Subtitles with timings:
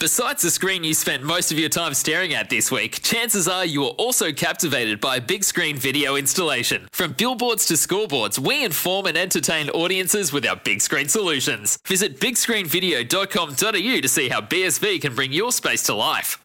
[0.00, 3.66] Besides the screen you spent most of your time staring at this week, chances are
[3.66, 6.88] you were also captivated by a big screen video installation.
[6.90, 11.78] From billboards to scoreboards, we inform and entertain audiences with our big screen solutions.
[11.86, 16.42] Visit bigscreenvideo.com.au to see how BSV can bring your space to life.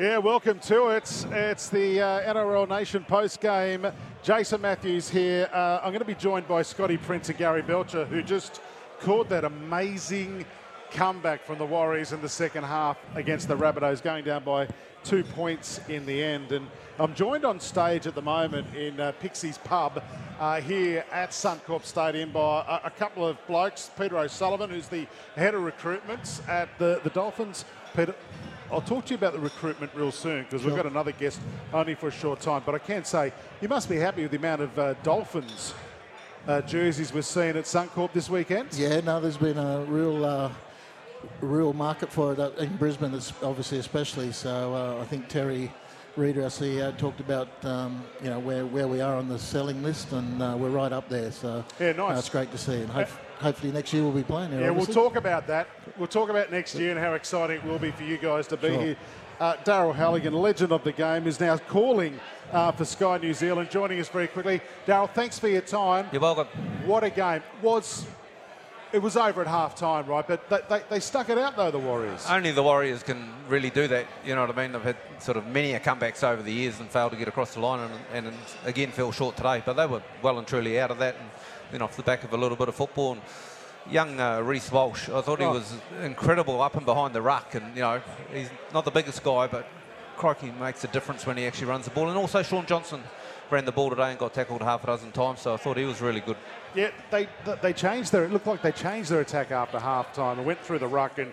[0.00, 1.24] Yeah, welcome to it.
[1.30, 3.86] It's the uh, NRL Nation post game.
[4.24, 5.48] Jason Matthews here.
[5.52, 8.60] Uh, I'm going to be joined by Scotty Prince and Gary Belcher, who just
[9.00, 10.44] caught that amazing
[10.90, 14.68] comeback from the Warriors in the second half against the Rabbitohs, going down by
[15.04, 16.52] two points in the end.
[16.52, 16.66] And
[16.98, 20.02] I'm joined on stage at the moment in uh, Pixie's Pub
[20.40, 23.90] uh, here at Suncorp Stadium by a, a couple of blokes.
[23.98, 27.64] Peter O'Sullivan, who's the head of recruitments at the, the Dolphins.
[27.94, 28.14] Peter,
[28.70, 31.40] I'll talk to you about the recruitment real soon because we've got another guest
[31.72, 32.62] only for a short time.
[32.66, 35.72] But I can say you must be happy with the amount of uh, Dolphins
[36.46, 38.72] uh, jerseys we're seeing at Suncorp this weekend.
[38.74, 40.50] Yeah, no, there's been a real, uh,
[41.40, 44.32] real market for it uh, in Brisbane, obviously especially.
[44.32, 45.72] So uh, I think Terry
[46.16, 49.82] Reader, our CEO, talked about um, you know where, where we are on the selling
[49.82, 51.30] list, and uh, we're right up there.
[51.30, 52.16] So Yeah, nice.
[52.16, 53.08] uh, it's great to see, and hope,
[53.38, 54.60] hopefully next year we'll be playing there.
[54.60, 55.68] Yeah, we'll talk about that.
[55.98, 58.56] We'll talk about next year and how exciting it will be for you guys to
[58.56, 58.80] be Sure.
[58.80, 58.96] here.
[59.38, 62.18] Uh, Daryl Halligan, legend of the game, is now calling
[62.52, 64.60] uh, for Sky New Zealand, joining us very quickly.
[64.86, 66.06] Daryl, thanks for your time.
[66.12, 66.46] You're welcome.
[66.84, 67.42] What a game.
[67.62, 68.06] Was
[68.92, 70.26] It was over at half time, right?
[70.26, 72.24] But they, they, they stuck it out, though, the Warriors.
[72.30, 74.06] Only the Warriors can really do that.
[74.24, 74.72] You know what I mean?
[74.72, 77.54] They've had sort of many a comebacks over the years and failed to get across
[77.54, 79.62] the line, and, and again fell short today.
[79.66, 81.28] But they were well and truly out of that, and
[81.72, 83.12] then off the back of a little bit of football.
[83.14, 83.22] And
[83.90, 85.52] young uh, Reece Walsh, I thought he Oh.
[85.54, 88.00] was incredible up and behind the ruck, and you know
[88.32, 89.66] he's not the biggest guy, but
[90.16, 92.08] crikey makes a difference when he actually runs the ball.
[92.08, 93.02] And also Shaun Johnson
[93.50, 95.84] ran the ball today and got tackled half a dozen times, so I thought he
[95.84, 96.36] was really good.
[96.74, 97.28] Yeah, they
[97.62, 98.24] they changed their.
[98.24, 101.18] It looked like they changed their attack after half time and went through the ruck,
[101.18, 101.32] and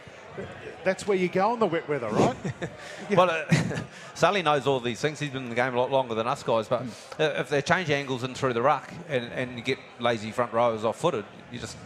[0.84, 2.36] that's where you go in the wet weather, right?
[3.16, 3.46] Well, uh,
[4.14, 5.20] Sully knows all these things.
[5.20, 6.68] He's been in the game a lot longer than us guys.
[6.68, 6.84] But
[7.20, 10.54] uh, if they change angles and through the ruck and, and you get lazy front
[10.54, 11.78] rowers off footed, you just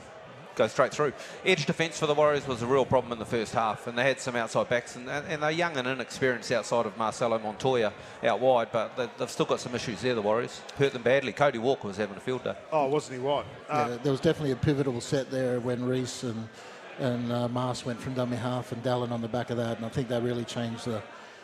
[0.58, 1.14] go straight through.
[1.46, 4.04] Edge defence for the Warriors was a real problem in the first half, and they
[4.04, 8.40] had some outside backs, and, and they're young and inexperienced outside of Marcelo Montoya out
[8.40, 10.62] wide, but they, they've still got some issues there, the Warriors.
[10.78, 11.32] Hurt them badly.
[11.32, 12.56] Cody Walker was having a field day.
[12.72, 13.46] oh, wasn't he what?
[13.70, 16.50] Uh, Yeah, there was definitely a pivotal set there when Reece and
[17.00, 19.86] and uh, Mars went from dummy half and Dallin on the back of that, and
[19.86, 21.02] I think that really changed the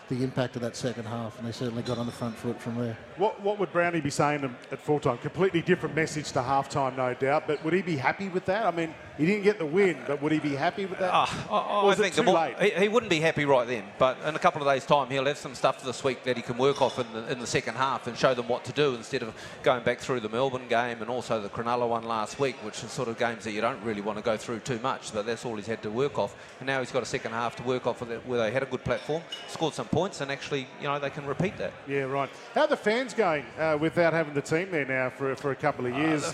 [0.09, 2.75] the impact of that second half, and they certainly got on the front foot from
[2.78, 2.97] there.
[3.18, 5.18] What, what would Brownie be saying at full time?
[5.19, 7.47] Completely different message to half time, no doubt.
[7.47, 8.66] But would he be happy with that?
[8.66, 11.12] I mean, he didn't get the win, but would he be happy with that?
[11.13, 12.59] Ah, I, I Or was it think too more, late?
[12.59, 15.25] He, he wouldn't be happy right then, but in a couple of days' time, he'll
[15.25, 17.75] have some stuff this week that he can work off in the, in the second
[17.75, 21.02] half and show them what to do instead of going back through the Melbourne game
[21.02, 23.81] and also the Cronulla one last week, which is sort of games that you don't
[23.84, 26.36] really want to go through too much, but that's all he's had to work off.
[26.59, 28.63] And now he's got a second half to work off with it, where they had
[28.63, 31.74] a good platform, scored some points, and actually, you know, they can repeat that.
[31.88, 32.30] Yeah, right.
[32.56, 35.56] How are the fans going uh, without having the team there now for, for a
[35.56, 36.34] couple of years?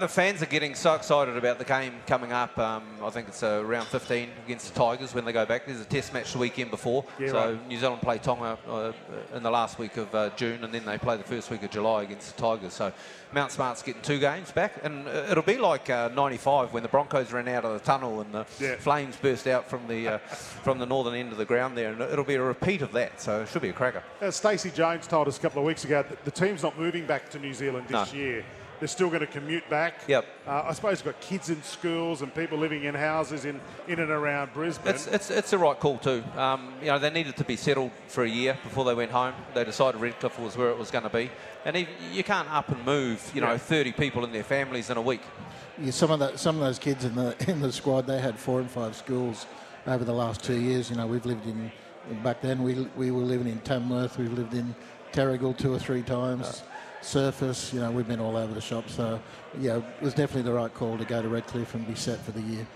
[0.00, 2.58] The fans are getting so excited about the game coming up.
[2.58, 5.66] Um, I think it's uh, round 15 against the Tigers when they go back.
[5.66, 7.04] There's a test match the weekend before.
[7.18, 7.68] Yeah, so right.
[7.68, 8.92] New Zealand play Tonga uh,
[9.34, 11.70] in the last week of uh, June and then they play the first week of
[11.70, 12.72] July against the Tigers.
[12.72, 12.92] So
[13.32, 14.82] Mount Smart's getting two games back.
[14.82, 18.22] And uh, it'll be like uh, 95 when the Broncos ran out of the tunnel
[18.22, 18.76] and the Yeah.
[18.76, 21.92] flames burst out from the, uh, from the northern end of the ground there.
[21.92, 23.20] And it'll be a repeat of that.
[23.20, 24.02] So it should be a cracker.
[24.30, 27.28] Stacey Jones told us a couple of weeks ago that the team's not moving back
[27.30, 28.18] to New Zealand this No.
[28.18, 28.44] year.
[28.80, 30.00] They're still going to commute back.
[30.08, 30.24] Yep.
[30.46, 34.00] Uh, I suppose you've got kids in schools and people living in houses in, in
[34.00, 34.94] and around Brisbane.
[34.94, 36.24] It's, it's, it's the right call too.
[36.34, 39.34] Um, you know, they needed to be settled for a year before they went home.
[39.54, 41.30] They decided Redcliffe was where it was going to be,
[41.66, 43.30] and if, you can't up and move.
[43.34, 43.58] You know, Yeah.
[43.58, 45.20] 30 people in their families in a week.
[45.78, 48.38] Yeah, some of that, some of those kids in the in the squad, they had
[48.38, 49.46] four and five schools
[49.86, 50.88] over the last two years.
[50.88, 51.70] You know, we've lived in
[52.22, 52.62] back then.
[52.62, 54.16] We we were living in Tamworth.
[54.18, 54.74] We've lived in
[55.12, 56.62] Terrigal two or three times.
[57.02, 58.88] Surfers, you know, we've been all over the shop.
[58.88, 59.20] So,
[59.58, 62.32] yeah, it was definitely the right call to go to Redcliffe and be set for
[62.32, 62.66] the year.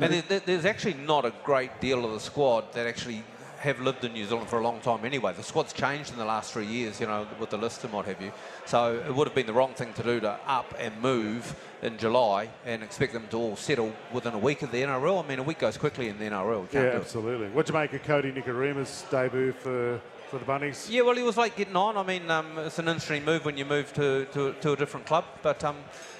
[0.00, 3.22] And there, there- there's actually not a great deal of the squad that actually
[3.60, 5.32] have lived in New Zealand for a long time anyway.
[5.32, 8.04] The squad's changed in the last three years, you know, with the list and what
[8.04, 8.30] have you.
[8.66, 11.96] So it would have been the wrong thing to do to up and move in
[11.96, 15.24] July and expect them to all settle within a week of the NRL.
[15.24, 16.70] I mean, a week goes quickly in the NRL.
[16.70, 17.48] Can't Yeah, absolutely.
[17.48, 20.88] What'd you make of Kodi Nikorima's debut for, for the Bunnies?
[20.90, 21.96] Yeah, well, he was like getting on.
[21.96, 25.06] I mean, um, it's an interesting move when you move to, to, to a different
[25.06, 25.24] club.
[25.42, 25.76] But um,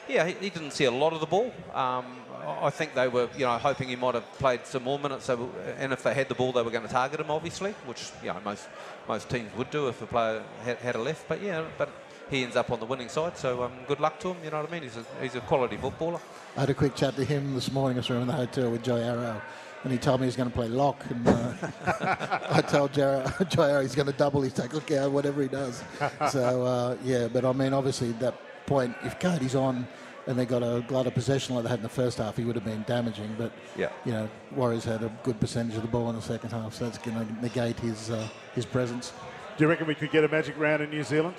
[0.08, 1.52] yeah, he, he didn't see a lot of the ball.
[1.74, 2.06] Um,
[2.42, 5.24] I I think they were, you know, hoping he might have played some more minutes.
[5.26, 8.10] So, and if they had the ball, they were going to target him, obviously, which
[8.22, 8.68] you know most
[9.08, 11.28] most teams would do if a player had, had a left.
[11.28, 11.90] But yeah, but
[12.30, 13.36] he ends up on the winning side.
[13.36, 14.36] So um, good luck to him.
[14.44, 14.82] You know what I mean?
[14.82, 16.20] He's a, he's a quality footballer.
[16.56, 17.98] I had a quick chat to him this morning.
[17.98, 19.40] I was in the hotel with Joe Arrow,
[19.86, 21.00] and he told me he's going to play lock.
[21.10, 21.52] And uh,
[22.50, 25.82] I told Joe, Joe he's going to double his tackle count, whatever he does.
[26.32, 28.34] So uh, yeah, but I mean, obviously at that
[28.66, 29.86] point, if Kodi's on
[30.26, 32.44] and they got a glut of possession like they had in the first half, he
[32.44, 33.32] would have been damaging.
[33.38, 33.90] But Yeah.
[34.04, 36.84] you know, Warriors had a good percentage of the ball in the second half, so
[36.86, 39.12] that's going to negate his uh, his presence.
[39.56, 41.36] Do you reckon we could get a magic round in New Zealand?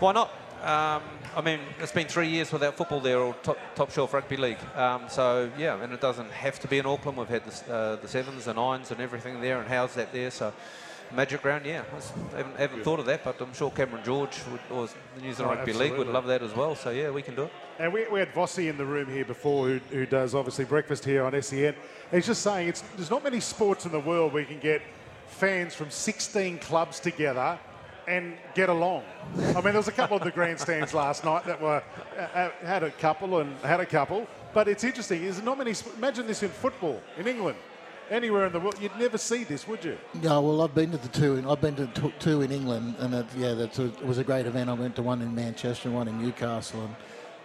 [0.00, 0.30] Why not?
[0.62, 1.02] Um,
[1.34, 4.58] I mean, it's been three years without football there, or top, top shelf rugby league.
[4.76, 7.18] Um, so yeah, and it doesn't have to be in Auckland.
[7.18, 10.30] We've had the, uh, the sevens, and nines, and everything there, and how's that there?
[10.30, 10.52] So
[11.14, 11.82] magic round, yeah.
[11.92, 15.32] I haven't, haven't thought of that, but I'm sure Cameron George would, or the New
[15.32, 16.74] Zealand Oh, Rugby League would love that as well.
[16.74, 17.52] So yeah, we can do it.
[17.78, 21.04] And we, we had Vossi in the room here before, who, who does obviously breakfast
[21.04, 21.74] here on SEN.
[22.10, 24.80] He's just saying it's, there's not many sports in the world where you can get
[25.26, 27.58] fans from 16 clubs together
[28.06, 29.04] and get along.
[29.36, 31.82] I mean, there was a couple of the grandstands last night that were
[32.18, 34.26] uh, had a couple and had a couple.
[34.52, 35.22] But it's interesting.
[35.22, 35.74] There's not many.
[35.96, 37.56] Imagine this in football in England,
[38.10, 38.76] anywhere in the world.
[38.80, 39.96] You'd never see this, would you?
[40.20, 41.36] Yeah, well, I've been to the two.
[41.36, 44.24] In, I've been to t- two in England, and it, yeah, that's it was a
[44.24, 44.68] great event.
[44.68, 46.94] I went to one in Manchester and one in Newcastle, and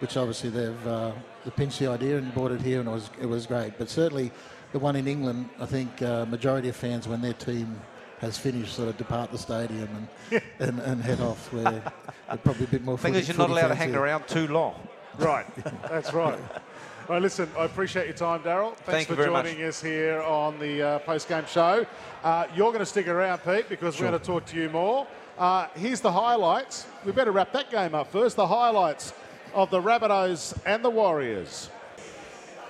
[0.00, 1.12] which obviously they've uh,
[1.44, 3.78] they pinched the idea and brought it here, and it was it was great.
[3.78, 4.30] But certainly,
[4.72, 7.80] the one in England, I think uh, majority of fans when their team
[8.20, 9.88] has finished sort of depart the stadium
[10.30, 11.52] and and, and head off.
[11.52, 11.64] Where
[12.28, 12.96] they're probably a bit more.
[12.96, 14.00] The thing is, you're not allowed to hang here.
[14.00, 14.74] around too long.
[15.18, 15.46] Right,
[15.88, 16.38] that's right.
[17.08, 18.74] Well, listen, I appreciate your time, Daryl.
[18.74, 19.46] Thanks Thank for you very much.
[19.46, 21.86] joining us here on the uh, post-game show.
[22.22, 25.06] Uh, you're going to stick around, Pete, because we're going to talk to you more.
[25.38, 26.86] Uh, here's the highlights.
[27.06, 28.36] We better wrap that game up first.
[28.36, 29.14] The highlights
[29.54, 31.70] of the Rabbitohs and the Warriors.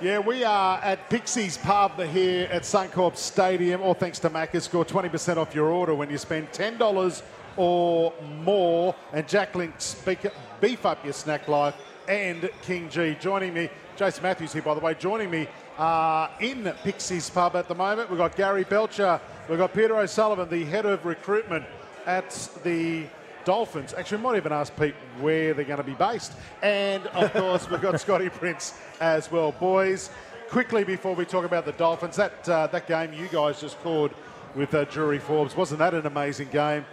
[0.00, 3.82] Yeah, we are at Pixie's Pub here at Suncorp Stadium.
[3.82, 4.62] All thanks to Macca's.
[4.62, 7.22] Score 20% off your order when you spend $10
[7.56, 8.12] or
[8.44, 8.94] more.
[9.12, 10.30] And Jack Link's beef-
[10.60, 11.74] beef up your snack life.
[12.06, 13.70] And King Gee joining me.
[13.96, 15.48] Jason Matthews here, by the way, joining me
[15.78, 18.08] uh, in Pixie's Pub at the moment.
[18.08, 19.20] We've got Gary Belcher.
[19.48, 21.64] We've got Peter O'Sullivan, the head of recruitment
[22.06, 23.06] at the
[23.52, 23.94] Dolphins.
[23.96, 26.34] Actually, we might even ask Pete where they're going to be based.
[26.60, 29.52] And of course, we've got Scotty Prince as well.
[29.52, 30.10] Boys,
[30.50, 34.12] quickly before we talk about the Dolphins, that uh, that game you guys just called
[34.54, 36.84] with uh, Drury Forbes, wasn't that an amazing game?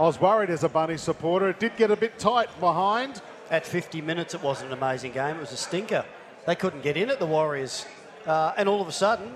[0.00, 1.48] I was worried as a Bunny supporter.
[1.48, 3.22] It did get a bit tight behind.
[3.48, 5.36] At 50 minutes, it wasn't an amazing game.
[5.36, 6.04] It was a stinker.
[6.44, 7.86] They couldn't get in at the Warriors.
[8.26, 9.32] Uh, and all of a sudden,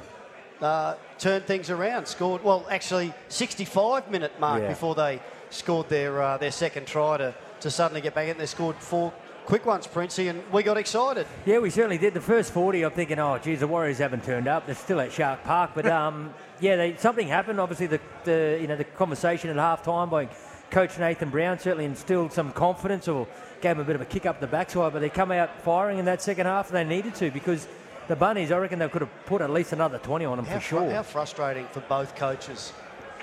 [0.60, 2.06] uh, turned things around.
[2.06, 4.68] Scored, well, actually, 65 minute mark Yeah.
[4.70, 5.20] before they
[5.54, 8.38] scored their uh, their second try to, to suddenly get back in.
[8.38, 9.12] They scored four
[9.46, 11.26] quick ones, Princey, and we got excited.
[11.44, 12.14] Yeah, we certainly did.
[12.14, 14.66] The first 40, I'm thinking, oh, geez, the Warriors haven't turned up.
[14.66, 15.72] They're still at Shark Park.
[15.74, 17.60] But um, yeah, they, something happened.
[17.60, 20.28] Obviously, the, the you know the conversation at half time by
[20.70, 23.26] Coach Nathan Brown certainly instilled some confidence or
[23.60, 24.92] gave them a bit of a kick up the backside.
[24.92, 27.68] But they come out firing in that second half, and they needed to because
[28.08, 30.56] the Bunnies, I reckon they could have put at least another 20 on them How,
[30.56, 30.90] for sure.
[30.90, 32.72] how frustrating for both coaches.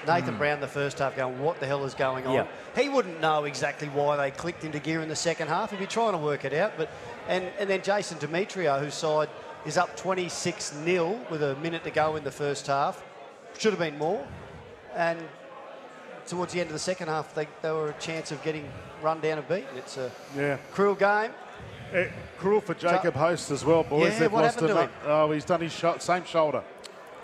[0.08, 2.34] Nathan Brown, the first half, going, what the hell is going on?
[2.34, 2.48] Yeah.
[2.75, 5.72] He wouldn't know exactly why they clicked into gear in the second half.
[5.72, 6.74] He'd be trying to work it out.
[6.77, 6.89] But
[7.27, 9.29] and, and then Jason Demetriou, whose side
[9.65, 13.03] is up 26 0 with a minute to go in the first half.
[13.58, 14.25] Should have been more.
[14.96, 15.20] And
[16.27, 18.67] towards the end of the second half, they, they were a chance of getting
[19.01, 19.77] run down and beaten.
[19.77, 20.58] It's a Yeah.
[20.72, 21.31] cruel game.
[21.93, 24.13] Eh, cruel for Jacob Host as well, boys.
[24.13, 24.89] Yeah, They've what lost happened to him.
[25.05, 26.63] Oh, he's done his sho- same shoulder.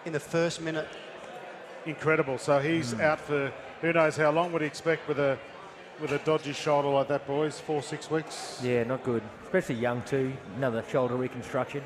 [0.05, 0.87] In the first minute,
[1.87, 2.37] Incredible.
[2.37, 3.01] So he's Hmm.
[3.01, 3.51] out for
[3.81, 5.37] who knows how long would he expect with a
[5.99, 7.59] with a dodgy shoulder like that, boys?
[7.59, 8.59] Four, six weeks.
[8.61, 9.23] Yeah, not good.
[9.45, 10.33] Especially young too.
[10.57, 11.81] Another shoulder reconstruction.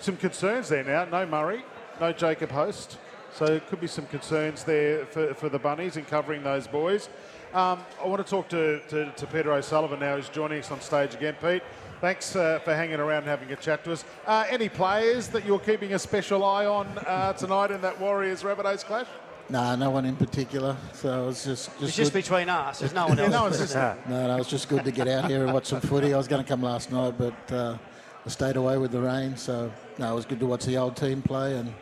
[0.00, 1.04] Some concerns there now.
[1.06, 1.64] No Murray,
[2.00, 2.98] no Jacob Host.
[3.32, 7.08] So there could be some concerns there for, for the Bunnies in covering those boys.
[7.54, 10.80] Um, I want to talk to, to, to Peter O'Sullivan now, who's joining us on
[10.82, 11.36] stage again.
[11.40, 11.62] Pete,
[12.02, 14.04] thanks uh, for hanging around and having a chat to us.
[14.26, 18.42] Uh, any players that you're keeping a special eye on uh, tonight in that Warriors
[18.42, 19.06] Rabbitohs clash?
[19.48, 20.76] Nah, no one in particular.
[20.94, 22.22] So it was just just it's just good.
[22.24, 22.80] between us.
[22.80, 23.30] There's no one else.
[23.30, 25.80] no one's just- No, no, it's just good to get out here and watch some
[25.80, 26.12] footy.
[26.12, 27.78] I was going to come last night, but uh,
[28.26, 29.36] I stayed away with the rain.
[29.36, 31.72] So no, it was good to watch the old team play, and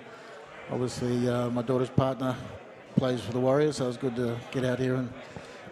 [0.70, 2.36] obviously uh, my daughter's partner
[2.96, 5.10] plays for the Warriors, so it was good to get out here and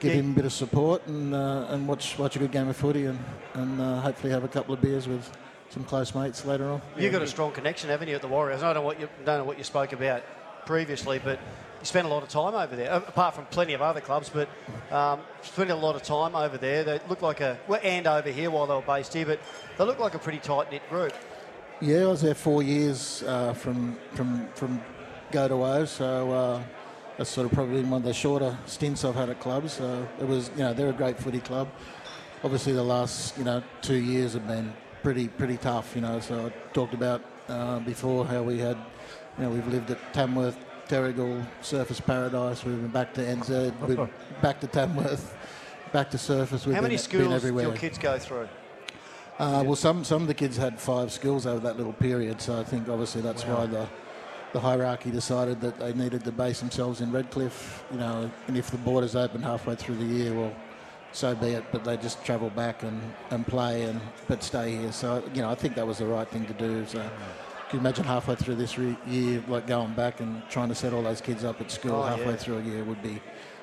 [0.00, 0.20] give Yeah.
[0.20, 3.06] him a bit of support and uh, and watch watch a good game of footy
[3.06, 3.18] and
[3.54, 5.30] and uh, hopefully have a couple of beers with
[5.70, 6.80] some close mates later on.
[6.96, 8.62] You've got a strong connection, haven't you, at the Warriors?
[8.62, 10.22] I don't know what you don't know what you spoke about
[10.66, 11.38] previously, but
[11.80, 12.90] you spent a lot of time over there.
[12.92, 14.48] Apart from plenty of other clubs, but
[14.90, 16.84] um, spent a lot of time over there.
[16.84, 19.40] They look like a well, and over here while they were based here, but
[19.76, 21.12] they look like a pretty tight knit group.
[21.80, 24.80] Yeah, I was there four years uh, from from from
[25.30, 26.62] go to O, so uh,
[27.18, 29.74] that's sort of probably one of the shorter stints I've had at clubs.
[29.74, 31.68] So it was, you know, they're a great footy club.
[32.44, 34.72] Obviously, the last you know two years have been
[35.02, 35.94] pretty pretty tough.
[35.96, 38.76] You know, so I talked about uh, before how we had,
[39.36, 40.56] you know, we've lived at Tamworth,
[40.88, 42.64] Terrigal, Surfers Paradise.
[42.64, 44.08] We've been back to NZ, we've
[44.42, 45.36] back to Tamworth,
[45.92, 46.64] back to Surfers.
[46.64, 48.48] We've How many been, schools been do your kids go through?
[49.40, 52.60] Uh, well, some some of the kids had five schools over that little period, so
[52.60, 53.88] I think obviously that's why the
[54.52, 57.84] the hierarchy decided that they needed to base themselves in Redcliffe.
[57.92, 60.52] You know, and if the borders open halfway through the year, well,
[61.12, 61.64] so be it.
[61.72, 63.00] But they just travel back and,
[63.30, 64.92] and play and but stay here.
[64.92, 66.84] So you know, I think that was the right thing to do.
[66.86, 67.02] So.
[67.70, 70.94] Can you imagine halfway through this re- year, like going back and trying to set
[70.94, 72.36] all those kids up at school Oh, halfway yeah.
[72.36, 73.20] through a year would be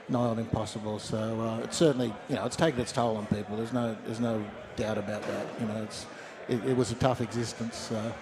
[0.09, 0.99] nigh on impossible.
[0.99, 3.57] So uh, it's certainly, you know, it's taken its toll on people.
[3.57, 5.47] There's no, there's no doubt about that.
[5.59, 6.05] You know, it's,
[6.47, 7.75] it, it was a tough existence.
[7.75, 8.13] So,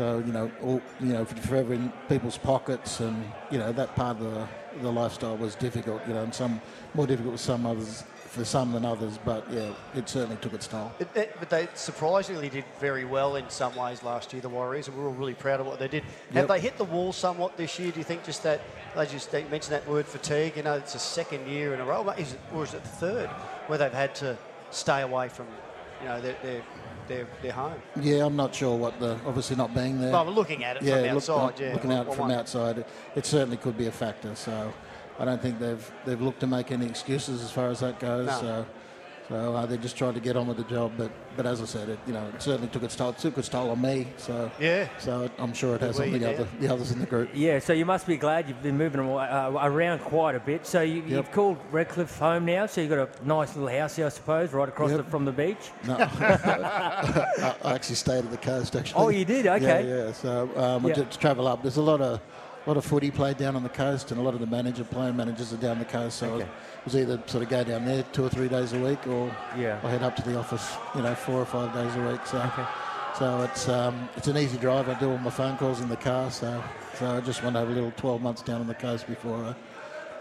[0.00, 4.16] so you know, all, you know, forever in people's pockets, and you know that part
[4.18, 4.48] of the,
[4.80, 6.00] the lifestyle was difficult.
[6.08, 6.58] You know, and some
[6.94, 9.18] more difficult with some others, for some than others.
[9.22, 10.90] But yeah, it certainly took its toll.
[11.00, 14.88] It, it- but they surprisingly did very well in some ways last year, the Warriors,
[14.88, 16.02] and we were all really proud of what they did.
[16.32, 16.48] Have Yep.
[16.48, 17.92] they hit the wall somewhat this year?
[17.92, 18.62] Do you think just that,
[18.96, 21.84] as you they mentioned that word fatigue, you know, it's a second year in a
[21.84, 23.28] row, is it, or is it the third,
[23.66, 24.38] where they've had to
[24.70, 25.46] stay away from,
[26.00, 26.62] you know, their, their,
[27.10, 27.74] their, their home?
[28.00, 30.12] Yeah, I'm not sure what the obviously not being there.
[30.12, 31.72] Well, we're looking at it yeah, from look- outside, yeah.
[31.74, 34.34] looking out from outside, it, it certainly could be a factor.
[34.34, 34.72] So
[35.18, 38.26] I don't think they've they've looked to make any excuses as far as that goes.
[38.28, 38.40] No.
[38.40, 38.66] So,
[39.30, 40.92] so uh, they just tried to get on with the job.
[40.98, 43.10] But but as I said, it you know it certainly took its toll.
[43.10, 44.08] It took its toll on me.
[44.18, 44.88] So Yeah.
[44.98, 46.34] So I'm sure it has on the there?
[46.34, 47.30] other the others in the group.
[47.32, 50.66] Yeah, so you must be glad you've been moving uh, around quite a bit.
[50.66, 54.06] So you, you've called Redcliffe home now, so you've got a nice little house here,
[54.06, 55.04] I suppose, right across Yep.
[55.04, 55.70] the, from the beach.
[55.86, 58.74] No, I, I actually stayed at the coast.
[58.76, 59.00] Actually.
[59.04, 59.46] Oh, you did?
[59.46, 59.88] Okay.
[59.88, 60.12] Yeah, yeah.
[60.12, 60.90] So um, Yeah.
[60.90, 61.62] I did travel up.
[61.62, 62.20] There's a lot of
[62.66, 65.16] lot of footy played down on the coast, and a lot of the manager playing
[65.16, 66.18] managers are down the coast.
[66.18, 66.44] So Okay.
[66.44, 66.48] it
[66.84, 69.78] was either sort of go down there two or three days a week, or Yeah.
[69.82, 72.26] I head up to the office, you know, four or five days a week.
[72.26, 72.50] So
[73.18, 74.88] so it's um, it's an easy drive.
[74.88, 76.30] I do all my phone calls in the car.
[76.30, 76.62] So
[76.98, 79.36] so I just want to have a little 12 months down on the coast before
[79.42, 79.54] I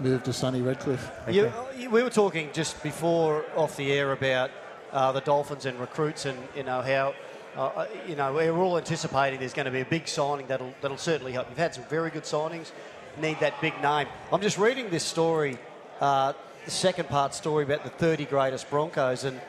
[0.02, 1.12] move to sunny Redcliffe.
[1.30, 4.50] You, you- we were talking just before off the air about
[4.94, 7.14] uh, the Dolphins and recruits, and you know how.
[7.60, 10.96] Uh, you know, we're all anticipating there's going to be a big signing that'll that'll
[10.96, 11.50] certainly help.
[11.50, 12.72] You've had some very good signings.
[13.20, 14.08] Need that big name.
[14.32, 15.58] I'm just reading this story,
[16.00, 16.32] uh,
[16.64, 19.42] the second part story about the 30 greatest Broncos, and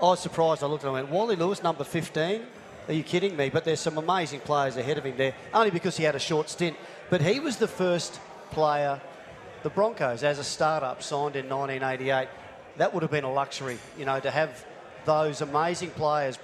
[0.00, 0.64] I was surprised.
[0.64, 2.42] I looked at and I went, Wally Lewis, number 15.
[2.88, 3.48] Are you kidding me?
[3.48, 6.50] But there's some amazing players ahead of him there, only because he had a short
[6.50, 6.76] stint.
[7.10, 8.18] But he was the first
[8.50, 9.00] player
[9.62, 12.26] the Broncos, as a startup, signed in 1988.
[12.78, 14.66] That would have been a luxury, you know, to have
[15.04, 16.40] those amazing players,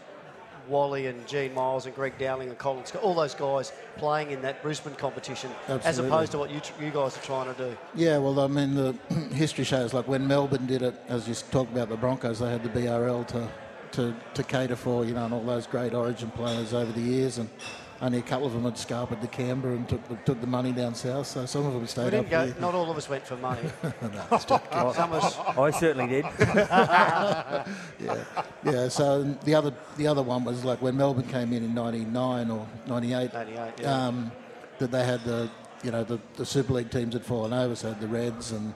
[0.68, 4.62] Wally and Gene Miles and Greg Dowling and Colin all those guys playing in that
[4.62, 7.76] Brisbane competition, as opposed to what you, you guys are trying to do.
[7.94, 8.92] Yeah, well, I mean, the
[9.32, 12.62] history shows like when Melbourne did it, as you talked about the Broncos, they had
[12.62, 13.48] the BRL to,
[13.92, 17.38] to, to cater for, you know, and all those great Origin players over the years,
[17.38, 17.48] and
[18.00, 20.70] only a couple of them had scarpered to Canberra and took the, took the money
[20.72, 21.26] down south.
[21.26, 22.54] So some of them We stayed didn't up go, here.
[22.60, 23.60] not all of us went for money.
[24.02, 24.92] No, stop kidding.
[24.94, 26.24] Some of us, I certainly did.
[26.38, 27.64] yeah,
[28.64, 28.88] yeah.
[28.88, 32.66] So the other the other one was like when Melbourne came in in '99 or
[32.86, 33.32] '98.
[33.32, 34.06] 98, yeah.
[34.06, 34.30] Um,
[34.78, 35.50] that they had the
[35.82, 38.74] you know the, the Super League teams had fallen over, so the Reds and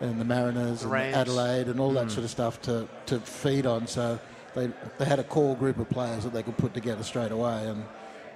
[0.00, 3.86] and the Mariners and Adelaide and all that sort of stuff to, to feed on.
[3.86, 4.18] So
[4.54, 7.66] they they had a core group of players that they could put together straight away
[7.68, 7.84] and.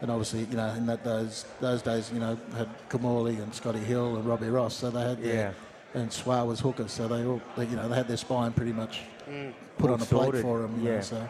[0.03, 3.79] And obviously, you know, in that those those days, you know, had Kimmorley and Scotty
[3.79, 5.33] Hill and Robbie Ross, so they had Yeah.
[5.33, 5.55] their,
[5.95, 8.73] and Swar was hookers, so they all, they, you know, they had their spine pretty
[8.73, 9.53] much mm.
[9.79, 10.81] put All on a plate for them.
[10.81, 10.95] You yeah.
[10.97, 11.29] know, so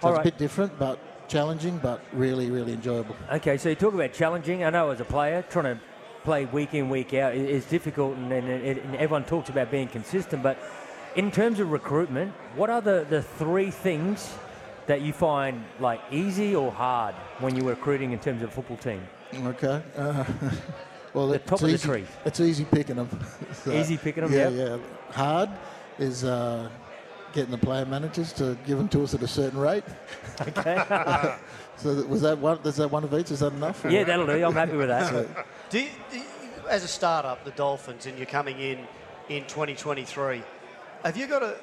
[0.00, 3.16] so All it's a bit different, but challenging, but really, really enjoyable.
[3.32, 4.62] Okay, so you talk about challenging.
[4.62, 5.80] I know as a player, trying to
[6.22, 9.88] play week in, week out is difficult, and, and, it- and everyone talks about being
[9.88, 10.44] consistent.
[10.44, 10.58] But
[11.16, 14.32] in terms of recruitment, what are the, the three things
[14.86, 18.76] that you find like easy or hard when you're recruiting in terms of a football
[18.76, 19.06] team?
[19.34, 19.82] Okay.
[19.96, 20.24] Uh,
[21.14, 22.04] well, The it's top of the easy, tree.
[22.24, 23.08] It's easy picking them.
[23.70, 24.80] Easy picking 'em, Yeah, yep.
[24.80, 25.14] yeah.
[25.14, 25.50] Hard
[25.98, 26.68] is uh,
[27.32, 29.84] getting the player managers to give them to us at a certain rate.
[30.40, 31.36] Okay.
[31.76, 32.58] So that- was that one?
[32.64, 33.30] Is that one of each?
[33.30, 33.84] Is that enough?
[33.88, 34.44] yeah, that'll do.
[34.44, 35.46] I'm happy with that.
[35.70, 36.24] do you, do you-
[36.68, 38.78] as a startup, the Dolphins, and you're coming in
[39.28, 40.42] in 2023,
[41.04, 41.56] have you got a?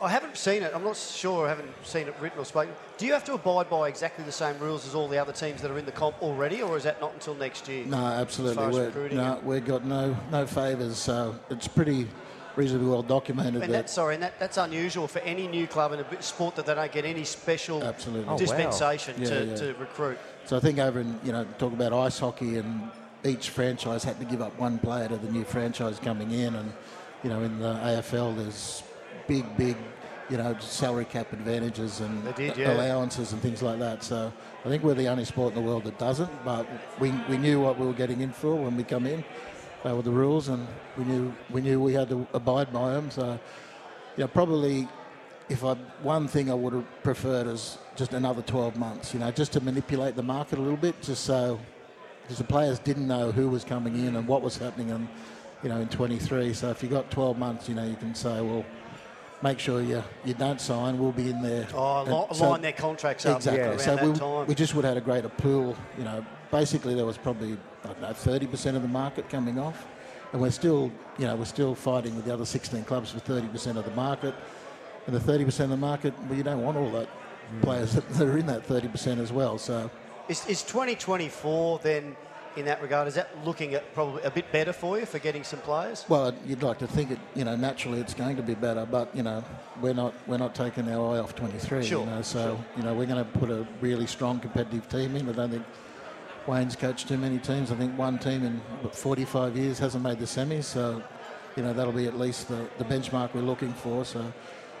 [0.00, 0.72] I haven't seen it.
[0.74, 1.46] I'm not sure.
[1.46, 2.74] I haven't seen it written or spoken.
[2.98, 5.62] Do you have to abide by exactly the same rules as all the other teams
[5.62, 7.84] that are in the comp already, or is that not until next year?
[7.86, 8.56] No, As absolutely.
[8.56, 12.08] far We're, recruiting no, and- we've got no no favours, so it's pretty
[12.56, 15.92] reasonably well documented And that that's sorry, and that, that's unusual for any new club
[15.92, 18.26] in a sport that they don't get any special Absolutely.
[18.26, 18.38] Oh, wow.
[18.38, 19.56] dispensation Yeah, to, yeah.
[19.56, 20.18] to recruit.
[20.46, 22.90] So I think over in, you know, talk about ice hockey and
[23.24, 26.54] each franchise had to give up one player to the new franchise coming in.
[26.54, 26.72] And,
[27.22, 28.82] you know, in the AFL, there's
[29.26, 29.76] big, big,
[30.28, 32.72] you know, salary cap advantages and did, yeah.
[32.72, 34.02] allowances and things like that.
[34.02, 34.32] So
[34.64, 36.30] I think we're the only sport in the world that doesn't.
[36.44, 36.66] But
[36.98, 39.24] we, we knew what we were getting in for when we come in.
[39.84, 40.66] They were the rules, and
[40.98, 43.10] we knew we knew we had to abide by them.
[43.10, 43.38] So,
[44.16, 44.88] you know, probably
[45.48, 49.30] if I one thing I would have preferred is just another 12 months, you know,
[49.30, 51.60] just to manipulate the market a little bit, just so
[52.22, 55.06] because the players didn't know who was coming in and what was happening, and
[55.62, 56.52] you know, in 23.
[56.52, 58.64] So if you got 12 months, you know, you can say, well,
[59.42, 60.98] make sure you you don't sign.
[60.98, 61.66] We'll be in there.
[61.74, 63.62] Oh, And so- line their contracts up Exactly.
[63.62, 64.46] around so that we, time.
[64.46, 65.76] we just would have had a greater pool.
[65.98, 69.86] You know, basically there was probably I don't know 30% of the market coming off,
[70.32, 73.76] and we're still you know we're still fighting with the other 16 clubs for 30%
[73.76, 74.34] of the market,
[75.06, 77.60] and the 30% of the market well you don't want all that hmm.
[77.60, 79.58] players that, that are in that 30% as well.
[79.58, 79.90] So
[80.28, 82.16] Is, is 2024 then,
[82.56, 85.44] in that regard, is that looking at probably a bit better for you for getting
[85.44, 86.04] some players?
[86.08, 89.14] well you'd like to think it you know naturally it's going to be better, but
[89.14, 89.44] you know
[89.80, 91.84] we're not we're not taking our eye off 23.
[91.84, 92.64] Sure, You know, so sure.
[92.76, 95.28] you know we're going to put a really strong competitive team in.
[95.28, 95.64] I don't think.
[96.46, 97.72] Wayne's coached too many teams.
[97.72, 101.02] I think one team in what, 45 years hasn't made the semis, so
[101.56, 104.04] you know that'll be at least the, the benchmark we're looking for.
[104.04, 104.32] So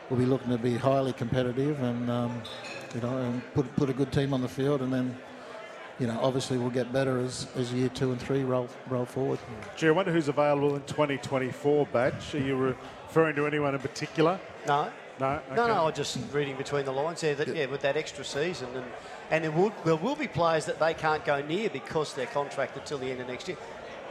[0.08, 2.40] we'll be looking to be highly competitive and um,
[2.94, 5.18] you know and put put a good team on the field, and then
[5.98, 9.38] you know obviously we'll get better as, as year two and three roll roll forward.
[9.76, 12.34] Gee, I wonder who's available in 2024, Badge.
[12.34, 14.38] Are you referring to anyone in particular?
[14.66, 14.90] No.
[15.18, 15.40] No?
[15.50, 15.72] No, Okay.
[15.72, 18.68] no, I'm just reading between the lines there that, yeah, with that extra season.
[18.74, 18.84] And,
[19.30, 22.84] and there, will, there will be players that they can't go near because they're contracted
[22.84, 23.56] till the end of next year.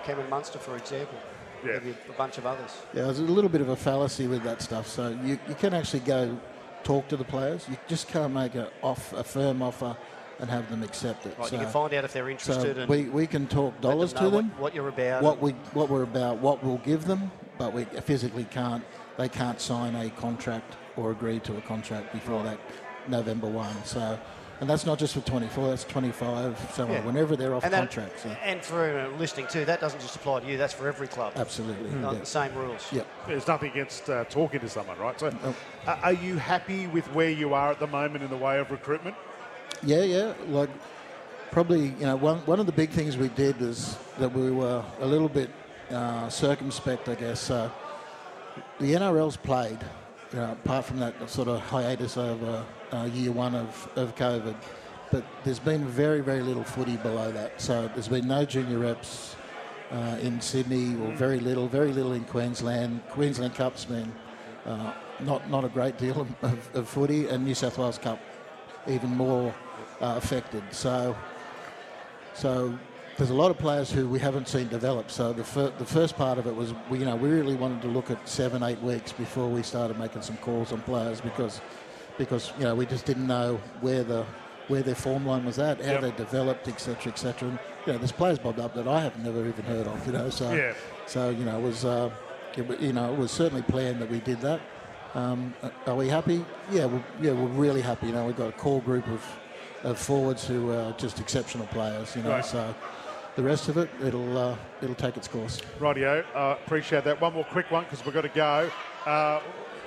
[0.03, 1.17] Cameron Munster, for example.
[1.63, 1.73] Yeah.
[1.73, 2.71] Maybe a bunch of others.
[2.93, 4.87] Yeah, there's a little bit of a fallacy with that stuff.
[4.87, 6.35] So you, you can actually go
[6.83, 7.67] talk to the players.
[7.69, 9.95] You just can't make a off a firm offer
[10.39, 11.35] and have them accept it.
[11.37, 13.79] Right, so, you can find out if they're interested so and we, we can talk
[13.81, 14.49] dollars them to them.
[14.51, 15.23] What, what you're about.
[15.23, 18.83] what we what we're about, what we'll give them, but we physically can't.
[19.17, 22.59] They can't sign a contract or agree to a contract before that
[23.07, 23.75] November one.
[23.85, 24.19] So,
[24.59, 25.69] and that's not just for 24.
[25.69, 26.71] That's 25.
[26.73, 27.01] So Yeah.
[27.05, 28.21] whenever they're off and that- contract.
[28.21, 28.29] So.
[28.43, 30.57] And for listening too, that doesn't just apply to you.
[30.57, 31.33] That's for every club.
[31.35, 31.89] Absolutely.
[31.91, 32.19] Like yeah.
[32.19, 32.87] The same rules.
[32.91, 33.03] Yeah.
[33.27, 35.17] There's nothing against uh, talking to someone, right?
[35.19, 35.31] So,
[35.87, 38.71] uh, are you happy with where you are at the moment in the way of
[38.71, 39.15] recruitment?
[39.85, 40.33] Yeah, yeah.
[40.49, 40.69] Like
[41.51, 44.83] probably, you know, one one of the big things we did was that we were
[44.99, 45.51] a little bit
[45.91, 47.51] uh, circumspect, I guess.
[47.51, 47.69] Uh,
[48.79, 49.77] the NRL's played,
[50.33, 54.55] you know, apart from that sort of hiatus over uh, year one of, of COVID,
[55.11, 57.61] but there's been very, very little footy below that.
[57.61, 59.35] So there's been no junior reps
[59.91, 63.01] uh, in Sydney, or very little, very little in Queensland.
[63.11, 64.11] Queensland Cup's been
[64.65, 68.19] uh, not not a great deal of, of, of footy, and New South Wales Cup
[68.87, 69.53] even more
[70.01, 70.63] uh, affected.
[70.71, 71.15] So,
[72.33, 72.77] so
[73.17, 75.09] there's a lot of players who we haven't seen develop.
[75.09, 77.81] So the, fir- the first part of it was, we, you know, we really wanted
[77.83, 81.61] to look at seven, eight weeks before we started making some calls on players because,
[82.17, 84.25] because you know, we just didn't know where the
[84.67, 86.01] where their form line was at, how Yep.
[86.01, 87.49] they developed, etc., etc.
[87.49, 90.03] And you know, there's players bobbed up that I have never even heard of.
[90.07, 90.73] You know, so Yeah.
[91.05, 92.09] so you know, it was uh,
[92.57, 94.59] it, you know, it was certainly planned that we did that.
[95.13, 95.53] Um,
[95.85, 96.43] are we happy?
[96.71, 98.07] Yeah, we're, yeah, we're really happy.
[98.07, 99.23] You know, we've got a core group of,
[99.85, 102.15] of forwards who are just exceptional players.
[102.15, 102.45] You know, Right.
[102.45, 102.73] so
[103.35, 105.61] the rest of it, it'll uh, it'll take its course.
[105.79, 107.21] Rightio, uh, appreciate that.
[107.21, 108.69] One more quick one because we've got to go.
[109.05, 109.39] Uh,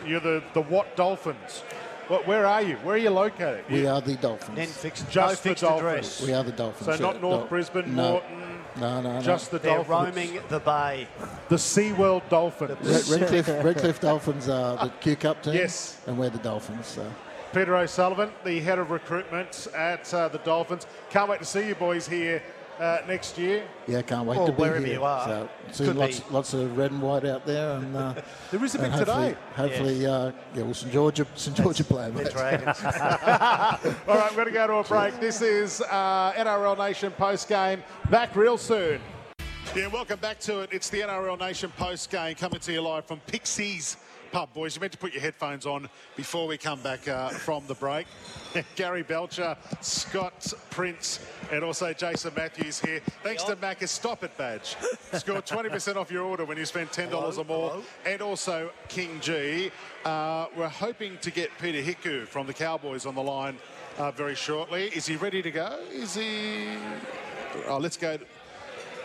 [0.06, 1.62] you're the, the Watt Dolphins.
[2.06, 2.76] What, where are you?
[2.76, 3.64] Where are you located?
[3.70, 4.56] We You- are the Dolphins.
[4.56, 5.88] Then fixed, Just no the fixed Dolphins.
[5.88, 6.22] address.
[6.22, 6.96] we are the Dolphins.
[6.96, 7.20] So not.
[7.20, 7.46] North No.
[7.48, 8.02] Brisbane, no.
[8.22, 9.20] Moreton, No, no, no.
[9.20, 10.16] just the They're Dolphins.
[10.16, 11.06] roaming the bay.
[11.50, 13.10] The SeaWorld Dolphins.
[13.10, 15.54] Red- Redcliffe, Redcliffe Dolphins are the Q Cup team.
[15.54, 15.98] Yes.
[16.06, 16.86] And we're the Dolphins.
[16.86, 17.04] So.
[17.52, 20.86] Peter O'Sullivan, the head of recruitment at uh, the Dolphins.
[21.10, 22.42] Can't wait to see you boys here
[22.78, 23.64] uh, next year.
[23.86, 24.96] Yeah, can't wait Or to be wherever here.
[24.96, 25.48] you are.
[25.72, 26.34] So, see lots, be.
[26.34, 28.14] lots of red and white out there, and uh,
[28.50, 29.38] There is a and bit hopefully, today.
[29.54, 32.14] hopefully, uh, yeah, well, St Georgia, St Georgia playing.
[32.14, 32.32] The mate.
[32.32, 32.78] Dragons.
[32.84, 35.18] All right, we're going to go to a break.
[35.18, 37.82] This is uh, NRL Nation post game.
[38.10, 39.00] Back real soon.
[39.74, 40.70] Yeah, welcome back to it.
[40.72, 43.96] It's the NRL Nation post game coming to you live from Pixies
[44.30, 44.74] pub, boys.
[44.74, 48.06] You meant to put your headphones on before we come back uh, from the break.
[48.76, 51.20] Gary Belcher, Scott Prince,
[51.52, 53.00] and also Jason Matthews here.
[53.22, 54.76] Thanks to Macca's Stop It badge.
[55.12, 57.82] Score 20% off your order when you spend $10 or more.
[58.06, 59.70] And also King Gee.
[60.04, 63.58] Uh, we're hoping to get Peta Hiku from the Cowboys on the line
[63.98, 64.84] uh, very shortly.
[64.88, 65.78] Is he ready to go?
[65.92, 66.68] Is he...
[67.66, 68.18] Oh, let's go.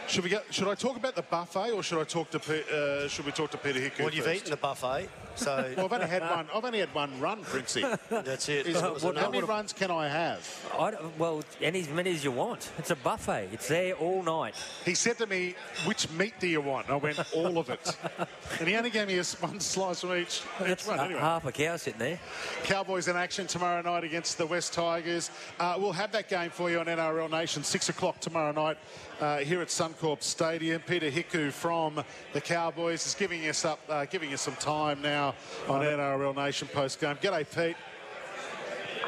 [0.08, 0.46] Should we get?
[0.54, 2.40] Should I talk about the buffet, or should I talk to?
[2.40, 4.04] Pe- Uh, should we talk to Peter Hickey?
[4.04, 4.38] Well, you've first?
[4.42, 6.48] eaten the buffet, so Well, I've only had one.
[6.54, 7.84] I've only had one run, Princey.
[8.10, 8.68] that's it.
[8.68, 10.70] Is, That was how many runs can I have?
[10.78, 12.72] I well, any as many as you want.
[12.78, 13.50] It's a buffet.
[13.52, 14.56] It's there all night.
[14.86, 17.98] He said to me, "Which meat do you want?" I went, "All of it."
[18.60, 21.00] and he only gave me a s- one slice from each, each That's one.
[21.00, 22.20] a- Anyway, half a cow sitting there.
[22.64, 25.32] Cowboys in action tomorrow night against the West Tigers.
[25.60, 28.78] Uh, we'll have that game for you on NRL Nation, six o'clock tomorrow night
[29.22, 30.82] uh, here at Suncorp Stadium.
[30.82, 35.23] Peta Hiku from the Cowboys is giving us up, uh, giving us some time now
[35.68, 37.16] on NRL Nation post game.
[37.16, 37.78] G'day, Pete.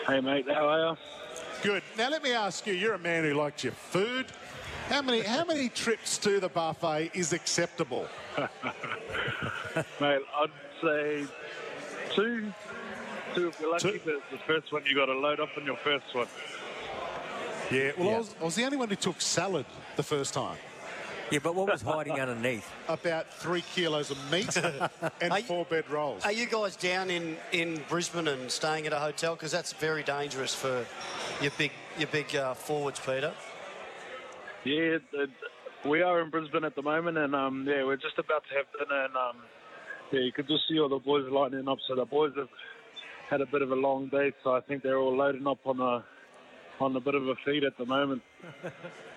[0.08, 0.98] Hey, mate, how are you?
[1.64, 1.84] Good.
[1.98, 2.74] Now let me ask you.
[2.74, 4.28] You're a man who likes your food.
[4.90, 8.08] How many how many trips to the buffet is acceptable?
[8.38, 10.52] mate, I'd
[10.82, 11.26] say
[12.14, 12.54] two.
[13.34, 14.00] Two if you're lucky, Two.
[14.06, 16.28] but the first one you got to load up on your first one.
[17.72, 17.92] Yeah.
[17.98, 20.58] Well, I, was, I was the only one who took salad the first time.
[21.32, 22.70] Yeah, but what was hiding underneath?
[22.88, 24.56] About three kilos of meat
[25.22, 26.24] and you- four bed rolls.
[26.24, 29.36] Are you guys down in, in Brisbane and staying at a hotel?
[29.36, 30.86] Because that's very dangerous for
[31.42, 33.34] your big your big uh, forwards, Peter.
[34.64, 35.30] Yeah, it,
[35.86, 38.66] we are in Brisbane at the moment, and um, yeah, we're just about to have
[38.78, 39.38] dinner, and um,
[40.12, 41.78] yeah, you could just see all the boys lighting up.
[41.88, 42.50] So the boys have
[43.30, 45.80] had a bit of a long day, so I think they're all loading up on
[45.80, 46.04] a
[46.84, 48.22] on a bit of a feed at the moment.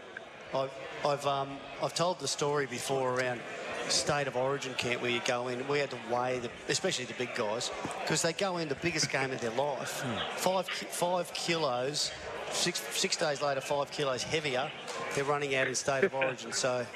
[0.55, 0.71] I've
[1.05, 1.49] I've um,
[1.83, 3.41] I've told the story before around
[3.89, 5.67] state of origin camp where you go in.
[5.69, 7.71] We had to weigh the, especially the big guys,
[8.03, 10.05] because they go in the biggest game of their life.
[10.37, 12.11] Five five kilos.
[12.51, 14.71] Six six days later, five kilos heavier.
[15.15, 16.53] They're running out in state of origin.
[16.53, 16.87] So,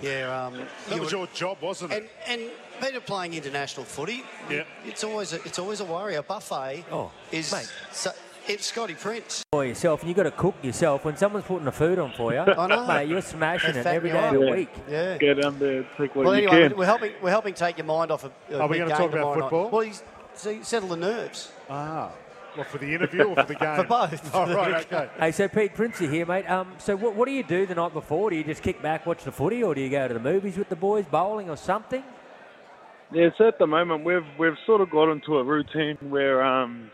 [0.00, 0.46] yeah.
[0.46, 0.54] Um,
[0.88, 2.08] that you was would- your job, wasn't it?
[2.28, 4.22] and and Peter playing international footy.
[4.48, 4.62] Yeah.
[4.86, 6.14] It's always a, it's always a worry.
[6.14, 7.70] A buffet Oh, is mate.
[7.92, 8.10] so,
[8.52, 9.42] it's Scotty Prince.
[9.52, 11.04] For yourself, and you got to cook yourself.
[11.04, 12.86] When someone's putting the food on for you, I know.
[12.86, 14.34] mate, you're smashing They it fatten every you day up.
[14.34, 14.54] of the Yeah.
[14.54, 14.68] week.
[14.88, 15.18] Yeah.
[15.18, 16.76] Get down there, take what Well, you anyway, can.
[16.78, 19.12] we're helping we're helping take your mind off a, a Are we gonna talk about
[19.12, 19.40] tomorrow night.
[19.50, 19.70] football?
[19.70, 20.02] Well, he's,
[20.34, 21.52] so settle the nerves.
[21.68, 22.10] Ah,
[22.56, 23.76] well, for the interview or for the game?
[23.76, 24.30] For both.
[24.34, 25.08] Oh, right, okay.
[25.18, 26.50] Hey, so Pete Princey here, mate.
[26.50, 28.30] Um, so what, what do you do the night before?
[28.30, 30.56] Do you just kick back, watch the footy, or do you go to the movies
[30.56, 32.02] with the boys, bowling or something?
[33.12, 36.90] Yeah, so at the moment we've we've sort of got into a routine where um,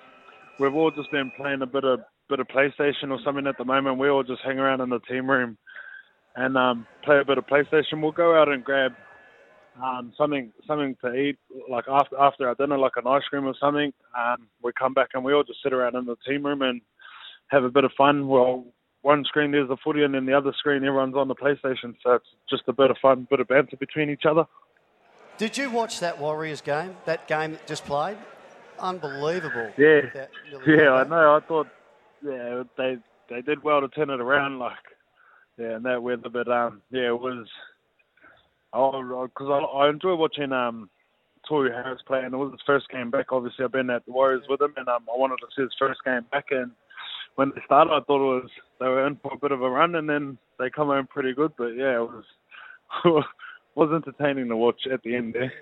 [0.58, 3.64] we've all just been playing a bit of bit of PlayStation or something at the
[3.64, 3.98] moment.
[3.98, 5.56] We all just hang around in the team room
[6.34, 8.02] and um, play a bit of PlayStation.
[8.02, 8.92] We'll go out and grab
[9.82, 11.38] um, something something to eat,
[11.70, 13.92] like after after our dinner, like an ice cream or something.
[14.18, 16.80] Um, we come back and we all just sit around in the team room and
[17.48, 18.28] have a bit of fun.
[18.28, 18.64] Well,
[19.02, 21.94] one screen there's the footy, and then the other screen everyone's on the PlayStation.
[22.02, 24.46] So it's just a bit of fun, bit of banter between each other.
[25.38, 26.96] Did you watch that Warriors game?
[27.04, 28.16] That game that just played?
[28.78, 29.70] Unbelievable.
[29.78, 30.00] Yeah,
[30.66, 31.36] yeah, I know.
[31.36, 31.68] I thought,
[32.24, 32.96] yeah, they
[33.28, 34.58] they did well to turn it around.
[34.58, 34.72] Like,
[35.58, 37.46] yeah, in that weather, but um, yeah, it was.
[38.72, 40.90] Oh, because I, I enjoy watching um,
[41.48, 43.32] Tohu Harris play, and it was his first game back.
[43.32, 45.74] Obviously, I've been at the Warriors with him, and um, I wanted to see his
[45.78, 46.46] first game back.
[46.50, 46.72] And
[47.36, 49.70] when they started, I thought it was they were in for a bit of a
[49.70, 51.52] run, and then they come home pretty good.
[51.56, 52.24] But yeah, it was
[53.74, 55.52] was entertaining to watch at the end there.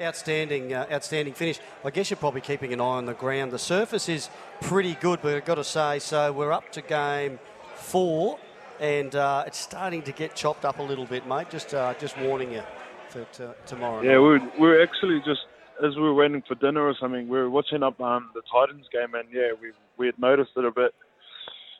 [0.00, 1.60] Outstanding, uh, outstanding finish.
[1.84, 3.52] I guess you're probably keeping an eye on the ground.
[3.52, 4.28] The surface is
[4.60, 7.38] pretty good, but I've got to say, so we're up to game
[7.76, 8.40] four,
[8.80, 11.48] and uh, it's starting to get chopped up a little bit, mate.
[11.48, 12.62] Just, uh, just warning you
[13.08, 14.02] for t- tomorrow.
[14.02, 15.42] Yeah, we were, we were actually just
[15.84, 18.86] as we were waiting for dinner or something, we were watching up um, the Titans
[18.92, 20.94] game, and yeah, we we had noticed it a bit.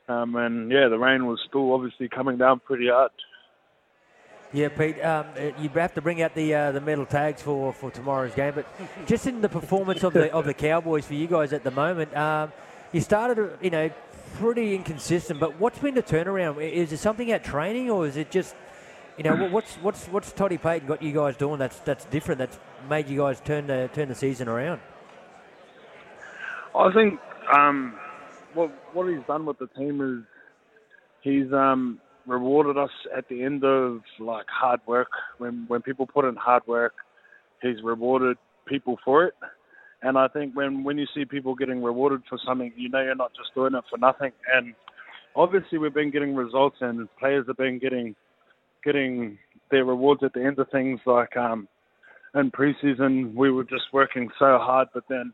[0.09, 3.11] Um, and yeah, the rain was still obviously coming down pretty hard.
[4.55, 7.73] Yeah, Pete, um, uh, you have to bring out the uh, the medal tags for,
[7.73, 8.53] for tomorrow's game.
[8.55, 8.67] But
[9.05, 12.17] just in the performance of the of the Cowboys for you guys at the moment,
[12.17, 12.53] um,
[12.93, 13.91] you started, uh, you know,
[14.37, 15.41] pretty inconsistent.
[15.41, 16.63] But what's been the turnaround?
[16.63, 18.55] Is it something at training, or is it just,
[19.19, 22.39] you know, what's what's what's Toddy Payten got you guys doing that's that's different?
[22.39, 22.57] That's
[22.89, 24.81] made you guys turn the turn the season around.
[26.77, 27.19] I think
[27.53, 27.99] um,
[28.53, 30.25] what what he's done with the team is
[31.23, 35.09] he's um, rewarded us at the end of like hard work.
[35.39, 36.95] When when people put in hard work,
[37.63, 39.35] he's rewarded people for it.
[40.03, 43.15] And I think when when you see people getting rewarded for something, you know you're
[43.15, 44.33] not just doing it for nothing.
[44.55, 44.75] And
[45.35, 48.15] obviously we've been getting results, and players have been getting
[48.85, 49.39] getting
[49.71, 51.01] their rewards at the end of things.
[51.07, 51.69] Like um,
[52.35, 55.33] in preseason we were just working so hard, but then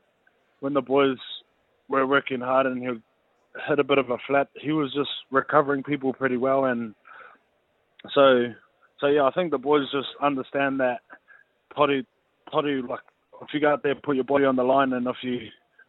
[0.61, 1.18] when the boys
[1.88, 2.88] were working hard and he
[3.68, 6.94] hit a bit of a flat, he was just recovering people pretty well, and
[8.14, 8.46] so
[9.00, 11.00] so yeah, I think the boys just understand that
[11.74, 12.06] potty
[12.50, 13.00] potty like
[13.42, 15.38] if you go out there put your body on the line and if you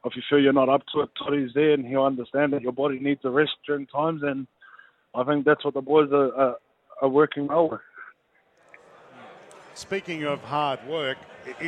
[0.05, 2.71] if you feel you're not up to it, Toddy's there and he'll understand that your
[2.71, 4.47] body needs a rest during times and
[5.13, 6.55] I think that's what the boys are, are,
[7.01, 7.81] are working well with.
[9.73, 11.17] Speaking of hard work,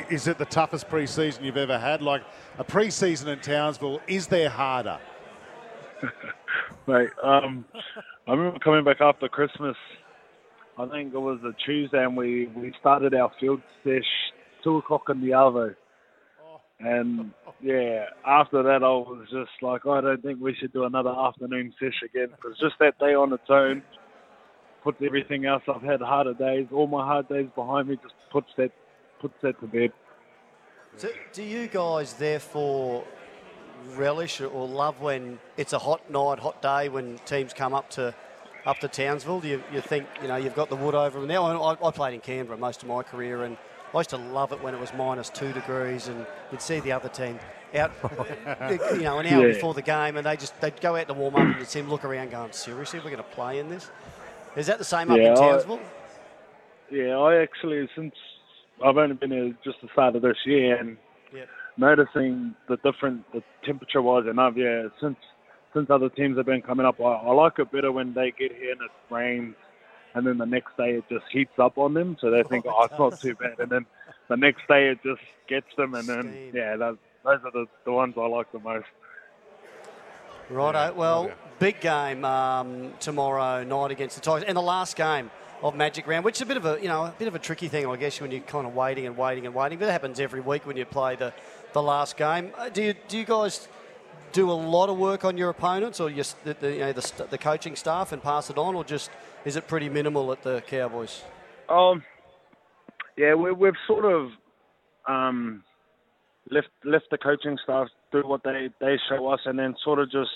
[0.10, 2.02] is it the toughest pre-season you've ever had?
[2.02, 2.24] Like
[2.58, 5.00] a pre-season in Townsville, is there harder?
[6.88, 7.66] Mate, um,
[8.28, 9.76] I remember coming back after Christmas.
[10.78, 14.02] I think it was a Tuesday, and we, we started our field sesh
[14.64, 15.76] two o'clock in the Arvo.
[16.80, 21.12] And yeah, after that, I was just like, I don't think we should do another
[21.12, 23.84] afternoon sesh again because just that day on its own
[24.84, 25.64] puts everything else.
[25.74, 28.72] I've had harder days, all my hard days behind me, just puts that
[29.22, 29.94] puts that to bed.
[31.00, 33.06] Do, do you guys therefore
[33.96, 38.14] relish or love when it's a hot night, hot day when teams come up to
[38.66, 39.42] up to Townsville?
[39.42, 41.46] Do you, you think you know you've got the wood over them now?
[41.46, 43.58] I, I played in Canberra most of my career, and
[43.94, 46.92] I used to love it when it was minus two degrees, and you'd see the
[46.94, 47.40] other team
[47.76, 47.92] out,
[48.94, 49.54] you know, an hour Yeah.
[49.54, 51.82] before the game, and they just they'd go out to warm up, and you'd see
[51.82, 53.90] them look around, going, "Seriously, we're going to play in this?"
[54.56, 55.80] Is that the same up Yeah, in I- Townsville?
[56.92, 58.14] Yeah, I actually since
[58.86, 60.98] I've only been here just the start of this year and
[61.34, 61.48] Yep.
[61.78, 65.18] Noticing the different the temperature wise and I've yeah since
[65.74, 68.56] since other teams have been coming up, I, I like it better when they get
[68.56, 69.56] here and it rains,
[70.14, 72.84] and then the next day it just heats up on them, so they think oh,
[72.84, 73.86] it's not too bad, and then
[74.30, 77.92] the next day it just gets them, and then yeah, those, those are the, the
[77.92, 78.86] ones I like the most.
[80.50, 80.94] Righto.
[80.94, 85.32] Well, big game um, tomorrow night against the Tigers, and the last game
[85.64, 87.40] of Magic Round, which is a bit of a you know a bit of a
[87.40, 89.80] tricky thing, I guess, when you're kind of waiting and waiting and waiting.
[89.80, 91.34] But it happens every week when you play the,
[91.74, 92.52] the last game.
[92.58, 93.68] Uh, Do you do you guys
[94.32, 97.28] do a lot of work on your opponents, or just the, the you know the,
[97.30, 99.10] the coaching staff and pass it on, or just
[99.46, 101.24] is it pretty minimal at the Cowboys?
[101.70, 102.04] Um,
[103.18, 104.30] yeah, we, we've sort of
[105.08, 105.64] um,
[106.50, 110.12] left left the coaching staff do what they, they show us, and then sort of
[110.12, 110.32] just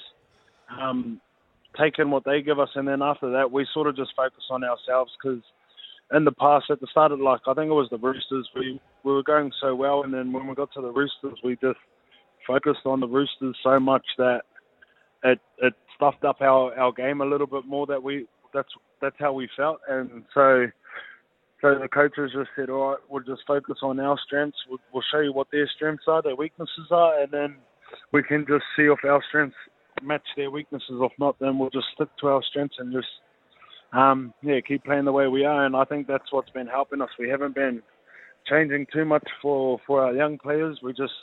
[0.79, 1.21] um,
[2.05, 5.11] what they give us, and then after that, we sort of just focus on ourselves
[5.21, 5.41] because
[6.13, 8.79] in the past, at the start of like I think it was the Roosters, we
[9.03, 11.79] we were going so well, and then when we got to the Roosters, we just
[12.45, 14.41] focused on the Roosters so much that
[15.23, 17.85] it it stuffed up our, our game a little bit more.
[17.85, 18.69] That we that's
[19.01, 20.67] that's how we felt, and so
[21.61, 24.57] so the coaches just said, all right, we'll just focus on our strengths.
[24.69, 27.55] We'll, we'll show you what their strengths are, their weaknesses are, and then
[28.13, 29.57] we can just see if our strengths
[30.03, 31.01] match their weaknesses.
[31.01, 33.07] If not, then we'll just stick to our strengths and just
[33.93, 35.65] um, yeah keep playing the way we are.
[35.65, 37.09] And I think that's what's been helping us.
[37.19, 37.81] We haven't been
[38.47, 40.79] changing too much for for our young players.
[40.81, 41.13] We just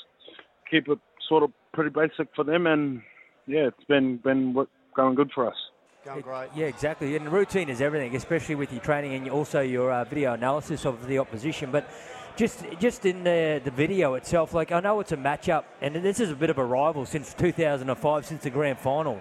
[0.70, 0.98] keep it
[1.28, 3.02] sort of pretty basic for them, and
[3.46, 4.54] yeah, it's been been
[4.94, 5.56] going good for us.
[6.04, 6.48] Going great.
[6.54, 7.16] Yeah, exactly.
[7.16, 11.06] And routine is everything, especially with your training and also your uh, video analysis of
[11.06, 11.70] the opposition.
[11.70, 11.88] But
[12.36, 16.20] just just in the, the video itself, like I know it's a matchup, and this
[16.20, 19.18] is a bit of a rival since 2005, since the grand final,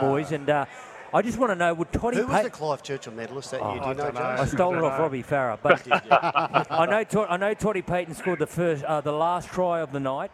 [0.00, 0.30] boys.
[0.30, 0.66] And uh,
[1.12, 3.60] I just want to know, would Toddy Who was Payten- the Clive Churchill medalist that
[3.62, 3.80] Oh, year?
[3.80, 4.20] Do you I know, don't know.
[4.36, 4.40] James?
[4.40, 6.64] I stole it off Robbie Farah, but did, yeah.
[6.70, 9.90] I know Tod- I know Toddy Payten scored the first, uh, the last try of
[9.92, 10.30] the night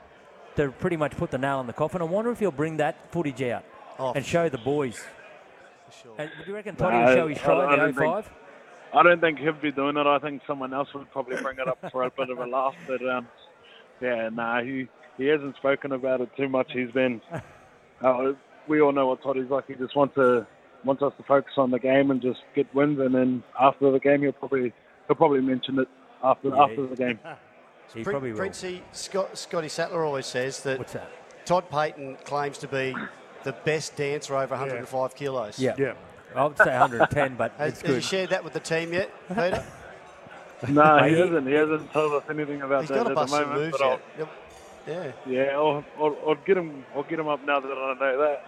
[0.56, 2.02] to pretty much put the nail in the coffin.
[2.02, 3.64] I wonder if he'll bring that footage out
[3.98, 5.02] Oh, and for show the boys.
[6.18, 8.00] And do you reckon Toddy Nah, will show his I- try I in don't the
[8.00, 8.30] think- 05?
[8.94, 10.06] I don't think he'll be doing it.
[10.06, 12.74] I think someone else would probably bring it up for a bit of a laugh.
[12.86, 13.28] But um,
[14.00, 16.70] yeah, nah, he he hasn't spoken about it too much.
[16.72, 17.20] He's been.
[18.02, 18.32] Uh,
[18.68, 19.66] we all know what Toddy's like.
[19.66, 20.46] He just wants to
[20.84, 22.98] wants us to focus on the game and just get wins.
[23.00, 24.72] And then after the game, he'll probably
[25.06, 25.88] he'll probably mention it
[26.22, 26.62] after Yeah.
[26.64, 27.18] after the game.
[27.94, 28.38] He Prin- probably will.
[28.38, 31.08] Princey, Scott, Scotty Sattler always says that, What's that?
[31.46, 32.92] Todd Payten claims to be
[33.44, 35.60] the best dancer over 105 kilos.
[35.60, 35.76] Yeah.
[35.78, 35.94] Yeah.
[36.34, 38.02] I would say 110, but Has, it's has he good.
[38.04, 39.64] shared that with the team yet, Peter?
[40.68, 41.46] No, he he- hasn't.
[41.46, 43.64] He hasn't told us anything about He's that got to at bust the some moment.
[43.66, 44.28] moves but I'll, yet.
[44.88, 45.12] Yeah.
[45.26, 46.84] yeah, I'll, I'll, I'll get him.
[46.94, 48.44] I'll get him up now that I know that.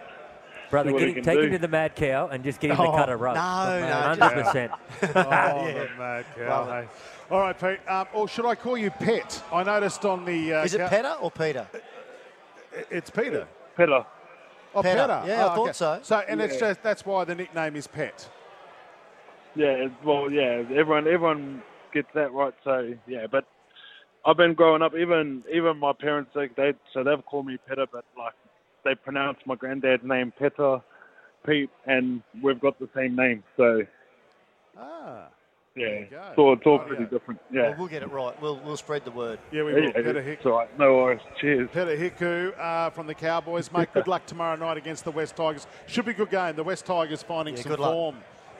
[0.69, 1.45] Brother, See what get him, take do.
[1.45, 3.35] him to the Mad Cow and just get him Oh, to cut a rug.
[3.35, 4.69] no, no, 100%.
[5.01, 5.09] Oh,
[5.67, 5.73] Yeah.
[5.85, 6.65] the mad cow.
[6.65, 6.87] Hey.
[7.31, 7.79] All right, Pete.
[7.89, 9.43] Um, or should I call you Pet?
[9.51, 10.53] I noticed on the.
[10.53, 11.67] Uh, Is it ca- Peter or Peter?
[12.91, 13.47] It's Peter.
[13.75, 14.05] Peter.
[14.75, 14.95] Oh, Peter.
[15.01, 15.23] Peter.
[15.25, 15.99] Yeah, I Oh, thought so.
[16.03, 18.29] So, and it's just that's why the nickname is Pet.
[19.55, 22.53] Yeah, well, yeah, everyone everyone gets that right.
[22.63, 23.45] So yeah, but
[24.25, 24.93] I've been growing up.
[24.95, 28.33] Even even my parents, they, they so they've called me Peter, but like
[28.83, 30.81] they pronounce my granddad's name Peter,
[31.45, 33.43] Pete, and we've got the same name.
[33.57, 33.81] So
[34.77, 35.27] Ah.
[35.75, 36.17] Yeah, you go.
[36.29, 37.09] it's all, it's all Oh, pretty yeah.
[37.09, 37.39] different.
[37.51, 37.75] Well, Yeah.
[37.77, 38.39] we'll get it right.
[38.41, 39.39] We'll, we'll spread the word.
[39.51, 39.83] Yeah, we will.
[39.83, 40.45] Yeah, Peter it's Hick.
[40.45, 40.79] all right.
[40.79, 41.21] No worries.
[41.39, 41.69] Cheers.
[41.71, 43.89] Peta Hiku uh, from the Cowboys, mate.
[43.93, 45.67] Good luck tomorrow night against the West Tigers.
[45.87, 46.55] Should be a good game.
[46.55, 48.15] The West Tigers finding Yeah, some good form.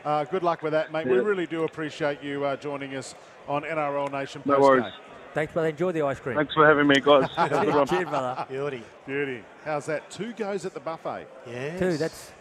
[0.05, 1.07] Uh, good luck with that, mate.
[1.07, 3.15] We really do appreciate you uh, joining us
[3.49, 4.41] on NRL Nation.
[4.45, 4.61] No Postgame.
[4.61, 4.93] worries.
[5.39, 5.69] Thanks, brother.
[5.69, 6.35] Enjoy the ice cream.
[6.35, 7.29] Thanks for having me, guys.
[7.37, 7.87] Have a good one.
[7.87, 8.45] Cheers, brother.
[8.49, 8.83] Beauty.
[9.07, 9.41] Beauty.
[9.63, 10.11] How's that?
[10.11, 11.27] Two goes at the buffet.
[11.47, 11.79] Yeah.
[11.79, 12.33] Two, that's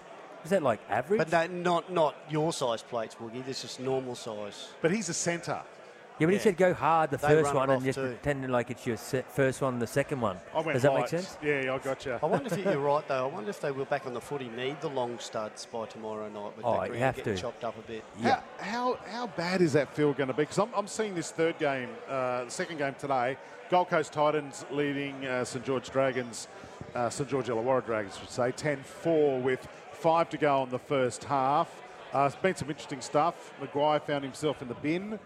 [0.42, 1.18] is that like average?
[1.18, 3.46] But no, not not your size plates, Woogie.
[3.46, 4.70] This is normal size.
[4.82, 5.60] But he's a centre.
[6.18, 8.06] Yeah, but he said go hard the They first one and just too.
[8.08, 10.36] pretend like it's your se- first one, the second one.
[10.54, 11.00] I went Does that light.
[11.00, 11.38] make sense?
[11.42, 12.18] Yeah, I got you.
[12.22, 13.24] I wonder if you're right though.
[13.28, 16.28] I wonder if they will back on the footy need the long studs by tomorrow
[16.28, 17.40] night with Oh, the you have getting to.
[17.40, 18.02] chopped up a bit.
[18.20, 18.40] Yeah.
[18.58, 20.42] How, how how bad is that field going to be?
[20.42, 23.36] Because I'm, I'm seeing this third game, uh, the second game today.
[23.70, 26.48] Gold Coast Titans leading uh, St George Dragons,
[26.94, 30.78] uh, St George Illawarra Dragons, I should say, 10-4 with five to go on the
[30.78, 31.70] first half.
[32.14, 33.52] Uh, it's been some interesting stuff.
[33.60, 35.18] McGuire found himself in the bin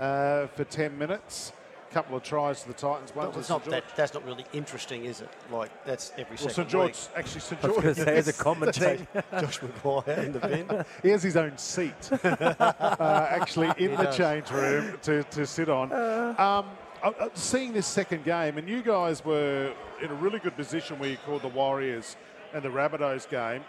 [0.00, 1.52] uh, for 10 minutes.
[1.90, 3.14] A couple of tries to the Titans.
[3.14, 3.70] One to St not George.
[3.70, 5.30] that, that's not really interesting, is it?
[5.50, 7.08] Like that's every Well, second St George, week.
[7.16, 7.82] actually, St George.
[7.82, 9.08] going to a common team.
[9.40, 10.84] Josh McGuire in the bin.
[11.02, 14.16] He has his own seat, uh, actually, in He the does.
[14.18, 15.90] change room to, to sit on.
[15.92, 16.66] Um,
[17.02, 20.98] uh, uh, seeing this second game, and you guys were in a really good position
[20.98, 22.16] where you called the Warriors
[22.52, 23.62] and the Rabbitohs game.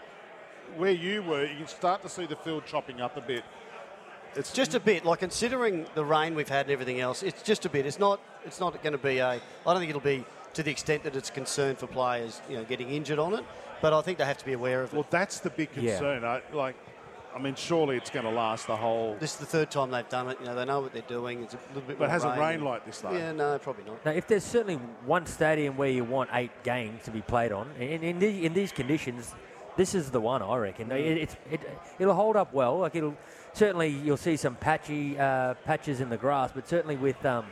[0.76, 3.44] Where you were, you can start to see the field chopping up a bit.
[4.36, 7.64] It's Just a bit, like considering the rain we've had and everything else, it's just
[7.66, 7.84] a bit.
[7.86, 8.20] It's not.
[8.44, 9.28] It's not going to be a.
[9.28, 12.64] I don't think it'll be to the extent that it's concerned for players, you know,
[12.64, 13.44] getting injured on it.
[13.82, 14.96] But I think they have to be aware of it.
[14.96, 15.92] well, that's the big Yeah.
[15.92, 16.24] concern.
[16.24, 16.76] I, like,
[17.34, 19.16] I mean, surely it's going to last the whole.
[19.20, 20.38] This is the third time they've done it.
[20.40, 21.42] You know, they know what they're doing.
[21.44, 22.40] It's a little bit But it more hasn't rain.
[22.48, 23.12] rained like this, though.
[23.12, 24.04] Yeah, no, probably not.
[24.04, 27.70] Now, if there's certainly one stadium where you want eight games to be played on,
[27.78, 29.34] in, in, the, in these conditions,
[29.76, 30.90] this is the one I reckon.
[30.92, 31.60] It, it's, it,
[31.98, 32.78] it'll hold up well.
[32.78, 33.16] Like it'll
[33.52, 37.46] certainly you'll see some patchy uh, patches in the grass, but certainly with um,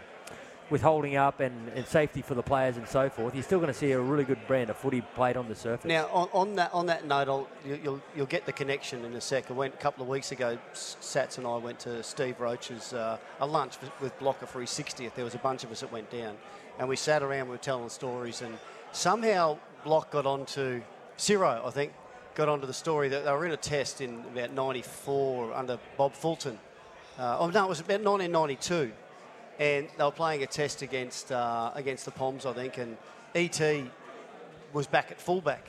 [0.70, 3.72] with holding up and, and safety for the players and so forth, you're still going
[3.72, 5.88] to see a really good brand of footy played on the surface.
[5.88, 9.14] Now, on, on that on that note, I'll, you, you'll you'll get the connection in
[9.14, 9.50] a sec.
[9.50, 10.58] I went a couple of weeks ago.
[10.74, 14.70] Sats and I went to Steve Roach's uh, a lunch with- with Blocker for his
[14.70, 15.14] 60th.
[15.14, 16.36] There was a bunch of us that went down,
[16.78, 17.46] and we sat around.
[17.46, 18.58] We were telling stories, and
[18.92, 20.82] somehow Block got onto
[21.16, 21.92] Ciro, I think,
[22.38, 26.14] got onto the story that they were in a test in about '94 under Bob
[26.14, 26.56] Fulton.
[27.18, 28.92] Uh, oh no, it was about 1992
[29.58, 32.96] and they were playing a test against uh, against the Poms, I think, and
[33.34, 33.60] ET
[34.72, 35.66] was back at fullback.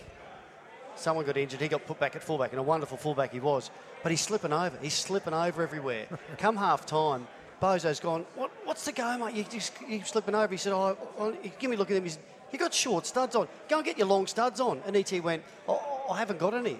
[0.95, 3.71] Someone got injured, he got put back at fullback, and a wonderful fullback he was.
[4.03, 4.77] But he's slipping over.
[4.79, 6.05] He's slipping over everywhere.
[6.37, 7.27] Come half time,
[7.59, 9.33] Bozo's gone, what, What's the go, mate?
[9.33, 10.53] You just keep slipping over.
[10.53, 12.03] He said, Oh, oh give me a look at him.
[12.03, 13.47] He said, You got short studs on.
[13.67, 14.81] Go and get your long studs on.
[14.85, 16.77] And ET went, oh, I haven't got any.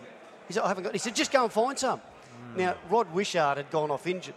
[0.48, 2.02] He said, I haven't got He said, Just go and find some.
[2.56, 4.36] Now, Rod Wishart had gone off injured.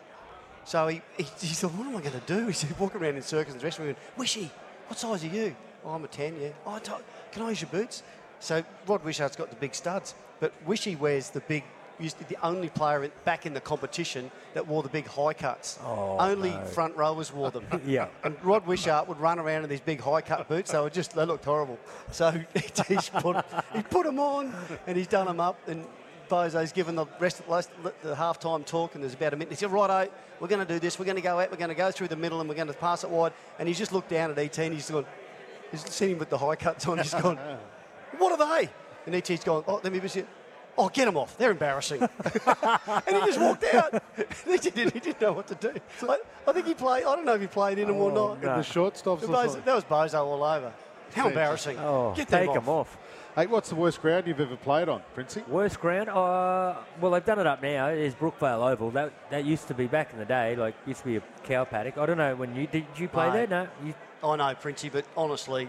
[0.64, 2.46] So he, he, he thought, what am I going to do?
[2.46, 4.50] He said, walking around in circles the dressing room, Wishy,
[4.86, 5.56] what size are you?
[5.84, 6.48] Oh, I'm a 10, yeah.
[6.66, 6.80] Oh, I
[7.32, 8.02] can I use your boots?
[8.40, 11.64] So Rod Wishart's got the big studs, but Wishy wears the big,
[11.98, 15.06] used to be the only player in, back in the competition that wore the big
[15.06, 15.78] high cuts.
[15.84, 16.64] Oh, only no.
[16.64, 17.64] front rowers wore them.
[17.86, 18.08] Yeah.
[18.24, 20.72] And Rod Wishart would run around in these big high cut boots.
[20.72, 21.78] They were just, they looked horrible.
[22.10, 22.30] So
[22.88, 24.54] he's put, he put them on
[24.86, 25.58] and he's done them up.
[25.66, 25.84] And
[26.28, 27.70] Bozo's given the rest of the, last-
[28.02, 29.50] the half time talk, and there's about a minute.
[29.50, 30.98] He said, Righto, we're going to do this.
[30.98, 32.68] We're going to go out, we're going to go through the middle, and we're going
[32.68, 33.32] to pass it wide.
[33.58, 35.04] And he's just looked down at ET and he's gone,
[35.70, 36.98] he's seen him with the high cuts on.
[36.98, 37.38] He's gone,
[38.18, 38.70] What are they?
[39.04, 40.18] And ET's gone, Oh, let me just.
[40.78, 41.36] Oh, get them off.
[41.36, 42.00] They're embarrassing.
[42.02, 42.10] and
[43.06, 44.02] he just walked out.
[44.46, 45.72] he, didn't, he didn't know what to do.
[46.08, 47.04] I, I think he played.
[47.04, 48.42] I don't know if he played in them or Oh, not.
[48.42, 48.56] no.
[48.56, 49.20] The shortstops.
[49.20, 50.72] Bozo- that was Bozo all over.
[51.14, 51.78] How embarrassing.
[51.78, 52.96] Oh, Get take them them off.
[53.34, 55.42] Hey, what's the worst ground you've ever played on, Princey?
[55.48, 56.08] Worst ground?
[56.08, 57.88] Uh, well, they've done it up now.
[57.88, 58.90] Is Brookvale Oval.
[58.90, 60.56] That that used to be back in the day.
[60.56, 61.98] Like used to be a cow paddock.
[61.98, 62.86] I don't know when you did.
[62.96, 63.48] You play Mate.
[63.50, 63.68] there?
[63.82, 63.86] No.
[63.86, 63.94] You,
[64.26, 65.68] I know, Princey, but honestly,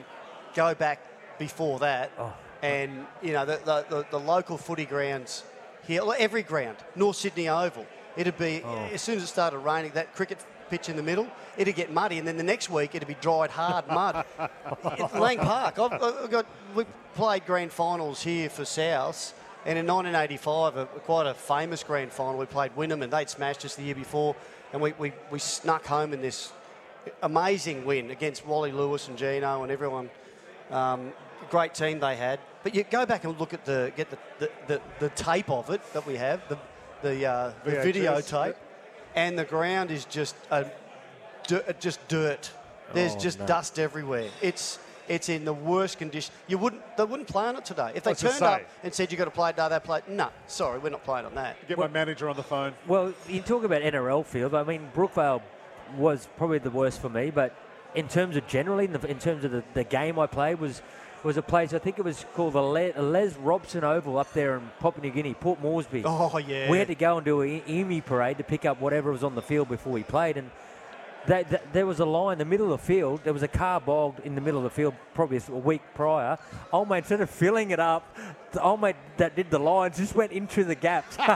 [0.56, 1.00] go back
[1.39, 2.34] before that, Oh.
[2.63, 5.43] And you know the, the, the, the local footy grounds
[5.86, 8.88] here, every ground, North Sydney Oval, it'd be Oh.
[8.93, 10.38] as soon as it started raining, that cricket
[10.69, 13.49] pitch in the middle, it'd get muddy, and then the next week it'd be dried
[13.49, 14.26] hard mud.
[15.15, 19.34] Lang Park, I've, I've got we played grand finals here for South.
[19.65, 23.63] And in 1985, a, quite a famous grand final, we played Wynnum and they'd smashed
[23.63, 24.36] us the year before.
[24.73, 26.52] And we, we, we snuck home in this
[27.21, 30.10] amazing win against Wally Lewis and Geno and everyone.
[30.71, 31.13] Um,
[31.50, 32.40] great team they had.
[32.64, 35.70] But you go back and look at the get the, the, the, the tape of
[35.70, 36.58] it that we have, the
[37.02, 38.62] the, uh, the VHS, videotape, yep.
[39.16, 40.66] and the ground is just a,
[41.48, 42.50] dirt, just dirt.
[42.94, 43.46] There's Oh, just no.
[43.46, 44.30] dust everywhere.
[44.41, 44.80] It's
[45.10, 46.34] It's in the worst condition.
[46.48, 46.82] You wouldn't.
[46.96, 47.91] They wouldn't play on it today.
[47.94, 50.04] If they What's turned up and said you got to play today, they played.
[50.08, 51.58] No, sorry, we're not playing on that.
[51.68, 52.74] Get my manager on the phone.
[52.88, 54.56] Well, you talk about NRL field.
[54.56, 55.41] I mean, Brookvale
[55.98, 57.54] was probably the worst for me, but
[57.96, 60.82] in terms of generally, in, the, in terms of the, the game I played, was
[61.24, 64.55] was a place I think it was called the Le- Les Robson Oval up there
[64.57, 66.03] in Papua New Guinea, Port Moresby.
[66.05, 66.69] Oh yeah.
[66.69, 69.36] We had to go and do an Emu parade to pick up whatever was on
[69.36, 70.49] the field before we played, and
[71.28, 73.21] that, that- there was a line in the middle of the field.
[73.24, 76.38] There was a car bogged in the middle of the field, probably a week prior.
[76.74, 78.03] Old mate, instead of filling it up,
[78.51, 81.15] the old mate that did the lines just went into the gaps.
[81.19, 81.30] and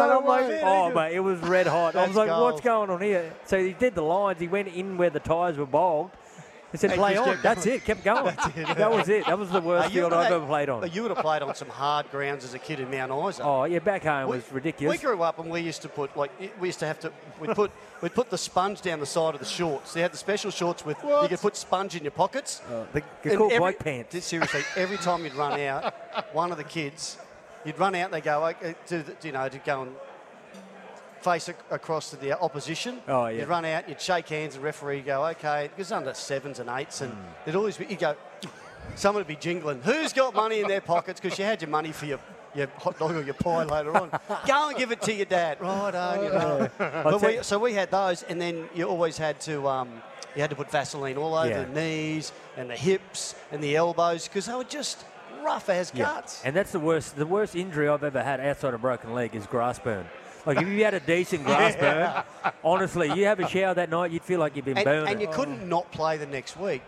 [0.00, 1.96] I'm like, oh mate, it was red hot.
[1.96, 2.42] I was like, gold.
[2.42, 3.32] what's going on here?
[3.46, 4.40] So he did the lines.
[4.40, 6.16] He went in where the tyres were bogged.
[6.72, 7.38] He said, play on.
[7.42, 7.84] That's it.
[7.84, 8.34] Kept going.
[8.56, 9.26] That was it.
[9.26, 10.90] That was the worst Uh, you field I've ever played on.
[10.90, 13.42] You would have played on some hard grounds as a kid in Mount Isa.
[13.44, 14.96] Oh yeah, back home We- was ridiculous.
[14.98, 17.48] We grew up and we used to put like we used to have to we
[17.48, 17.70] put
[18.02, 19.92] we put the sponge down the side of the shorts.
[19.92, 22.60] They had the special shorts with you could put sponge in your pockets.
[22.68, 23.02] the- they're
[23.32, 24.24] And called every- pants.
[24.24, 25.94] Seriously, every time you'd run out,
[26.32, 27.18] one of the kids,
[27.66, 29.94] you'd run out and they go, okay, to you know, to go and
[31.22, 33.00] face ac- across to the opposition.
[33.08, 33.40] Oh, yeah.
[33.40, 37.00] You'd run out, you'd shake hands, the referee go, okay, because under sevens and eights,
[37.00, 37.18] and Hmm.
[37.44, 38.14] there'd always be, you go,
[38.96, 41.20] someone would be jingling, who's got money in their pockets?
[41.20, 42.18] Because you had your money for your,
[42.54, 44.10] your hot dog or your pie later on.
[44.46, 45.60] go and give it to your dad.
[45.60, 47.18] Right on, you know.
[47.22, 50.02] We, so we had those, and then you always had to, um,
[50.34, 51.64] you had to put Vaseline all over Yeah.
[51.64, 55.04] the knees and the hips and the elbows because they were just
[55.44, 56.42] rough as guts.
[56.44, 57.16] And that's the worst.
[57.16, 60.06] The worst injury I've ever had outside a broken leg is grass burn.
[60.46, 64.10] Like if you had a decent grass burn, honestly, you have a shower that night,
[64.10, 65.12] you'd feel like you've been And, burning.
[65.12, 66.82] and you couldn't not play the next week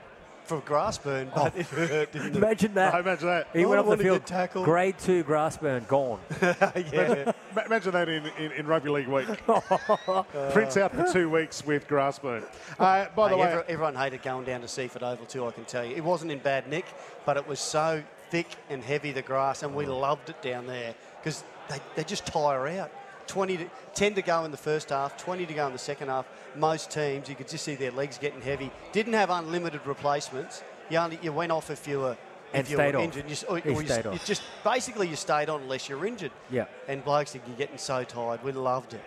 [0.45, 2.37] for grass burn, but it hurt, didn't it?
[2.37, 2.93] Imagine that.
[2.95, 3.49] I imagine that.
[3.55, 4.19] He I went don't off the field.
[4.19, 4.65] get tackled.
[4.67, 6.21] Grade two grass burn gone.
[6.43, 7.33] yeah.
[7.65, 9.27] Imagine that in, in, in rugby league week.
[10.53, 12.43] Prince out for two weeks with grass burn.
[12.79, 15.51] Uh, by the Hey, way, every- everyone hated going down to Seiffert Oval too, I
[15.53, 15.95] can tell you.
[15.97, 16.85] It wasn't in bad nick,
[17.25, 20.95] but it was so thick and heavy, the grass, and we loved it down there
[21.23, 22.91] because they, they just tire out.
[23.27, 26.09] 20 to, 10 to go in the first half, 20 to go in the second
[26.09, 26.27] half.
[26.57, 28.71] Most teams, you could just see their legs getting heavy.
[28.93, 30.63] Didn't have unlimited replacements.
[30.91, 32.17] You, only, you went off if you were,
[32.53, 33.05] And if you stayed were off.
[33.05, 33.31] injured.
[33.31, 34.25] You, or, or you, stayed you off.
[34.27, 36.33] just basically you stayed on unless you're injured.
[36.51, 36.67] Yeah.
[36.89, 38.43] And blokes, you're getting so tired.
[38.45, 39.01] We loved it.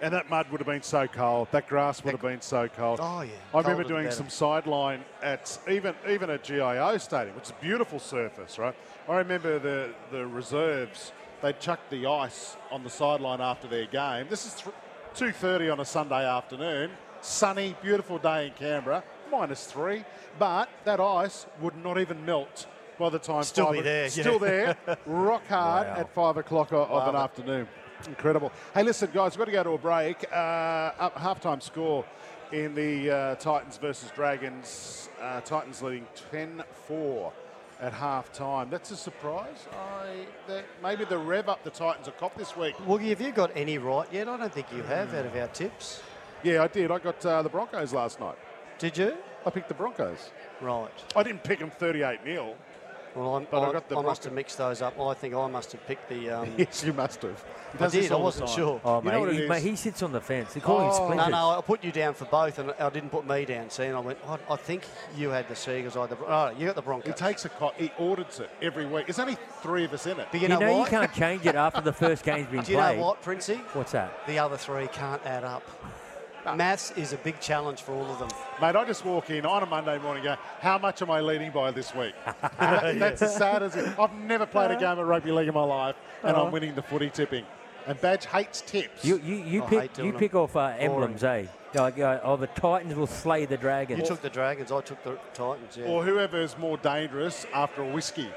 [0.00, 1.48] and that mud would have been so cold.
[1.50, 3.00] That grass would have been so cold.
[3.02, 3.32] Oh, yeah.
[3.54, 4.14] I remember doing better.
[4.16, 8.76] some sideline at even even at GIO Stadium, which is a beautiful surface, right?
[9.08, 11.12] I remember the the reserves.
[11.42, 14.26] They'd chuck the ice on the sideline after their game.
[14.28, 14.74] This is th-
[15.14, 16.90] two thirty on a Sunday afternoon.
[17.20, 19.02] Sunny, beautiful day in Canberra.
[19.30, 20.04] Minus three,
[20.38, 22.66] but that ice would not even melt
[22.98, 24.72] by the time Still five be there, Still yeah.
[24.84, 25.94] there, rock hard Wow.
[25.96, 27.22] at five o'clock of Love an it.
[27.22, 27.68] afternoon.
[28.06, 28.50] Incredible.
[28.74, 30.24] Hey, listen, guys, we've got to go to a break.
[30.32, 30.36] Uh,
[30.98, 32.04] up halftime score
[32.52, 35.08] in the uh, Titans versus Dragons.
[35.20, 37.32] Uh, Titans leading 10 4
[37.80, 38.70] at half time.
[38.70, 39.66] That's a surprise.
[39.72, 42.74] I, that maybe the rev up the Titans have cop this week.
[42.78, 44.28] Woogie, have you got any right yet?
[44.28, 46.02] I don't think you have out of our tips.
[46.42, 46.90] Yeah, I did.
[46.90, 48.36] I got uh, the Broncos last night.
[48.78, 49.16] Did you?
[49.44, 50.30] I picked the Broncos.
[50.60, 50.90] Right.
[51.16, 52.54] I didn't pick them 38 0.
[53.14, 54.98] Well, I'm, But I I, got the I must have mixed those up.
[55.00, 56.30] I think I must have picked the.
[56.30, 57.44] Um, Yes, you must have.
[57.78, 58.12] He I did.
[58.12, 58.80] I wasn't sure.
[58.84, 59.48] Oh, You know what mate, he, is?
[59.48, 60.54] mate, he sits on the fence.
[60.54, 60.92] He called him Oh.
[60.94, 61.28] splinters.
[61.28, 63.70] No, no, I put you down for both, and I didn't put me down.
[63.70, 64.18] See, and I went.
[64.26, 64.84] I, I think
[65.16, 65.96] you had the Seagulls.
[65.96, 66.16] I had the.
[66.26, 67.06] Oh, you got the Broncos.
[67.08, 69.06] He takes a co- he audits it every week.
[69.06, 70.28] There's only three of us in it.
[70.30, 72.72] But you, You know, know you can't change it after the first game's been Do
[72.72, 72.96] you played.
[72.98, 73.56] know what, Princey?
[73.74, 74.12] What's that?
[74.26, 75.62] The other three can't add up.
[76.56, 78.28] Maths is a big challenge for all of them.
[78.60, 81.20] Mate, I just walk in on a Monday morning and go, how much am I
[81.20, 82.14] leading by this week?
[82.58, 83.98] That- That's as sad as it.
[83.98, 86.82] I've never played a game of rugby league in my life, and I'm winning the
[86.82, 87.44] footy tipping.
[87.86, 89.02] And Badge hates tips.
[89.02, 91.46] You you, you I pick you pick off uh, emblems, eh?
[91.74, 94.00] Like uh, oh, the Titans will slay the Dragons.
[94.00, 94.70] You took the Dragons.
[94.70, 95.74] I took the Titans.
[95.76, 95.86] Yeah.
[95.86, 98.28] or whoever is more dangerous after a whiskey.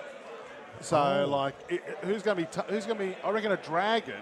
[0.80, 1.28] So, Oh.
[1.30, 2.48] like, it, who's going to be?
[2.50, 3.16] T- who's going to be?
[3.26, 4.22] I reckon a dragon.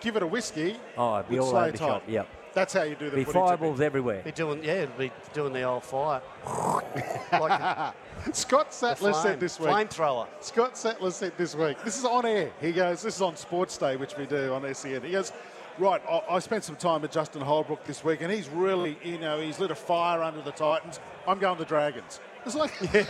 [0.00, 0.76] Give it a whiskey.
[0.98, 2.02] oh, it'd be would all slay over the shop.
[2.08, 2.28] Yep.
[2.54, 4.22] That's how you do the Be footy fireballs everywhere.
[4.22, 6.20] be doing yeah, it'd be doing the old fire.
[7.32, 8.34] like tipping.
[8.34, 9.68] Scott Sattler flame, said this week.
[9.70, 10.26] flamethrower.
[10.40, 12.50] Scott Sattler said this week, this is on air.
[12.60, 15.02] He goes, this is on Sports Day, which we do on SEN.
[15.02, 15.32] He goes,
[15.78, 19.18] right, I, I spent some time with Justin Holbrook this week, and he's really, you
[19.18, 21.00] know, he's lit a fire under the Titans.
[21.26, 22.20] I'm going the Dragons.
[22.44, 23.06] It's like, that's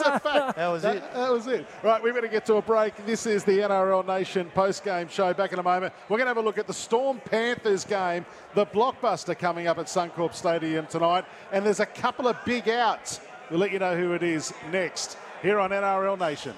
[0.00, 0.56] a fact.
[0.56, 1.02] That was it.
[1.14, 1.66] That was it.
[1.82, 2.94] Right, we're going to get to a break.
[3.06, 5.32] This is the NRL Nation post-game show.
[5.32, 5.94] Back in a moment.
[6.08, 9.78] We're going to have a look at the Storm Panthers game, the blockbuster coming up
[9.78, 11.24] at Suncorp Stadium tonight.
[11.50, 13.20] And there's a couple of big outs.
[13.50, 16.54] We'll let you know who it is next here on NRL Nation.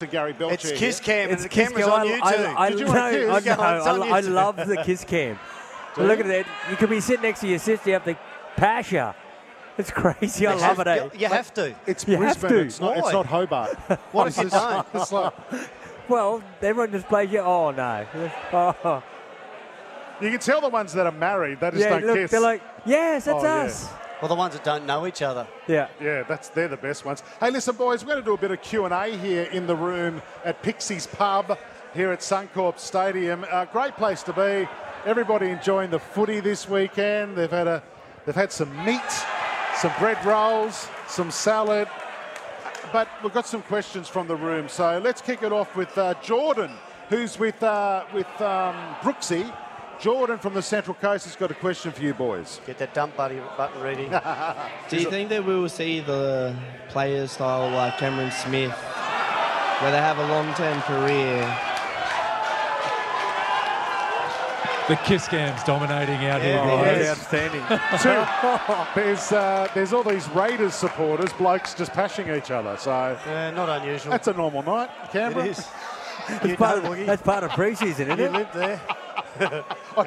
[0.00, 0.54] To Gary Belcher.
[0.54, 1.92] It's Kiss Cam, and It's the kiss camera's cam.
[1.92, 2.54] on I, you I, too.
[2.56, 3.46] I, Did you know, want to I, kiss?
[3.58, 5.38] know, I, I love the kiss cam.
[5.96, 6.46] Look at that.
[6.70, 7.90] You could be sitting next to your sister.
[7.90, 8.16] You have to
[8.56, 9.16] pasha.
[9.78, 10.46] It's crazy.
[10.46, 10.86] I love it.
[10.88, 10.94] Eh?
[10.96, 11.74] you- you have to.
[11.86, 12.50] It's You have Brisbane.
[12.50, 12.64] to.
[12.66, 12.96] It's not.
[12.98, 13.12] It's Why?
[13.12, 13.74] not Hobart.
[14.12, 14.86] What if you don't?
[14.94, 15.32] It's like,
[16.08, 17.40] Well, everyone just plays you.
[17.40, 18.06] Oh no.
[18.52, 19.02] Oh,
[20.20, 21.60] you can tell the ones that are married.
[21.60, 22.30] They just yeah, don't look, kiss.
[22.32, 23.62] they're like, yes, that's Oh, yeah.
[23.62, 23.88] us.
[24.20, 25.46] Well, the ones that don't know each other.
[25.68, 25.86] Yeah.
[26.00, 27.22] Yeah, that's they're the best ones.
[27.38, 29.68] Hey, listen, boys, we're going to do a bit of Q and A here in
[29.68, 31.56] the room at Pixie's Pub
[31.94, 33.46] here at Suncorp Stadium.
[33.48, 34.68] Uh, great place to be.
[35.06, 37.36] Everybody enjoying the footy this weekend.
[37.36, 37.82] They've had a,
[38.26, 39.00] they've had some meat,
[39.80, 41.88] some bread rolls, some salad.
[42.92, 46.14] But we've got some questions from the room, so let's kick it off with uh,
[46.22, 46.72] Jordan,
[47.10, 49.52] who's with uh, with um, Brooksy.
[50.00, 52.60] Jordan from the Central Coast has got a question for you, boys.
[52.66, 54.08] Get that dump buddy button ready.
[54.88, 56.56] Do you think that we will see the
[56.88, 61.77] players style like Cameron Smith, where they have a long-term career?
[64.88, 66.54] The kiss cam's dominating out here.
[66.54, 67.04] Yeah, guys.
[67.04, 67.10] yeah.
[67.10, 67.60] outstanding.
[68.94, 72.76] Two, there's uh, there's all these Raiders supporters, blokes just pashing each other.
[72.78, 74.12] So Yeah, not unusual.
[74.12, 75.44] that's a normal night, Canberra.
[75.44, 75.66] It is.
[76.28, 77.06] That's part, know, of, Boogie.
[77.06, 78.32] that's part of pre-season, isn't You it?
[78.32, 78.80] lived there.
[79.40, 79.46] I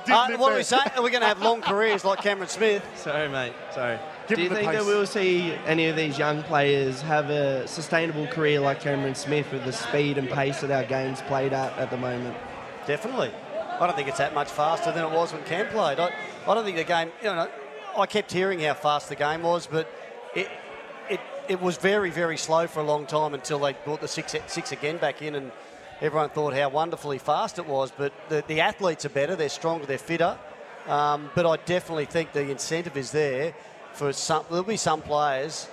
[0.05, 0.83] did Uh, live what are we saying?
[0.95, 2.83] Are we going to have long careers like Cameron Smith?
[2.95, 3.53] Sorry, mate.
[3.73, 3.97] Sorry.
[4.27, 7.31] Give Do you him the think that we'll see any of these young players have
[7.31, 11.53] a sustainable career like Cameron Smith with the speed and pace that our game's played
[11.53, 12.37] at at the moment?
[12.85, 13.31] Definitely.
[13.81, 15.99] I don't think it's that much faster than it was when Cam played.
[15.99, 16.13] I,
[16.47, 17.49] I don't think the game, you know,
[17.97, 19.91] I kept hearing how fast the game was, but
[20.35, 20.47] it,
[21.09, 21.19] it,
[21.49, 24.71] it was very, very slow for a long time until they brought the six, six
[24.71, 25.51] again back in and
[25.99, 27.89] everyone thought how wonderfully fast it was.
[27.89, 30.37] But the, the athletes are better, they're stronger, they're fitter.
[30.85, 33.55] Um, but I definitely think the incentive is there
[33.93, 35.67] for some, there'll be some players,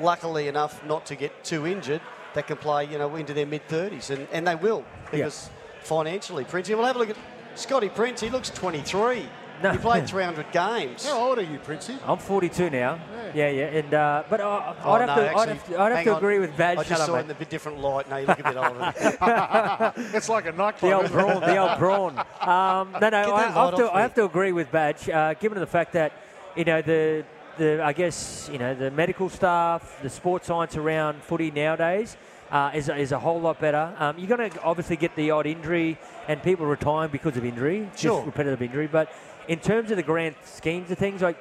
[0.00, 2.02] luckily enough not to get too injured,
[2.34, 5.48] that can play, you know, into their mid 30s, and, and they will because
[5.86, 6.74] financially, Princey.
[6.74, 7.16] We'll have a look at
[7.54, 8.20] Scotty Prince.
[8.20, 9.26] He looks 23.
[9.62, 9.70] No.
[9.70, 11.06] He played 300 games.
[11.06, 11.96] How old are you, Princey?
[12.04, 12.98] I'm 42 now.
[13.34, 15.88] Yeah, yeah, and uh, but uh, Oh, I'd, have no, to, I'd have to, I'd
[15.88, 16.16] have hang to on.
[16.18, 16.78] agree with Badge.
[16.78, 18.08] I just saw it in a bit different light.
[18.10, 18.92] No, you look a bit older.
[20.16, 20.90] it's like a nightclub.
[20.90, 21.22] The old isn't it?
[21.22, 22.18] prawn, the old brawn.
[22.40, 25.58] Um, no, no, I, I, have to, I have to agree with Badge, uh, given
[25.58, 26.12] the fact that,
[26.54, 27.24] you know, the,
[27.56, 32.16] the, I guess, you know, the medical staff, the sports science around footy nowadays
[32.50, 33.94] uh, is, is a whole lot better.
[33.98, 37.88] Um, you're going to obviously get the odd injury and people retiring because of injury,
[37.96, 38.16] Sure.
[38.18, 38.86] just repetitive injury.
[38.86, 39.10] But
[39.48, 41.36] in terms of the grand schemes of things, like,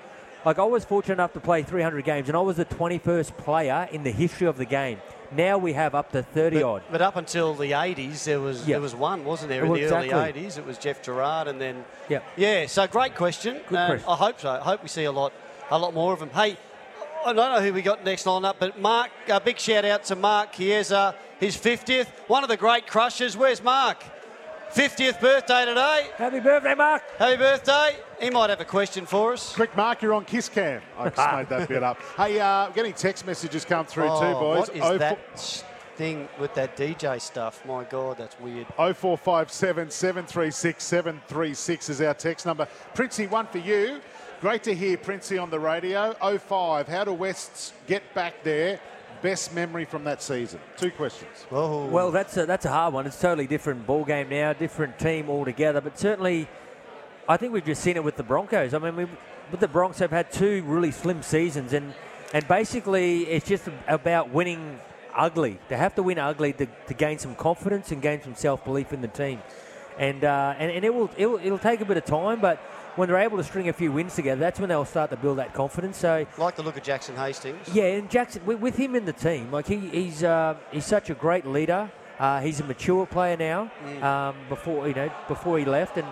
[0.45, 3.87] like I was fortunate enough to play 300 games, and I was the 21st player
[3.91, 4.99] in the history of the game.
[5.31, 6.83] Now we have up to 30 odd.
[6.91, 8.75] But up until the 80s, there was Yeah.
[8.75, 9.63] there was one, wasn't there?
[9.63, 10.11] Well, in the exactly.
[10.13, 12.19] early 80s, it was Geoff Gerard, and then Yeah.
[12.37, 12.67] yeah.
[12.67, 13.59] So great question.
[13.67, 14.09] Good Um, question.
[14.09, 14.49] I hope so.
[14.51, 15.33] I hope we see a lot,
[15.71, 16.29] a lot more of them.
[16.29, 16.57] Hey,
[17.25, 20.03] I don't know who we got next line up, but Mark, a big shout out
[20.05, 23.35] to Mark Chiesa, his 50th, one of the great crushers.
[23.35, 24.03] Where's Mark?
[24.73, 26.07] 50th birthday today.
[26.17, 27.01] Happy birthday, Mark!
[27.17, 27.95] Happy birthday.
[28.21, 29.55] He might have a question for us.
[29.55, 30.81] Quick, Mark, you're on Kiss Cam.
[30.99, 31.97] I just made that bit up.
[32.17, 34.59] Hey, uh, getting text messages come through Oh, too, boys.
[34.59, 35.61] What is Oh, that sh-
[35.95, 37.65] thing with that DJ stuff?
[37.65, 38.67] My God, that's weird.
[38.77, 42.67] 0457 736 736 is our text number.
[42.93, 43.99] Princey, one for you.
[44.45, 46.13] Great to hear Princey on the radio.
[46.21, 48.79] 05, how do Wests get back there?
[49.23, 50.59] Best memory from that season?
[50.77, 51.47] Two questions.
[51.51, 51.87] Oh.
[51.87, 53.07] Well, that's a, that's a hard one.
[53.07, 55.81] It's a totally different ball game now, different team altogether.
[55.81, 56.47] But certainly,
[57.27, 58.75] I think we've just seen it with the Broncos.
[58.75, 59.09] I mean, we've,
[59.49, 61.95] with the Broncos have had two really slim seasons, and
[62.31, 64.79] and basically it's just about winning
[65.15, 65.57] ugly.
[65.69, 68.93] They have to win ugly to, to gain some confidence and gain some self belief
[68.93, 69.41] in the team.
[69.97, 72.61] And, uh, and and it will it'll, it'll take a bit of time, but
[72.95, 75.37] when they're able to string a few wins together, that's when they'll start to build
[75.37, 75.97] that confidence.
[75.97, 77.67] So Like the look of Jackson Hastings.
[77.73, 81.09] yeah, and Jackson with, with him in the team, like he, he's uh, he's such
[81.09, 81.91] a great leader.
[82.17, 83.69] Uh, he's a mature player now.
[84.01, 86.07] Um, before you know, before he left, and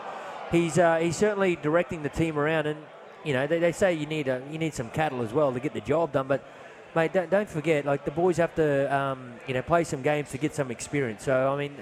[0.52, 2.68] he's uh, he's certainly directing the team around.
[2.68, 2.80] And
[3.24, 5.60] you know, they, they say you need a you need some cattle as well to
[5.62, 6.28] get the job done.
[6.28, 6.44] But
[6.94, 10.32] mate, don't, don't forget, like the boys have to um, you know play some games
[10.32, 11.24] to get some experience.
[11.24, 11.76] So I mean.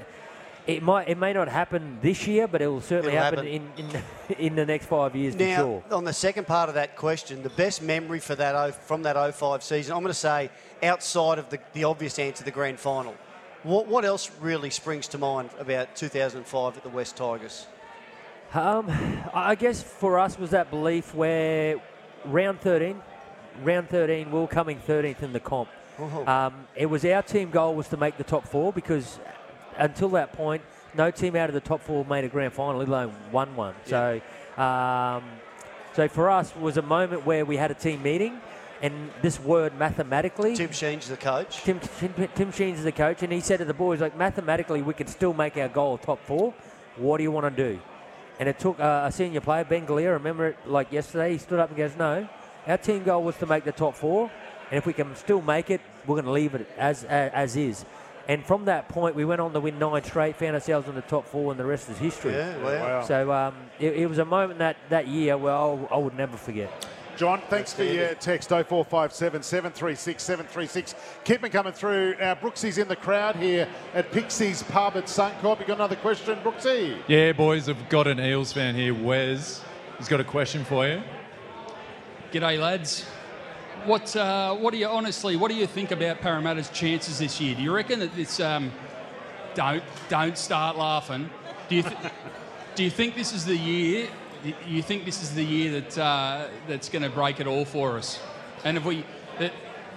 [0.68, 3.68] It might, it may not happen this year, but it will certainly It'll happen, in,
[3.78, 4.04] in
[4.38, 5.84] in the next five years for Now, sure.
[5.92, 9.64] on the second part of that question, the best memory for that from that 05
[9.64, 10.50] season, I'm going to say
[10.84, 13.16] outside of the, the obvious answer, the grand final.
[13.64, 17.68] What, what else really springs to mind about 2005 at the West Tigers?
[18.54, 18.92] Um,
[19.34, 21.78] I guess for us was that belief where
[22.26, 23.02] round 13,
[23.64, 25.70] round 13, we were coming 13th in the comp.
[26.00, 26.26] Oh.
[26.26, 29.20] Um, it was our team goal was to make the top four because
[29.82, 30.62] until that point,
[30.94, 33.76] no team out of the top four made a grand final, let alone won one.
[33.86, 34.22] So,
[34.58, 35.24] um,
[35.96, 38.40] so for us was a moment where we had a team meeting,
[38.82, 40.56] and this word mathematically.
[40.56, 41.64] Tim Sheens the coach.
[41.64, 44.82] Tim, Tim, Tim Sheens is the coach, and he said to the boys, like, mathematically,
[44.82, 46.54] we could still make our goal top four.
[46.98, 47.80] What do you want to do?
[48.40, 51.60] And it took uh, a senior player, Ben Galea, remember it like yesterday, he stood
[51.60, 52.28] up and goes, no,
[52.68, 54.30] Our team goal was to make the top four,
[54.70, 57.56] and if we can still make it, we're going to leave it as, as as
[57.56, 57.86] is.
[58.28, 61.02] And from that point, we went on to win nine straight, found ourselves in the
[61.02, 62.34] top four, and the rest is history.
[62.34, 62.64] Yeah, wow.
[62.64, 63.04] Wow.
[63.04, 66.38] So um, it, it was a moment that, that year where I'll, I would never
[66.38, 66.72] forget.
[67.18, 70.96] John, thanks for your text 0457 736 736.
[71.24, 72.16] Keep them coming through.
[72.20, 75.60] Now, Brooksy's in the crowd here at Pixie's Pub at Suncorp.
[75.60, 76.98] You got another question, Brooksy?
[77.08, 79.62] Yeah, boys, I've got an Eels fan here, Wes.
[79.98, 81.04] He's got a question for you.
[82.32, 83.06] G'day, lads.
[83.86, 85.36] What uh, what do you honestly?
[85.36, 87.56] What do you think about Parramatta's chances this year?
[87.56, 88.40] Do you reckon that this?
[88.40, 88.72] Um,
[89.56, 91.30] don't don't start laughing.
[91.68, 91.98] Do you th-
[92.76, 94.08] do you think this is the year?
[94.68, 97.98] You think this is the year that uh, that's going to break it all for
[97.98, 98.20] us?
[98.64, 99.04] And if we,
[99.40, 99.52] the,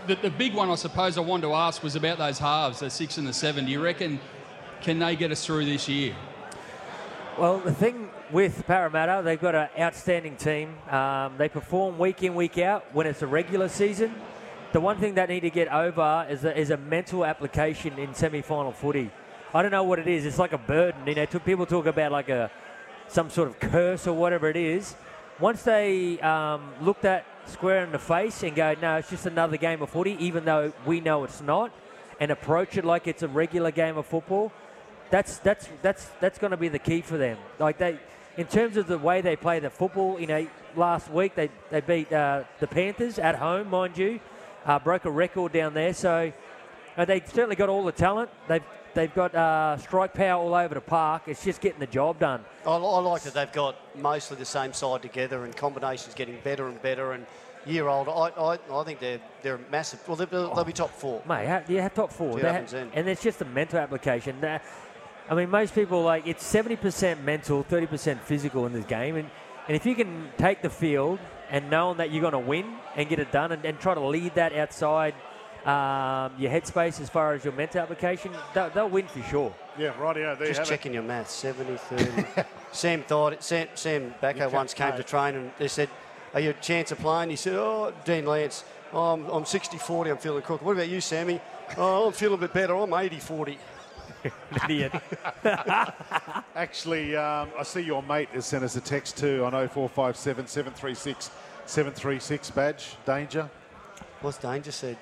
[0.07, 2.91] the, the big one I suppose I wanted to ask was about those halves, the
[2.91, 3.66] six and the seven.
[3.66, 4.20] Do you reckon
[4.80, 6.14] can they get us through this year?
[7.37, 10.76] Well, the thing with Parramatta, they've got an outstanding team.
[10.89, 14.14] Um, they perform week in, week out when it's a regular season.
[14.72, 18.14] The one thing that need to get over is a, is a mental application in
[18.14, 19.11] semi-final footy.
[19.53, 20.26] I don't know what it is.
[20.26, 21.09] It's like a burden.
[21.09, 22.53] You know, people talk about like a
[23.09, 24.95] some sort of curse or whatever it is.
[25.41, 29.57] Once they um, look that square in the face and go, no, it's just another
[29.57, 31.72] game of footy, even though we know it's not,
[32.20, 34.53] and approach it like it's a regular game of football,
[35.11, 37.38] that's that's that's that's going to be the key for them.
[37.59, 37.98] Like they,
[38.36, 40.46] in terms of the way they play the football, you know,
[40.76, 44.20] last week they they beat uh, the Panthers at home, mind you,
[44.66, 45.94] uh, broke a record down there.
[45.94, 46.32] So
[46.96, 48.30] uh, they certainly got all the talent.
[48.48, 48.62] They've
[48.94, 51.22] they've got uh, strike power all over the park.
[51.26, 52.44] It's just getting the job done.
[52.66, 56.66] I, I like that they've got mostly the same side together and combinations getting better
[56.68, 57.12] and better.
[57.12, 57.26] And
[57.66, 60.07] year old, I, I, I think they're they're massive.
[60.09, 61.22] Well, they'll, they'll be top four.
[61.28, 62.34] Mate, yeah, top four.
[62.34, 62.90] See They what ha- happens then.
[62.94, 64.40] and it's just a mental application.
[65.27, 68.85] That- I mean, most people like it's seventy percent mental, thirty percent physical in this
[68.85, 69.31] game, and
[69.66, 71.18] and if you can take the field
[71.51, 72.66] and knowing that you're going to win
[72.97, 75.14] and get it done, and, and try to lead that outside
[75.64, 79.55] um, your headspace as far as your mental application, they'll, they'll win for sure.
[79.79, 80.16] Yeah, right.
[80.16, 82.25] Yeah, there you Just have checking your maths, 70 30.
[82.72, 83.43] Sam thought it.
[83.43, 85.89] Sam, Sam Backo once came to train and they said,
[86.35, 87.31] Are you a chance of playing?
[87.31, 90.61] He said, Oh, Dean Lance, oh, I'm, I'm 60 40, I'm feeling crook.
[90.62, 91.41] What about you, Sammy?
[91.79, 93.59] Oh, I'm feeling a bit better, I'm 80 40.
[94.64, 94.93] Idiot.
[96.55, 101.31] Actually, um, I see your mate has sent us a text too on 0457 736
[101.66, 102.97] 736 badge.
[103.05, 103.49] Danger.
[104.20, 104.97] What's Danger said?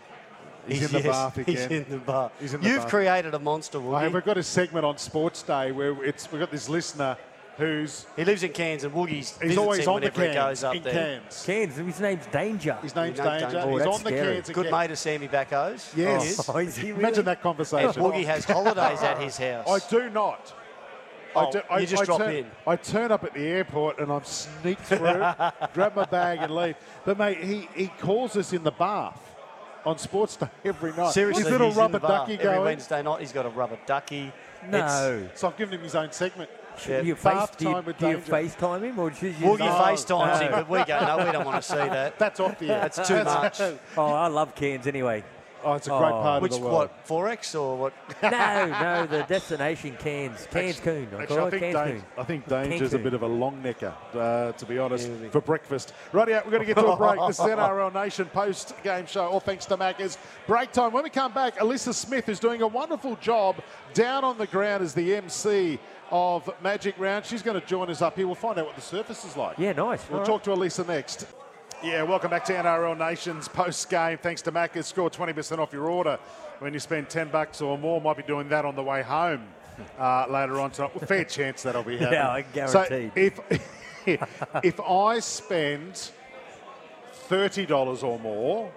[0.66, 1.55] He's in the Yes, bath again.
[1.57, 2.31] He's in the bar.
[2.41, 2.89] He's in the You've bath.
[2.91, 6.51] created a monster, Hey, we've got a segment on Sports Day where it's we've got
[6.53, 7.16] this listener
[7.57, 10.74] who's He lives in Cairns and Woogie's he's always on the whenever he goes up
[10.74, 10.92] in there.
[10.92, 11.42] Cairns.
[11.44, 12.78] Cairns, his name's Danger.
[12.82, 13.57] His name's His name's Danger.
[13.57, 13.62] Danger.
[13.64, 14.34] Oh, he's that's on the scary.
[14.34, 14.78] cans Good again.
[14.80, 15.92] mate of Sammy Backo's.
[15.96, 16.48] Yes.
[16.48, 17.00] Oh, is he really?
[17.00, 18.03] Imagine that And conversation.
[18.03, 19.68] Woogie has holidays at his house.
[19.68, 20.55] I do not.
[21.34, 22.46] Oh, I, do, you just I drop turn, in.
[22.66, 24.98] I turn up at the airport and I'm sneak through,
[25.72, 26.76] grab my bag and leave.
[27.07, 29.18] But mate, he, he calls us in the bath
[29.86, 31.12] on Sports Day every night.
[31.12, 32.26] Seriously, his little he's in rubber the bar.
[32.26, 32.59] ducky Every.
[32.61, 34.30] Wednesday night, he's got a rubber ducky.
[34.68, 35.28] No.
[35.34, 36.50] So I've given him his own segment.
[36.89, 37.01] Yeah.
[37.03, 39.66] Do you, face, do you, with do you FaceTime him or do you Woogie No.
[39.66, 40.57] FaceTimes him, No.
[40.59, 42.18] but we go, no, we don't want to see that.
[42.18, 42.81] That's off the air.
[42.81, 43.61] That's too much.
[43.97, 45.25] Oh, I love Cairns anyway.
[45.64, 46.23] Oh, it's a great Oh.
[46.23, 46.91] part Which, of the world.
[46.91, 47.93] Which, what, Forex or what?
[48.23, 50.49] No, no, the destination Cairns.
[50.51, 51.07] Cairns Coon.
[51.16, 52.05] I Actually, call I it think, Cairns Dan- Coon.
[52.18, 55.93] I think Danger's a bit of a long necker, uh, to be honest, for breakfast.
[56.11, 57.20] Right out, we're going to get to a break.
[57.29, 60.16] This is NRL Nation post game show, all thanks to Maccas.
[60.49, 60.91] Break time.
[60.93, 63.62] When we come back, Alyssa Smith is doing a wonderful job
[63.95, 65.79] down on the ground as the MC
[66.12, 67.24] of Magic Round.
[67.24, 68.26] She's going to join us up here.
[68.26, 69.58] We'll find out what the surface is like.
[69.58, 70.08] Yeah, nice.
[70.08, 71.26] We'll All talk to Alyssa next.
[71.82, 74.18] Yeah, welcome back to NRL Nations post game.
[74.18, 76.18] Thanks to Macca's, score 20% off your order
[76.60, 78.00] when you spend 10 bucks or more.
[78.00, 79.48] Might be doing that on the way home
[79.98, 80.94] uh, later on tonight.
[80.94, 82.12] Well, fair chance that'll be happening.
[82.20, 83.12] Yeah, I guaranteed.
[83.38, 83.78] So if
[84.62, 86.10] if I spend
[87.12, 88.70] thirty dollars or more,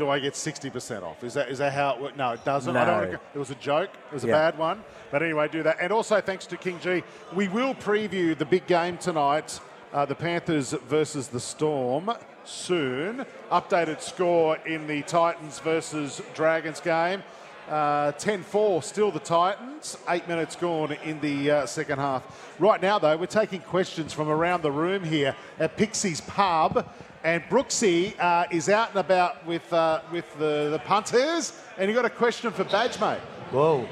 [0.00, 1.22] do I get sixty percent off?
[1.22, 2.16] Is that is that how it works?
[2.16, 2.72] No, it doesn't.
[2.72, 3.18] No.
[3.34, 3.90] it was a joke.
[4.10, 4.82] It was a bad one.
[5.10, 5.76] But anyway, do that.
[5.78, 7.02] And also thanks to King Gee,
[7.34, 9.60] we will preview the big game tonight,
[9.92, 12.10] uh, the Panthers versus the Storm
[12.44, 13.26] soon.
[13.52, 17.22] Updated score in the Titans versus Dragons game.
[17.68, 19.98] Uh, 10-4, still the Titans.
[20.08, 22.54] Eight minutes gone in the uh, second half.
[22.58, 26.88] Right now, though, we're taking questions from around the room here at Pixie's Pub.
[27.22, 31.52] And Brooksy uh, is out and about with uh, with the, the punters.
[31.76, 33.18] And you got a question for Badge, mate.
[33.50, 33.86] Whoa.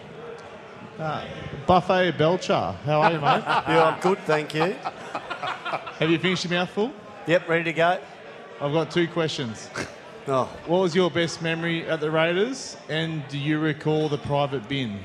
[1.66, 3.42] Buffet Belcher, how are you, mate?
[3.68, 4.74] Yeah, I'm good, thank you.
[6.00, 6.92] Have you finished your mouthful?
[7.26, 8.00] Yep, ready to go.
[8.60, 9.68] I've got two questions.
[10.30, 14.68] Oh, What was your best memory at the Raiders, and do you recall the private
[14.68, 15.00] bin?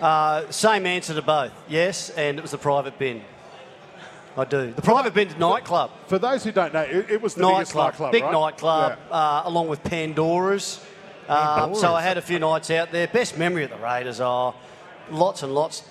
[0.00, 1.52] uh, same answer to both.
[1.68, 3.20] Yes, and it was a private bin.
[4.36, 4.72] I do.
[4.72, 5.90] The private bin's nightclub.
[6.08, 8.32] For those who don't know, it, it was the biggest nightclub, nightclub, big right?
[8.32, 10.84] nightclub, uh, along with Pandora's.
[11.28, 11.80] Um, Pandora's.
[11.80, 13.06] so I had a few nights out there.
[13.08, 14.54] Best memory of the Raiders are
[15.10, 15.82] lots and lots.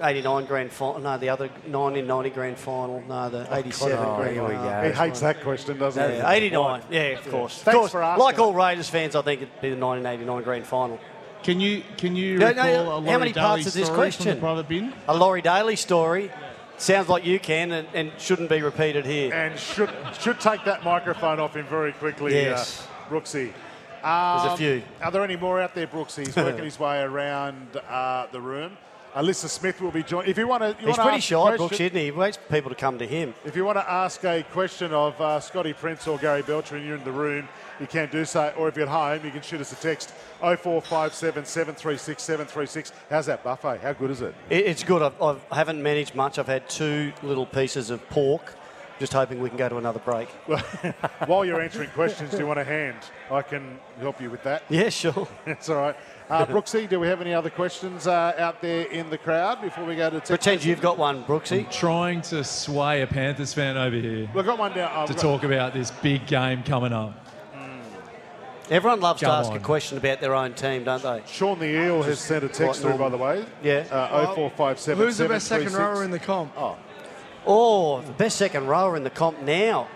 [0.00, 1.00] 89 grand final.
[1.00, 3.02] No, the other 1990 grand final.
[3.08, 4.70] No, the 87 Oh, grand here we final.
[4.82, 4.88] go.
[4.88, 6.16] He hates that question, doesn't he?
[6.18, 6.82] Yeah, 89.
[6.90, 7.56] Yeah, of course.
[7.58, 7.90] Of Thanks course.
[7.92, 8.24] for asking.
[8.24, 10.98] Like all Raiders fans, I think it'd be the 1989 grand final.
[11.42, 13.86] Can you can you No, recall no, a how Laurie many Daley parts of this
[13.86, 14.40] story from the question?
[14.40, 14.92] private bin?
[15.08, 16.30] A Laurie Daley story.
[16.78, 19.32] Sounds like you can and, and shouldn't be repeated here.
[19.34, 22.86] And should should take that microphone off him very quickly, Yes.
[22.86, 23.52] uh, Brooksy.
[24.02, 24.82] Um, There's a few.
[25.02, 26.26] Are there any more out there, Brooksy?
[26.26, 28.76] He's working his way around uh, the room.
[29.14, 30.28] Alyssa Smith will be joined.
[30.28, 32.04] If you want to, you He's pretty shy, Brooks, isn't he?
[32.04, 33.34] He waits for people to come to him.
[33.44, 36.86] If you want to ask a question of uh, Scotty Prince or Gary Belcher and
[36.86, 37.48] you're in the room,
[37.80, 38.52] you can do so.
[38.56, 42.92] Or if you're at home, you can shoot us a text 0457 736 736.
[43.10, 43.80] How's that buffet?
[43.80, 44.34] How good is it?
[44.50, 45.02] It, it's good.
[45.02, 46.38] I've, I've, I haven't managed much.
[46.38, 48.54] I've had two little pieces of pork.
[48.98, 50.28] Just hoping we can go to another break.
[50.48, 50.58] Well,
[51.26, 52.98] while you're answering questions, do you want a hand?
[53.30, 54.64] I can help you with that.
[54.68, 55.28] Yeah, sure.
[55.44, 55.96] That's all right.
[56.28, 59.84] Uh, Brooksy, do we have any other questions uh, out there in the crowd before
[59.86, 61.64] we go to text Pretend you've got one, Brooksy.
[61.64, 64.90] I'm trying to sway a Panthers fan over here We've got one down.
[64.92, 67.14] oh, to we've got- talk about this big game coming up.
[68.70, 71.22] Everyone loves Come to ask a question about their own team, don't they?
[71.26, 73.46] Sean the Eel has sent a text through, by the way.
[73.62, 73.86] Yeah.
[73.90, 76.52] Uh, 0457 Who's the best second rower in the comp?
[76.54, 76.76] Oh,
[77.46, 79.88] Oh, the best second rower in the comp now.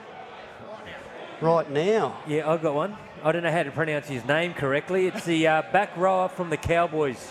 [1.43, 2.17] Right now.
[2.27, 2.97] Yeah, I've got one.
[3.25, 5.07] I don't know how to pronounce his name correctly.
[5.07, 7.31] It's the uh, back rower from the Cowboys.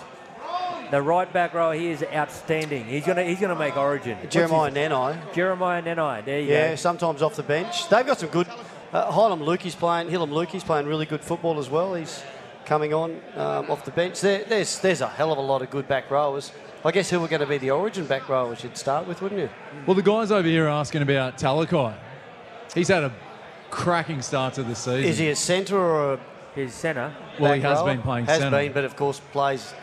[0.89, 2.85] The right back rower is outstanding.
[2.85, 4.17] He's gonna he's gonna make Origin.
[4.29, 5.33] Jeremiah his- Nanai.
[5.33, 6.25] Jeremiah Nanai.
[6.25, 6.69] There you Yeah, go.
[6.71, 7.87] Yeah, sometimes off the bench.
[7.89, 8.47] They've got some good.
[8.93, 10.09] Uh, Heilum Luki's playing.
[10.09, 11.93] Heilum Luki's playing really good football as well.
[11.95, 12.21] He's
[12.65, 14.19] coming on um, off the bench.
[14.19, 16.51] There, there's there's a hell of a lot of good back rowers.
[16.83, 19.39] I guess who were going to be the Origin back rowers you'd start with, wouldn't
[19.39, 19.49] you?
[19.85, 21.93] Well, the guys over here are asking about Talakai.
[22.73, 23.13] He's had a
[23.71, 25.03] cracking start to the season.
[25.05, 26.19] Is he a centre or a
[26.53, 27.13] He's centre.
[27.39, 27.85] Well, he has rower?
[27.93, 28.57] been playing Has centre.
[28.57, 29.73] been, but of course plays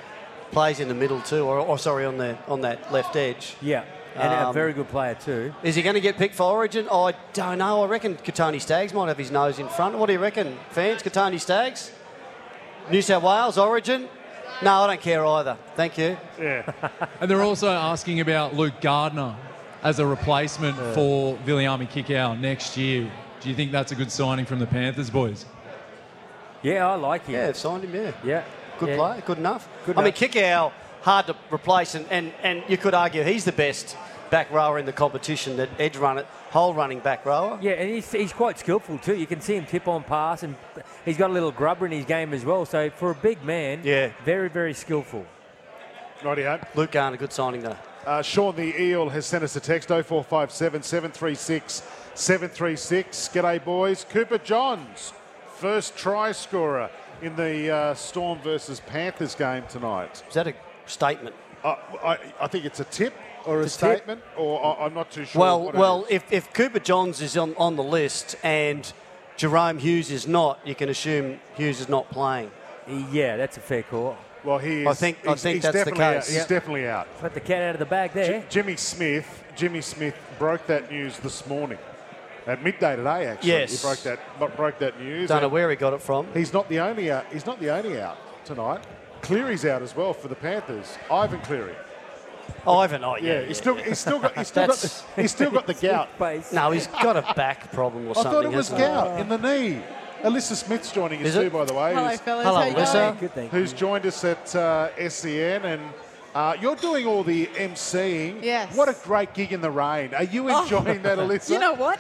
[0.51, 3.57] plays in the middle too, or, or sorry, on the on that left edge.
[3.63, 3.85] Yeah,
[4.15, 5.55] and a Um, very good player too.
[5.63, 6.87] Is he going to get picked for Origin?
[6.93, 7.83] I don't know.
[7.85, 9.97] I reckon Kotoni Staggs might have his nose in front.
[9.97, 11.03] What do you reckon, fans?
[11.03, 11.91] Kotoni Staggs?
[12.91, 14.07] New South Wales Origin?
[14.63, 15.57] No, I don't care either.
[15.75, 16.17] Thank you.
[16.39, 16.71] Yeah.
[17.21, 19.37] And they're also asking about Luke Garner
[19.83, 23.11] as a replacement for Viliami Kikau next year.
[23.41, 25.45] Do you think that's a good signing from the Panthers, boys?
[26.63, 27.35] Yeah, I like him.
[27.35, 28.13] Yeah, they've signed him, yeah.
[28.25, 28.45] Yeah.
[28.79, 28.97] Good yeah.
[28.97, 29.69] player, good enough.
[29.87, 30.19] Good I mean, enough.
[30.19, 30.73] Kikau,
[31.03, 33.97] hard to replace, and, and, and you could argue he's the best
[34.31, 37.59] back rower in the competition, that edge run it, whole running back rower.
[37.63, 39.17] Yeah, and he's, he's quite skillful too.
[39.17, 40.57] You can see him tip on pass, and
[41.05, 42.67] he's got a little grubber in his game as well.
[42.67, 44.11] So for a big man, Yeah.
[44.25, 45.25] very very skillful.
[46.23, 46.67] Rightio.
[46.75, 47.77] Luke Garner, good signing though.
[48.05, 51.83] Uh, Sean the Eel has sent us a text 0457 736
[52.19, 53.29] 736.
[53.33, 54.05] G'day, boys.
[54.11, 55.13] Cooper Johns,
[55.55, 56.91] first try scorer
[57.23, 60.25] in the uh, Storm versus Panthers game tonight.
[60.27, 60.55] Is that a
[60.87, 61.37] statement?
[61.63, 63.15] Uh, I, I think it's a tip
[63.47, 63.97] or a It's a tip.
[63.99, 65.41] statement, or I, I'm not too sure.
[65.41, 68.93] Well, well, if, if Cooper Johns is on, on the list and
[69.37, 72.51] Jahrome Hughes is not, you can assume Hughes is not playing.
[73.13, 74.17] Yeah, that's a fair call.
[74.43, 74.87] Well, he is.
[74.89, 76.15] I think- I he's, think that's the definitely Out.
[76.17, 76.27] case.
[76.27, 76.49] He's Yep.
[76.49, 77.07] definitely out.
[77.23, 78.41] Let the cat out of the bag there.
[78.41, 79.45] J- Jimmy Smith.
[79.55, 81.79] Jimmy Smith broke that news this morning.
[82.49, 83.71] At midday today, actually, Yes.
[83.83, 85.29] he broke that bo- broke that news.
[85.29, 86.27] Don't know where he got it from.
[86.33, 87.27] He's not the only out.
[87.31, 88.81] He's not the only out tonight.
[89.21, 90.97] Cleary's out as well for the Panthers.
[91.11, 91.75] Ivan Cleary.
[92.67, 93.47] Ivan, oh Yeah, yeah.
[93.47, 96.09] he's still he's still got he's still got the, he's still got the gout.
[96.53, 98.31] No, he's got a back problem or something.
[98.31, 98.87] I thought it was hasn't he?
[98.87, 99.83] gout in the knee.
[100.23, 101.53] Alyssa Smith's joining us Is too, it?
[101.53, 101.95] by the way.
[101.95, 102.45] Hello, who's- fellas.
[102.47, 103.21] Hello, Alyssa.
[103.21, 103.49] Good thing.
[103.51, 105.83] who's joined us at uh, SEN, and
[106.35, 108.43] uh, you're doing all the MCing.
[108.43, 108.77] Yes.
[108.77, 110.15] What a great gig in the rain.
[110.15, 110.63] Are you Oh.
[110.63, 111.51] enjoying that, Alyssa?
[111.51, 111.99] You know what?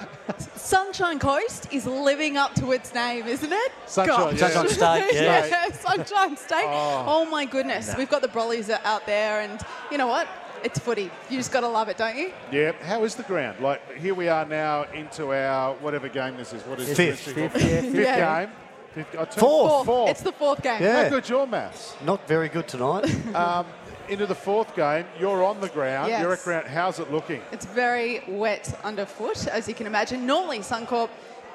[0.56, 3.72] Sunshine Coast is living up to its name, isn't it?
[3.86, 4.48] Sunshine, yeah.
[4.48, 5.70] Sunshine State, yeah.
[5.72, 6.64] Sunshine State.
[6.66, 7.04] Oh.
[7.06, 7.94] Oh, my goodness.
[7.96, 9.60] We've got the Brollies out there, and
[9.90, 10.28] you know what?
[10.64, 11.10] It's footy.
[11.30, 12.32] You just got to love it, don't you?
[12.50, 12.72] Yeah.
[12.82, 13.60] How is the ground?
[13.60, 16.62] Like here we are now into our whatever game this is.
[16.64, 17.28] What is Fifth.
[17.28, 17.32] it?
[17.52, 18.40] Fifth, yeah, Fifth Yeah.
[18.46, 18.52] game.
[18.92, 19.86] Fifth, I Fourth.
[19.86, 20.10] Fourth.
[20.10, 20.82] It's the fourth game.
[20.82, 21.04] Yeah.
[21.04, 21.94] How good your maths?
[22.04, 23.04] Not very good tonight.
[23.36, 23.66] Um,
[24.09, 26.09] into the fourth game, you're on the ground.
[26.09, 26.22] Yes.
[26.22, 26.66] You're at ground.
[26.66, 27.42] How's it looking?
[27.52, 30.26] It's very wet underfoot, as you can imagine.
[30.26, 31.11] Normally, Suncorp,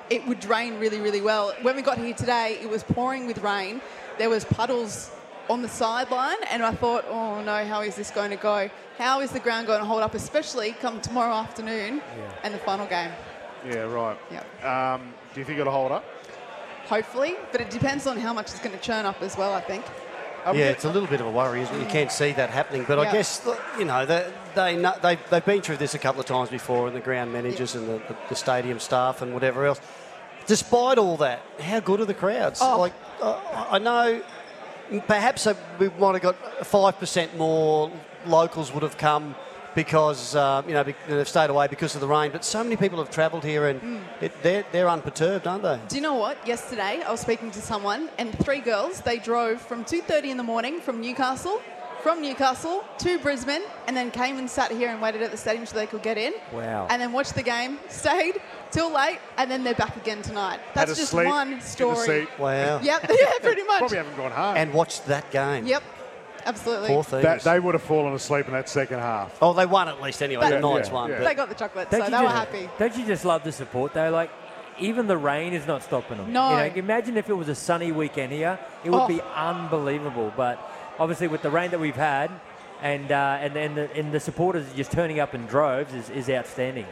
[0.09, 1.53] it would drain really, really well.
[1.61, 3.81] When we got here today, it was pouring with rain.
[4.17, 5.11] There was puddles
[5.49, 8.69] on the sideline, and I thought, oh no, how is this going to go?
[8.97, 12.01] How is the ground going to hold up, especially come tomorrow afternoon
[12.43, 13.11] and the final game?
[13.65, 14.17] Yeah, right.
[14.31, 14.93] Yeah.
[14.93, 16.05] Um, do you think it'll hold up?
[16.85, 19.53] Hopefully, but it depends on how much it's going to churn up as well.
[19.53, 19.83] I think.
[20.45, 21.79] Um, yeah, it's a little bit of a worry, isn't it?
[21.79, 22.85] You can't see that happening.
[22.87, 23.09] But Yeah.
[23.09, 26.49] I guess, you know, they they they've, they've been through this a couple of times
[26.49, 29.79] before, and the ground managers and the, the, stadium staff and whatever else.
[30.45, 32.59] Despite all that, how good are the crowds?
[32.61, 32.79] Oh.
[32.79, 33.39] Like, uh,
[33.69, 34.21] I know
[35.07, 35.47] perhaps
[35.79, 37.91] we might have got 5% more
[38.25, 39.35] locals would have come
[39.75, 42.31] because, uh, you know, they've stayed away because of the rain.
[42.31, 44.01] But so many people have travelled here and Mm.
[44.21, 45.79] it, they're, they're unperturbed, aren't they?
[45.87, 46.37] Do you know what?
[46.47, 49.01] Yesterday, I was speaking to someone, and three girls.
[49.01, 51.61] They drove from 2:30 in the morning from Newcastle,
[52.01, 55.65] from Newcastle to Brisbane, and then came and sat here and waited at the stadium
[55.65, 56.33] so they could get in.
[56.51, 56.87] Wow.
[56.89, 60.59] And then watched the game, stayed till late, and then they're back again tonight.
[60.73, 62.05] That's just sleep one in the story.
[62.07, 62.27] seat.
[62.39, 62.79] Wow.
[62.81, 63.09] Yep.
[63.21, 63.79] Yeah, pretty much.
[63.79, 64.57] Probably haven't gone home.
[64.57, 65.65] And watched that game.
[65.65, 65.83] Yep.
[66.45, 66.87] Absolutely.
[66.89, 67.23] Poor things.
[67.23, 69.37] That, they would have fallen asleep in that second half.
[69.41, 70.43] Oh, they won at least anyway.
[70.49, 71.09] But- the Knights Yeah, won.
[71.11, 71.19] yeah.
[71.23, 72.69] They got the chocolate, Don't so you they were just- happy.
[72.79, 74.09] Don't you just love the support though?
[74.09, 74.29] Like
[74.79, 76.33] even the rain is not stopping them.
[76.33, 76.49] No.
[76.51, 79.07] You know, imagine if it was a sunny weekend here, it would Oh.
[79.07, 80.33] be unbelievable.
[80.35, 80.59] But
[80.99, 82.31] obviously with the rain that we've had,
[82.81, 86.29] and uh, and and the, and the supporters just turning up in droves is, is
[86.29, 86.85] outstanding.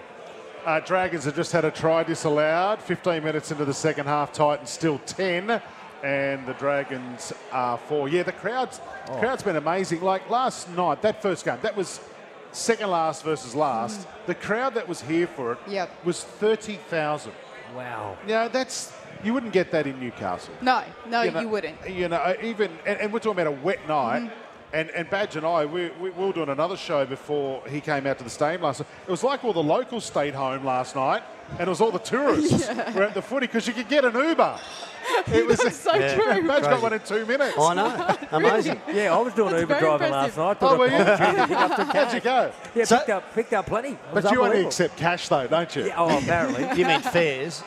[0.66, 2.80] Uh, Dragons have just had a try disallowed.
[2.84, 5.60] 15 minutes into the second half, Titans still 10,
[6.04, 8.08] and the Dragons are four.
[8.10, 8.80] Yeah, the crowd's
[9.10, 9.18] Oh.
[9.18, 10.02] crowd's been amazing.
[10.02, 12.00] Like last night, that first game, that was
[12.52, 14.08] second last versus last.
[14.26, 15.90] The crowd that was here for it Yep.
[16.06, 17.32] was 30,000.
[17.76, 18.18] Wow.
[18.28, 18.94] Yeah, that's
[19.24, 20.54] you wouldn't get that in Newcastle.
[20.62, 21.90] No, no, you, know, wouldn't.
[21.90, 24.24] You know, even and, and we're talking about a wet night.
[24.24, 24.36] Mm-hmm.
[24.74, 28.08] And, and Badge and I, we, we, we were doing another show before he came
[28.08, 28.88] out to the stadium last night.
[29.06, 31.24] It was like all the locals stayed home last night,
[31.60, 34.16] and it was all the tourists were at the footy because you could get an
[34.16, 34.58] Uber.
[35.34, 36.16] It was That's so Yeah.
[36.16, 36.48] true.
[36.48, 37.58] Badge got one in two minutes.
[37.58, 38.18] I know.
[38.32, 38.82] Amazing.
[38.94, 40.38] Yeah, I was doing That's Uber very driving impressive.
[40.38, 40.70] last night.
[40.70, 41.04] Oh, were you?
[41.04, 42.52] pop through to pick up some How'd you go?
[42.76, 43.98] Yeah, So- picked up picked up plenty.
[44.14, 45.86] But you only accept cash though, don't you?
[45.88, 46.68] Yeah, oh, apparently.
[46.80, 47.64] You mean fares?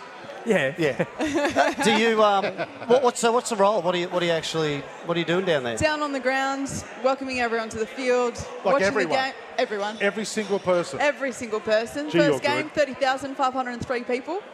[0.47, 0.75] Yeah.
[0.79, 1.75] Yeah.
[1.85, 2.23] Do you?
[2.23, 2.45] Um,
[2.87, 3.81] what, what's the, what's the role?
[3.83, 5.77] What do you what do you actually what are you doing down there?
[5.77, 8.35] Down on the ground, welcoming everyone to the field,
[8.65, 9.11] Like watching everyone?
[9.11, 9.33] the game.
[9.59, 9.97] Everyone.
[10.01, 11.01] Every single person.
[11.01, 12.11] Every single person.
[12.11, 12.73] Gee, First game, good.
[12.73, 14.41] thirty thousand five hundred and three people.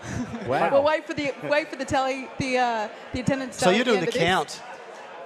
[0.46, 0.70] Wow.
[0.72, 3.56] We'll wait for the wait for the tally, the uh, the attendance.
[3.56, 4.22] So tally you're at the doing end the of this.
[4.22, 4.62] count.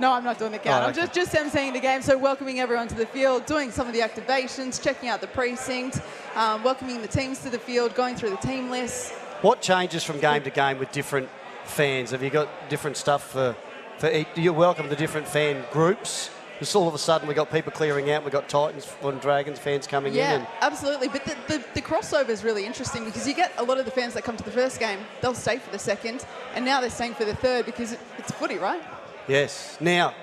[0.00, 0.82] No, I'm not doing the count.
[0.82, 2.02] Oh, I'm just just emceeing the game.
[2.02, 6.00] So welcoming everyone to the field, doing some of the activations, checking out the precinct,
[6.34, 9.12] um, welcoming the teams to the field, going through the team lists.
[9.44, 11.28] What changes from game to game with different
[11.64, 12.12] fans?
[12.12, 13.54] Have you got different stuff for
[13.98, 16.30] for each, do you welcome the different fan groups?
[16.54, 18.24] Because all of a sudden we got people clearing out.
[18.24, 20.18] We got Titans and Dragons fans coming in.
[20.18, 21.08] Yeah, absolutely.
[21.08, 23.90] But the, the, the crossover is really interesting because you get a lot of the
[23.90, 26.24] fans that come to the first game, they'll stay for the second,
[26.54, 28.82] and now they're staying for the third because it, it's footy, right?
[29.28, 29.76] yes.
[29.78, 30.14] Now.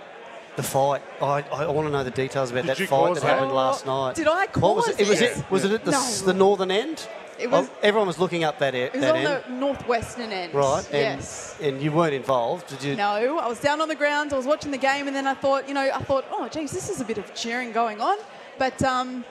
[0.58, 1.02] The fight.
[1.22, 3.30] I, I want to know the details about Did that fight that that?
[3.36, 4.16] happened last night.
[4.16, 5.04] Did I What was cause it?
[5.04, 5.38] it was it?
[5.38, 5.52] it?
[5.52, 7.08] Was it at the, s- the northern end?
[7.42, 9.44] It was- Oh, everyone was looking up that, It was that on end.
[9.48, 10.54] the northwestern end.
[10.54, 10.84] Right.
[10.92, 11.56] And, yes.
[11.62, 12.96] And you weren't involved, did you?
[12.96, 14.34] No, I was down on the ground.
[14.34, 16.72] I was watching the game, and then I thought, you know, I thought, oh, geez,
[16.72, 18.18] this is a bit of cheering going on.
[18.58, 19.26] But um,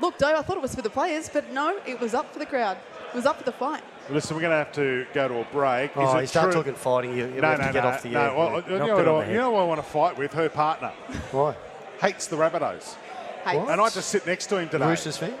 [0.00, 0.36] looked over.
[0.36, 2.76] I thought it was for the players, but no, it was up for the crowd.
[3.12, 3.82] It was up for the fight.
[4.10, 5.92] Listen, we're going to have to go to a break.
[5.92, 7.84] Is Oh, it you start true- talking fighting, you, you no, have no, to get
[7.84, 8.20] no, off the no.
[8.20, 8.34] air.
[8.34, 9.52] Well, you, Knocked know it what I, you know head.
[9.52, 10.32] what I want to fight with?
[10.34, 10.92] Her partner
[11.32, 11.54] Why?
[12.02, 12.96] hates the Rabbitohs.
[13.46, 13.70] Hates.
[13.70, 14.86] And I just sit next to him today.
[14.86, 15.32] Roosters fan?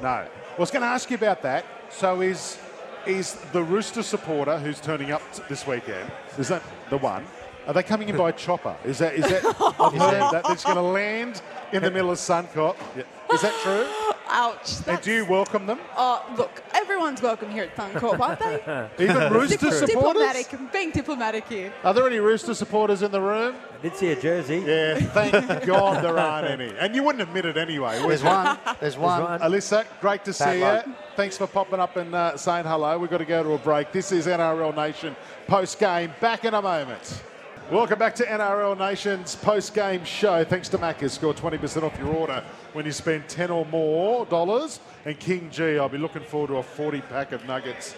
[0.00, 0.26] No.
[0.58, 1.64] I was going to ask you about that.
[1.88, 2.58] So is
[3.06, 6.10] is the Rooster supporter who's turning up t- this weekend?
[6.36, 7.24] Is that the one?
[7.68, 8.74] Are they coming in by chopper?
[8.84, 9.44] Is that is that?
[9.78, 11.42] I've heard that it's going to land
[11.72, 12.76] in the middle of Suncorp.
[12.96, 13.04] Yeah.
[13.32, 13.86] Is that true?
[14.30, 14.84] Ouch.
[14.88, 15.78] And do you welcome them?
[15.96, 18.88] oh, look, everyone's welcome here at Suncorp, aren't they?
[19.04, 20.22] Even Rooster Dip- supporters?
[20.22, 20.52] diplomatic.
[20.54, 21.70] I'm being diplomatic here.
[21.84, 23.54] Are there any Rooster supporters in the room?
[23.78, 24.64] I did see a jersey.
[24.66, 26.74] Yeah, thank God there aren't any.
[26.78, 28.58] And you wouldn't admit it anyway, There's one.
[28.80, 29.22] There's one.
[29.22, 29.40] one.
[29.40, 30.86] Alyssa, great to see luck.
[30.86, 30.94] you.
[31.14, 32.98] Thanks for popping up and uh, saying hello.
[32.98, 33.92] We've got to go to a break.
[33.92, 35.14] This is NRL Nation
[35.46, 36.10] post game.
[36.20, 37.22] Back in a moment.
[37.70, 40.42] Welcome back to NRL Nation's post game show.
[40.42, 41.12] Thanks to Macca's.
[41.12, 42.42] Score 20% off your order
[42.72, 44.80] when you spend 10 or more dollars.
[45.04, 47.94] And King Gee, I'll be looking forward to a 40 pack of nuggets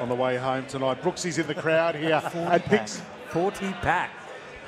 [0.00, 1.02] on the way home tonight.
[1.02, 3.02] Brooksy's in the crowd here at Pix.
[3.30, 4.10] 40 pack.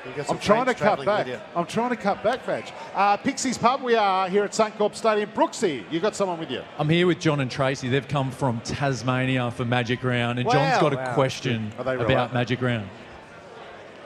[0.07, 1.27] You got some I'm trying to cut back.
[1.55, 2.73] I'm trying to cut back, Badge.
[2.95, 5.29] Uh, Pixie's Pub, we are here at Suncorp Stadium.
[5.31, 6.63] Brooksy, you got someone with you.
[6.79, 7.89] I'm here with John and Tracy.
[7.91, 10.55] They've come from Tasmania for Magic Round, and Wow.
[10.55, 11.15] John's got a Wow.
[11.15, 12.33] question Are about right?
[12.33, 12.89] Magic Round.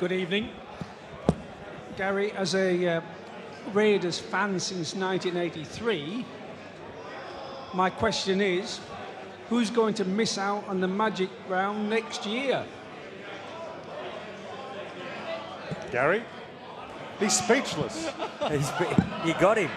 [0.01, 0.49] Good evening.
[1.97, 3.01] Gary, as a uh,
[3.73, 6.25] Raiders fan since 1983,
[7.73, 8.81] my question is
[9.49, 12.65] who's going to miss out on the Magic Round next year?
[15.91, 16.23] Gary?
[17.21, 18.09] He's speechless.
[18.49, 18.73] He's-
[19.25, 19.71] you got him.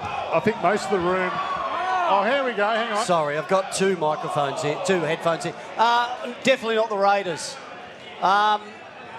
[0.00, 1.30] I think most of the room.
[1.34, 2.66] Oh, here we go.
[2.68, 3.04] Hang on.
[3.04, 5.54] Sorry, I've got two microphones here, two headphones here.
[5.78, 7.56] Uh, definitely not the Raiders.
[8.20, 8.60] Um,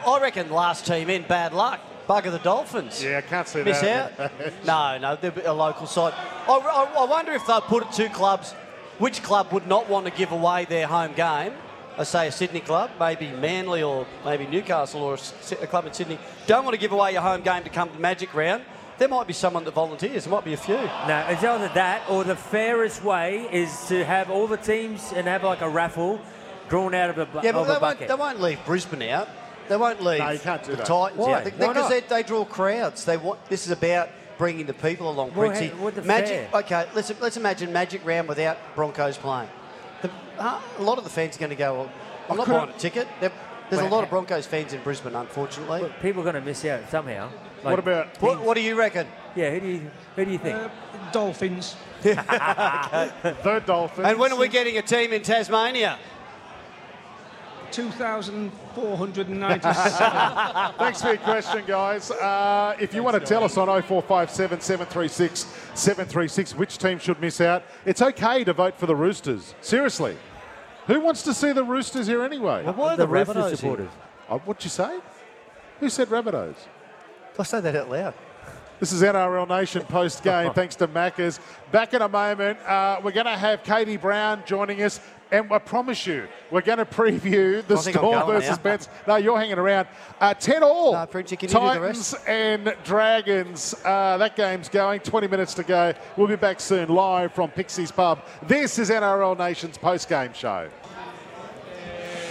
[0.05, 1.79] I reckon last team in, bad luck.
[2.07, 3.03] Bugger the Dolphins.
[3.03, 4.19] Yeah, I can't see Miss that.
[4.19, 4.31] out?
[4.65, 6.13] no, no, they're a local side.
[6.47, 8.51] I, I, I wonder if they'll put it to clubs.
[8.99, 11.53] Which club would not want to give away their home game?
[11.97, 15.17] I say a Sydney club, maybe Manly or maybe Newcastle or
[15.61, 16.17] a club in Sydney.
[16.47, 18.63] Don't want to give away your home game to come to Magic Round.
[18.97, 20.25] There might be someone that volunteers.
[20.25, 20.75] There might be a few.
[20.75, 25.27] No, it's either that or the fairest way is to have all the teams and
[25.27, 26.19] have like a raffle
[26.69, 29.01] drawn out of a, bu- Yeah, but of they a won't, they won't leave Brisbane
[29.03, 29.27] out.
[29.69, 30.85] They won't leave No, you can't do the that.
[30.85, 31.33] Titans Why?
[31.33, 31.43] out.
[31.45, 31.89] Because not?
[31.89, 33.05] they, they draw crowds.
[33.05, 35.33] They want, this is about bringing the people along.
[35.33, 35.67] Well, Princey.
[35.67, 36.49] hey, the Magic.
[36.49, 36.61] fair?
[36.61, 39.49] Okay, let's let's imagine Magic Round without Broncos playing.
[40.01, 41.73] The, uh, a lot of the fans are going to go.
[41.73, 41.91] Well,
[42.29, 43.07] I'm not buying a ticket.
[43.21, 43.31] There-
[43.69, 45.81] There's a lot of Broncos fans in Brisbane, unfortunately.
[45.81, 47.29] But people are going to miss out somehow.
[47.63, 49.07] What about- What, what do you reckon?
[49.35, 50.55] Yeah, who do you who do you think?
[50.57, 50.69] Uh,
[51.11, 51.75] Dolphins.
[52.03, 54.07] The Dolphins.
[54.07, 55.97] And when are we getting a team in Tasmania?
[57.73, 60.73] 2,497.
[60.77, 62.11] Thanks for your question, guys.
[62.11, 65.39] Uh, if you want to tell us on 0457 736
[65.73, 69.55] 736 which team should miss out, it's okay to vote for the Roosters.
[69.61, 70.15] Seriously.
[70.87, 72.63] Who wants to see the Roosters here anyway?
[72.63, 73.55] Well, why are the the Roosters Rabbitohs here?
[73.57, 73.89] supporters.
[74.29, 74.99] Oh, what'd you say?
[75.79, 76.55] Who said Rabbitohs?
[77.39, 78.13] I say that out loud.
[78.79, 81.39] This is NRL Nation post game, thanks to Maccas.
[81.71, 84.99] Back in a moment, uh, we're going to have Katie Brown joining us,
[85.33, 88.63] and I promise you, we're going to preview the I think I'm Storm versus now.
[88.63, 88.87] Bets.
[89.07, 89.87] No, you're hanging around.
[90.21, 90.93] Uh, 10 all.
[90.93, 93.73] No, Pritchie, can you do the Titans and Dragons.
[93.83, 94.99] Uh, that game's going.
[94.99, 95.93] 20 minutes to go.
[96.15, 98.23] We'll be back soon, live from Pixie's Pub.
[98.43, 100.69] This is NRL Nation's post game show.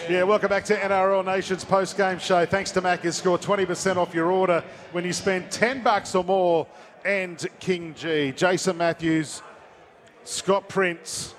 [0.09, 2.47] Yeah, welcome back to NRL Nation's post game show.
[2.47, 6.69] Thanks to Macca's, score 20% off your order when you spend 10 bucks or more.
[7.05, 9.43] And King Gee, Jason Matthews,
[10.23, 11.35] Scott Prince,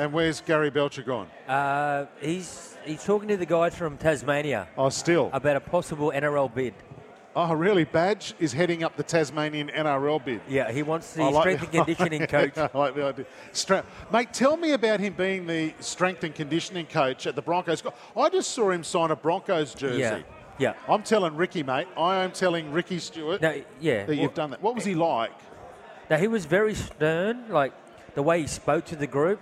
[0.00, 1.28] and where's Gary Belcher gone?
[1.46, 5.30] Uh, he's he's talking to the guys from Tasmania Oh, still.
[5.32, 6.74] about a possible NRL bid.
[7.36, 7.84] Oh, really?
[7.84, 10.40] Badge is heading up the Tasmanian NRL bid.
[10.48, 12.58] Yeah, he wants the like- strength and conditioning coach.
[12.58, 13.26] I like the idea.
[13.52, 17.82] Stra- Mate, tell me about him being the strength and conditioning coach at the Broncos.
[18.16, 20.00] I just saw him sign a Broncos jersey.
[20.00, 20.22] Yeah,
[20.58, 20.72] yeah.
[20.88, 21.86] I'm telling Ricky, mate.
[21.96, 24.06] I am telling Ricky Stuart No, yeah.
[24.06, 24.60] that you've done that.
[24.62, 25.30] What was he like?
[26.10, 27.72] Now he was very stern, like
[28.14, 29.40] the way he spoke to the group,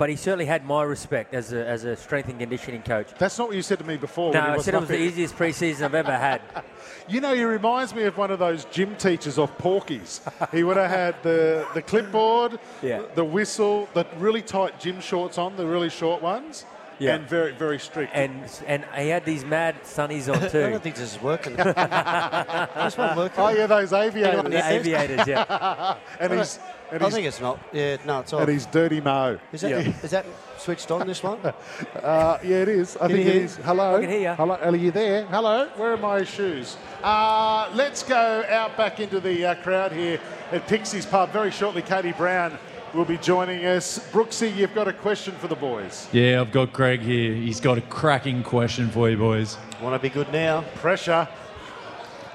[0.00, 3.08] but he certainly had my respect as a, as a strength and conditioning coach.
[3.18, 4.32] That's not what you said to me before.
[4.32, 6.40] No, I said it was the easiest preseason I've ever had.
[7.08, 10.20] You know, he reminds me of one of those gym teachers off Porky's.
[10.52, 13.02] he would have had the, the clipboard, Yeah.
[13.16, 16.64] the whistle, the really tight gym shorts on, the really short ones,
[17.00, 17.14] Yeah.
[17.14, 18.12] and very, very strict.
[18.14, 20.64] And and he had these mad sunnies on too.
[20.66, 21.56] I don't think this is working.
[21.56, 23.32] this won't work.
[23.38, 24.42] oh, yeah, those aviators.
[24.44, 25.96] the aviators, yeah.
[26.20, 26.58] and he's,
[26.92, 27.58] and I think it's not.
[27.72, 28.42] Yeah, no, it's off.
[28.42, 29.38] and he's dirty Mo.
[29.50, 29.72] Is that,
[30.04, 30.26] is that
[30.58, 31.38] switched on, this one?
[31.40, 32.96] Uh, yeah, it is.
[32.98, 33.56] I Can think you it hear- is.
[33.56, 33.96] Hello.
[33.96, 34.36] I can hear ya.
[34.36, 34.54] Hello.
[34.56, 35.24] Are you there?
[35.26, 35.68] Hello.
[35.76, 36.76] Where are my shoes?
[37.02, 40.20] Uh, let's go out back into the uh, crowd here
[40.52, 41.30] at Pixie's Pub.
[41.30, 42.58] Very shortly, Katie Brown
[42.94, 43.98] will be joining us.
[44.10, 46.08] Brooksy, you've got a question for the boys.
[46.12, 47.34] Yeah, I've got Greg here.
[47.34, 49.56] He's got a cracking question for you, boys.
[49.80, 50.62] Want to be good now?
[50.76, 51.28] Pressure.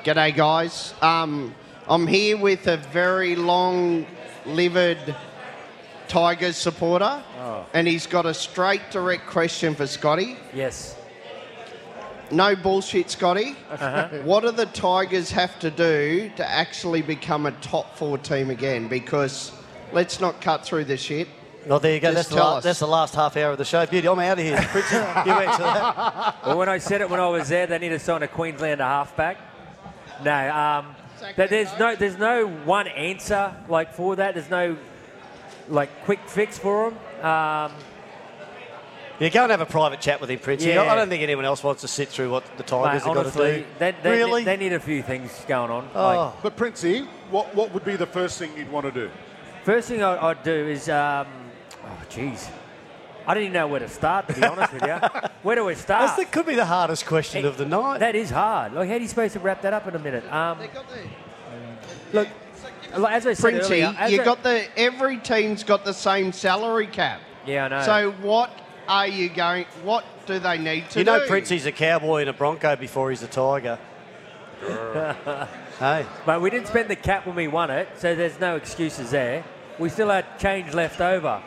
[0.04, 0.94] G'day, guys.
[1.02, 1.54] Um,
[1.88, 5.16] I'm here with a very long-livered
[6.08, 7.66] Tigers supporter, Oh.
[7.74, 10.38] and he's got a straight, direct question for Scotty.
[10.54, 10.96] Yes.
[12.32, 13.56] No bullshit, Scotty.
[13.72, 14.08] Uh-huh.
[14.24, 18.88] What do the Tigers have to do to actually become a top four team again?
[18.88, 19.52] Because
[19.94, 21.28] let's not cut through the shit.
[21.68, 22.14] Oh, there you go.
[22.14, 23.86] That's the, tell la- that's the last half hour of the show.
[23.88, 24.58] Beauty, I'm out of here.
[24.70, 26.36] Pritchard, you answer that.
[26.46, 28.84] Well, when I said it when I was there, they need to sign a Queenslander
[28.84, 29.38] halfback.
[30.24, 30.96] No, um,
[31.36, 34.36] that there's no there's no one answer like for that.
[34.36, 34.78] There's no
[35.68, 37.00] like quick fix for them.
[37.26, 37.72] Um,
[39.20, 40.70] Yeah, go and have a private chat with him, Princey.
[40.70, 40.84] Yeah.
[40.84, 43.34] I don't think anyone else wants to sit through what the Tigers mate, have got
[43.34, 43.66] to do.
[43.80, 44.44] they, they, really?
[44.44, 45.90] they need a few things going on.
[45.96, 46.04] Oh.
[46.04, 49.10] Like, But Princey, what, what would be the first thing you'd want to do?
[49.66, 51.26] First thing I, I'd do is, um,
[51.84, 52.52] oh, jeez.
[53.26, 55.00] I didn't even know where to start, to be honest with you.
[55.42, 56.06] Where do we start?
[56.06, 57.98] That's the, could be the hardest question of the night.
[57.98, 58.74] That is hard.
[58.74, 60.32] Like, how are you supposed to wrap that up in a minute?
[60.32, 60.60] Um,
[62.14, 62.28] look,
[62.96, 65.94] like, as I said Princey, earlier, as you I- got the every team's got the
[65.94, 67.22] same salary cap.
[67.48, 67.82] Yeah, I know.
[67.82, 68.52] So what
[68.88, 69.66] are you going?
[69.84, 71.12] What do they need to you do?
[71.12, 73.80] know Princey's a cowboy and a Bronco before he's a Tiger.
[75.80, 76.06] hey.
[76.24, 79.44] But we didn't spend the cap when we won it, so there's no excuses there.
[79.78, 81.42] We still had change left over.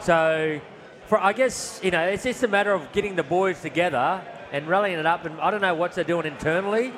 [0.00, 0.60] So,
[1.06, 4.22] for I guess, you know, it's just a matter of getting the boys together
[4.52, 5.24] and rallying it up.
[5.24, 6.92] And I don't know what they're doing internally,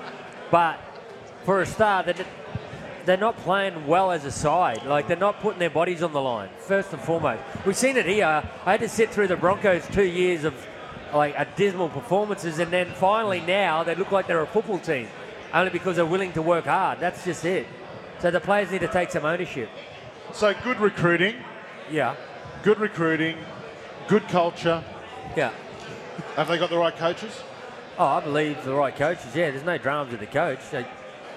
[0.51, 0.79] but
[1.45, 2.27] for a start, they're,
[3.07, 4.85] they're not playing well as a side.
[4.85, 7.43] Like, they're not putting their bodies on the line, first and foremost.
[7.65, 8.43] We've seen it here.
[8.67, 10.55] I had to sit through the Broncos two years of
[11.15, 15.09] like a dismal performances, and then finally now they look like they're a football team.
[15.55, 16.99] only because they're willing to work hard.
[16.99, 17.67] That's just it.
[18.19, 19.71] So the players need to take some ownership.
[20.35, 21.37] So good recruiting,
[21.91, 22.15] Yeah.
[22.63, 23.37] good recruiting,
[24.09, 24.83] good culture.
[25.37, 25.51] Yeah.
[26.37, 27.43] Have they got the right coaches?
[27.99, 29.27] Oh, I believe the right coaches.
[29.35, 30.59] Yeah, there's no dramas with the coach.
[30.71, 30.85] So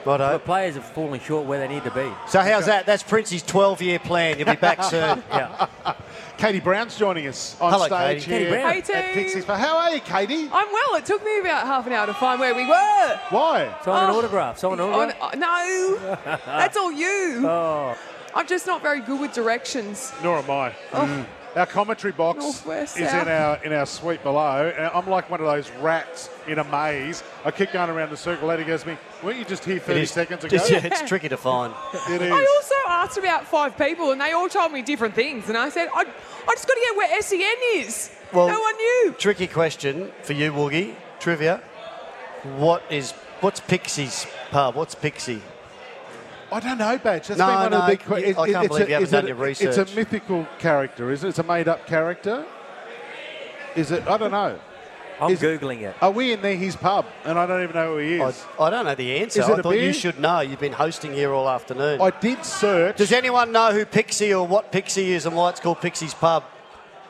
[0.04, 0.32] Righto.
[0.34, 2.10] the players are falling short where they need to be.
[2.28, 2.88] So how's that?
[2.88, 4.40] That's Princey's 12-year plan.
[4.40, 5.22] You'll be back soon.
[5.30, 5.68] yeah.
[6.38, 8.32] Katie Brown's joining us on Hello, stage Katie.
[8.32, 8.72] here Katie Brown.
[8.74, 9.14] Hey, at team.
[9.14, 9.46] Pixie's.
[9.46, 10.50] But how are you, Katie?
[10.52, 10.96] I'm well.
[10.96, 13.20] It took me about half an hour to find where we were.
[13.30, 13.76] Why?
[13.86, 14.18] Sign an Oh.
[14.18, 14.58] autograph.
[14.58, 15.34] Sign an autograph.
[15.34, 15.98] n- no,
[16.46, 17.44] that's all you.
[17.48, 17.96] Oh.
[18.38, 20.14] I'm just not very good with directions.
[20.22, 20.76] Nor am I.
[20.92, 21.26] Mm.
[21.56, 23.26] Our commentary box Northwest, is south.
[23.26, 24.72] in our in our suite below.
[24.78, 27.24] And I'm like one of those rats in a maze.
[27.44, 28.48] I keep going around the circle.
[28.48, 30.56] Lady goes to me, weren't you just here 30 seconds ago?
[30.70, 31.74] Yeah, it's tricky to find.
[32.10, 32.32] It is.
[32.32, 35.50] I also asked about five people, and they all told me different things.
[35.50, 38.12] And I said, I, I just got to get where SEN is.
[38.32, 39.16] Well, no one knew.
[39.18, 40.94] Tricky question for you, Woogie.
[41.20, 41.64] Trivia.
[42.58, 44.76] What is what's Pixie's pub?
[44.76, 45.42] What's Pixie?
[46.52, 47.28] I don't know, Badge.
[47.28, 48.90] That's No, been one no, of the big que- you- I can't it's believe a,
[48.90, 51.30] you haven't done it- your It's a mythical character, is it?
[51.30, 52.46] It's a made-up character.
[53.76, 54.08] Is it?
[54.08, 54.58] I don't know.
[55.20, 55.96] I'm Is- googling it.
[56.02, 58.46] Are we in there, his pub, and I don't even know who he is?
[58.60, 59.42] I don't know the answer.
[59.42, 59.84] Is it I a thought beer?
[59.84, 60.42] you should know.
[60.42, 62.00] You've been hosting here all afternoon.
[62.02, 62.98] I did search.
[62.98, 66.44] Does anyone know who Pixie or what Pixie is and why it's called Pixie's Pub?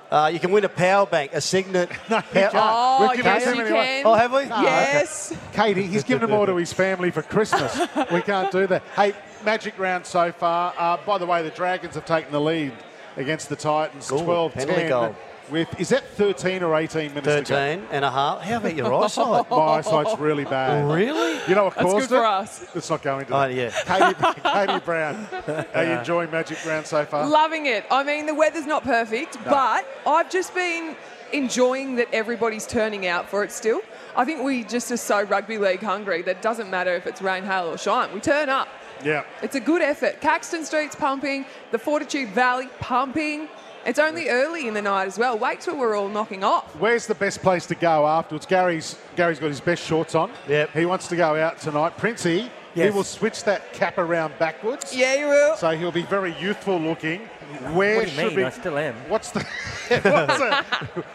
[0.09, 1.89] Uh, you can win a power bank, a Signet.
[2.09, 2.53] no, can't.
[2.55, 3.85] Oh, We've yes, you many away.
[4.03, 4.05] can.
[4.05, 4.45] Oh, have we?
[4.45, 5.33] No, yes.
[5.51, 7.77] Katie, he's given them all to his family for Christmas.
[8.09, 8.83] we can't do that.
[8.95, 9.13] Hey,
[9.43, 10.73] magic round so far.
[10.77, 12.73] Uh, by the way, the Dragons have taken the lead
[13.15, 14.89] against the Titans, Ooh, 12 penalty 10.
[14.89, 15.15] goal.
[15.49, 17.55] With, is that 13 or 18 minutes to go?
[17.55, 18.41] 13 and a half.
[18.41, 19.49] How about your eyesight?
[19.49, 20.93] My eyesight's really bad.
[20.93, 21.39] Really?
[21.47, 22.19] You know what That's caused good it?
[22.19, 22.65] for us.
[22.75, 23.33] Let's not going to.
[23.33, 23.53] Oh, that.
[23.53, 23.69] yeah.
[23.85, 25.25] Katie, Katie Brown,
[25.73, 27.25] are you enjoying Magic Round so far?
[27.29, 27.85] Loving it.
[27.89, 30.97] I mean, the weather's not perfect, but I've just been
[31.31, 33.79] enjoying that everybody's turning out for it still.
[34.17, 37.21] I think we just are so rugby league hungry that it doesn't matter if it's
[37.21, 38.13] rain, hail, or shine.
[38.13, 38.67] We turn up.
[39.03, 39.23] Yeah.
[39.41, 40.21] It's a good effort.
[40.21, 43.47] Caxton Street's pumping, the Fortitude Valley pumping.
[43.85, 45.37] It's only early in the night as well.
[45.37, 46.75] Wait till we're all knocking off.
[46.75, 48.45] Where's the best place to go afterwards?
[48.45, 50.31] Gary's Gary's got his best shorts on.
[50.49, 50.71] Yep.
[50.73, 51.97] He wants to go out tonight.
[51.97, 54.95] Princey, he will switch that cap around backwards.
[54.95, 55.55] Yeah, he will.
[55.55, 57.29] So he'll be very youthful looking.
[57.73, 58.35] Where What do you should mean?
[58.35, 58.43] we?
[58.43, 58.93] I still am.
[59.07, 59.39] What's the
[59.87, 60.63] what's, the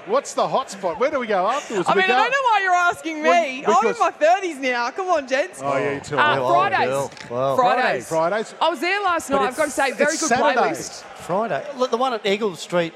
[0.06, 0.98] what's the hot spot?
[0.98, 1.86] Where do we go afterwards?
[1.88, 3.64] I mean, go- I don't know why you're asking me.
[3.66, 4.90] Well, I'm in my 30s now.
[4.92, 5.60] Come on, gents.
[5.62, 6.16] Oh yeah, you too.
[6.18, 6.88] Uh, Oh, Fridays.
[6.88, 7.10] girl.
[7.30, 7.56] Wow.
[7.56, 8.08] Fridays.
[8.08, 8.54] Fridays.
[8.62, 9.42] I was there last night.
[9.42, 10.58] I've got to say, very good Saturday.
[10.70, 11.02] playlist.
[11.02, 11.66] Friday.
[11.76, 12.94] Look, the one at Eagle Street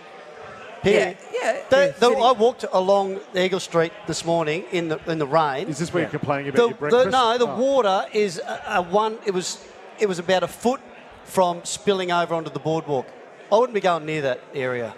[0.83, 1.15] here.
[1.35, 1.61] Yeah, yeah.
[1.69, 5.69] The, the, I walked along Eagle Street this morning in the in the rain.
[5.69, 6.07] Is this where Yeah.
[6.11, 7.05] you're complaining about The, your breakfast?
[7.05, 7.57] the, no, the Oh.
[7.59, 9.19] water is a, a one.
[9.27, 9.63] It was
[9.99, 10.81] it was about a foot
[11.25, 13.07] from spilling over onto the boardwalk.
[13.53, 14.95] I wouldn't be going near that area.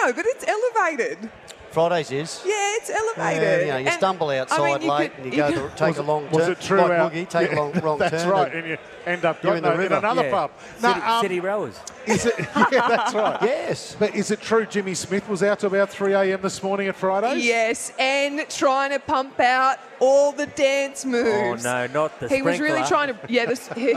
[0.00, 1.30] No, but it's elevated.
[1.70, 2.42] Fridays is.
[2.44, 3.60] Yeah, it's elevated.
[3.66, 5.70] you know, you stumble outside I mean, you late could- and you go you to
[5.74, 6.52] take a it- long Was turn.
[6.52, 6.80] it true?
[6.82, 8.30] Like our- Boogie, take yeah, a long, wrong That's turn.
[8.30, 9.94] right, and- and you end up You're in the no, in river.
[9.94, 10.30] another Yeah.
[10.30, 10.50] pub.
[10.78, 11.80] City, No, um, City rowers.
[12.06, 12.34] Is it?
[12.72, 13.38] Yeah, that's right.
[13.42, 13.96] Yes.
[13.98, 16.42] But is it true Jimmy Smith was out to about 3 a.m.
[16.42, 17.42] this morning at Fridays?
[17.42, 21.64] Yes, and trying to pump out all the dance moves.
[21.64, 23.96] Oh no, not the He was really trying to, yeah, this, he-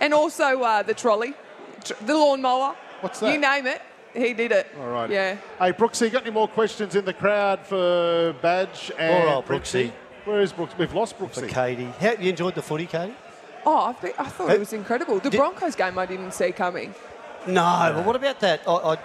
[0.00, 1.34] and also uh, the trolley,
[1.84, 2.74] tr- the lawnmower.
[3.00, 3.32] What's that?
[3.32, 3.82] You name it,
[4.14, 4.66] he did it.
[4.78, 5.10] All right.
[5.10, 5.36] Yeah.
[5.58, 9.86] Hey, Brooksy, got any more questions in the crowd for Badge and Poor old Brooksy?
[9.86, 9.92] Brooksy.
[10.26, 10.78] Where is Brooksy?
[10.78, 11.48] We've lost For Brooksy.
[11.48, 11.84] Katie.
[12.00, 13.14] How, you enjoyed the footy, Katie?
[13.64, 15.18] Oh, I, think, I thought Hey, it was incredible.
[15.18, 16.94] The did- Broncos game I didn't see coming.
[17.46, 18.62] No, but what about that?
[18.68, 18.98] I, I,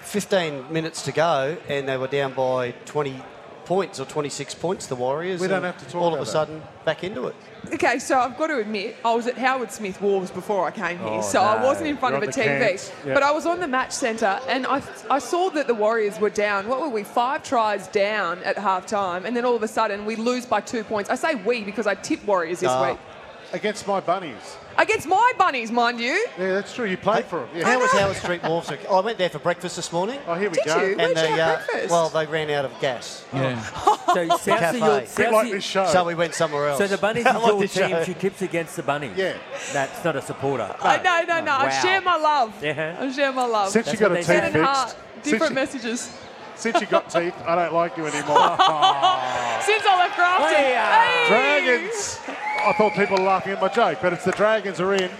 [0.00, 3.20] 15 minutes to go, and they were down by 20
[3.64, 5.40] points or 26 points, the Warriors.
[5.40, 6.30] We don't have to talk All of about a that.
[6.32, 7.34] sudden, back into it.
[7.72, 10.98] Okay, so I've got to admit, I was at Howard Smith Wharves before I came
[10.98, 12.44] here, Oh, so I wasn't in front You're of a TV.
[12.44, 13.14] cans, yeah.
[13.14, 16.30] But I was on the match centre, and I, I saw that the Warriors were
[16.30, 16.68] down.
[16.68, 17.04] What were we?
[17.04, 20.60] Five tries down at half time, and then all of a sudden we lose by
[20.60, 21.08] two points.
[21.08, 22.90] I say we because I tipped Warriors this Ah.
[22.90, 22.98] week.
[23.52, 24.56] Against my bunnies.
[24.76, 26.26] Against my bunnies, mind you.
[26.36, 26.86] Yeah, that's true.
[26.86, 27.48] You played for them.
[27.54, 27.64] Yeah.
[27.64, 28.70] How was Howard Street Wharves?
[28.90, 30.18] I went there for breakfast this morning.
[30.26, 30.82] Oh, here we Did go.
[30.82, 30.96] you?
[30.98, 31.90] And they, you have uh, breakfast?
[31.92, 33.24] well, they ran out of gas.
[33.32, 33.62] Yeah.
[33.62, 34.78] So South Cafe.
[34.78, 35.86] your, Bit Bit like this show.
[35.86, 36.78] So we went somewhere else.
[36.78, 37.88] So the bunnies Like is your this team.
[37.90, 38.04] show.
[38.04, 39.12] She tips against the bunnies.
[39.16, 39.36] Yeah.
[39.72, 40.74] That's not a supporter.
[40.80, 41.52] I, no, no, no.
[41.52, 41.80] I Wow.
[41.82, 42.64] share my love.
[42.64, 42.96] Yeah.
[42.98, 43.68] I share my love.
[43.70, 44.34] Since you got a they teeth say.
[44.40, 44.90] Head and heart.
[44.90, 46.12] fixed, Different messages.
[46.56, 48.56] Since you got teeth, I don't like you anymore.
[49.64, 50.48] Since I left Grafton.
[50.48, 51.28] Hey, uh, Hey!
[51.28, 52.18] Dragons.
[52.66, 55.10] I thought people were laughing at my joke, but it's the Dragons are in.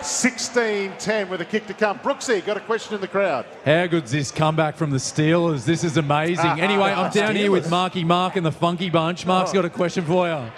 [0.00, 1.98] 16-10 with a kick to come.
[2.00, 3.46] Brooksy, got a question in the crowd.
[3.64, 5.64] How good's this comeback from the Steelers?
[5.64, 6.44] This is amazing.
[6.64, 9.24] Anyway, I'm down here with Marky Mark and the Funky Bunch.
[9.24, 10.34] Mark's got a question for you.
[10.34, 10.50] Uh,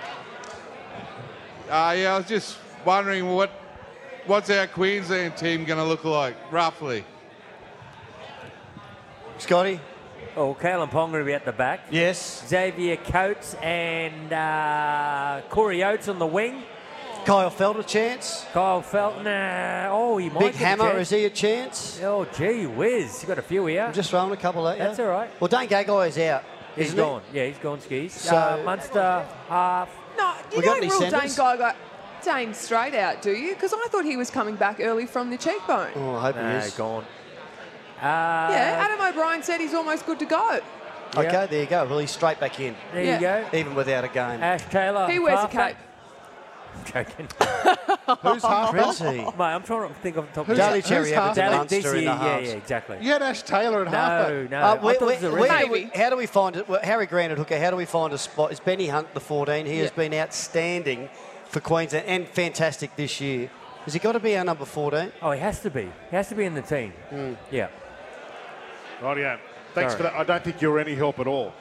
[1.96, 3.50] yeah, I was just wondering what
[4.26, 7.04] what's our Queensland team going to look like, roughly?
[9.38, 9.80] Scotty?
[10.36, 11.86] Oh, Kalyn Ponga going to be at the back.
[11.90, 12.46] Yes.
[12.46, 16.62] Xavier Coates and uh, Corey Oates on the wing.
[17.24, 18.44] Kyle Feldt a chance.
[18.52, 19.88] Kyle Feldt, nah.
[19.90, 21.00] Oh, he might Big get a Hammer, chance.
[21.12, 22.00] is he a chance?
[22.02, 23.22] Oh, gee whiz.
[23.22, 23.82] You got a few here.
[23.82, 24.84] I'm just throwing a couple at you.
[24.84, 25.28] That's all right.
[25.40, 26.44] Well, Dane Gagai is out.
[26.76, 27.04] He's isn't he?
[27.04, 27.22] gone.
[27.32, 28.12] Yeah, he's gone skis.
[28.12, 29.88] So- uh, Munster, half.
[30.16, 31.36] No, you We don't any rule Dane centres?
[31.36, 31.74] Gagai
[32.24, 33.54] Dane straight out, do you?
[33.54, 35.90] Because I thought he was coming back early from the cheekbone.
[35.96, 36.74] Oh, I hope Nah, he is.
[36.74, 37.04] gone.
[37.98, 38.02] Uh,
[38.52, 40.60] yeah, Adam O'Brien said he's almost good to go.
[41.16, 41.84] Okay, there you go.
[41.86, 42.74] Well, he's straight back in.
[42.92, 43.14] There Yeah.
[43.14, 43.20] you
[43.50, 43.56] go.
[43.58, 44.42] Even without a game.
[44.42, 45.08] Ash Taylor.
[45.08, 45.76] He wears a halfback.
[45.76, 45.76] cape.
[46.84, 47.28] Joking.
[48.22, 49.04] Who's half Princey?
[49.24, 51.38] Mate, I'm trying to think off the top Who's- of Daly who's Cherry half- Evans
[51.38, 52.48] and Daly Munster this in year, the yeah, halves.
[52.50, 52.98] yeah, exactly.
[53.00, 54.50] You had Ash Taylor at No, halfback.
[54.50, 54.58] no.
[54.60, 56.68] Uh, where- thought it was where- where do we- how do we find it?
[56.68, 57.58] Well, Harry Grant at hooker.
[57.58, 58.52] How do we find a spot?
[58.52, 59.64] Is Benny Hunt the 14?
[59.64, 61.08] He has been outstanding
[61.48, 63.48] for Queensland and fantastic this year.
[63.86, 65.12] Has he got to be our number 14?
[65.22, 65.88] Oh, he has to be.
[66.10, 66.92] He has to be in the team.
[67.50, 67.68] Yeah.
[69.00, 69.38] Rightio.
[69.74, 69.96] Thanks Sorry.
[69.96, 70.14] for that.
[70.14, 71.52] I don't think you're any help at all.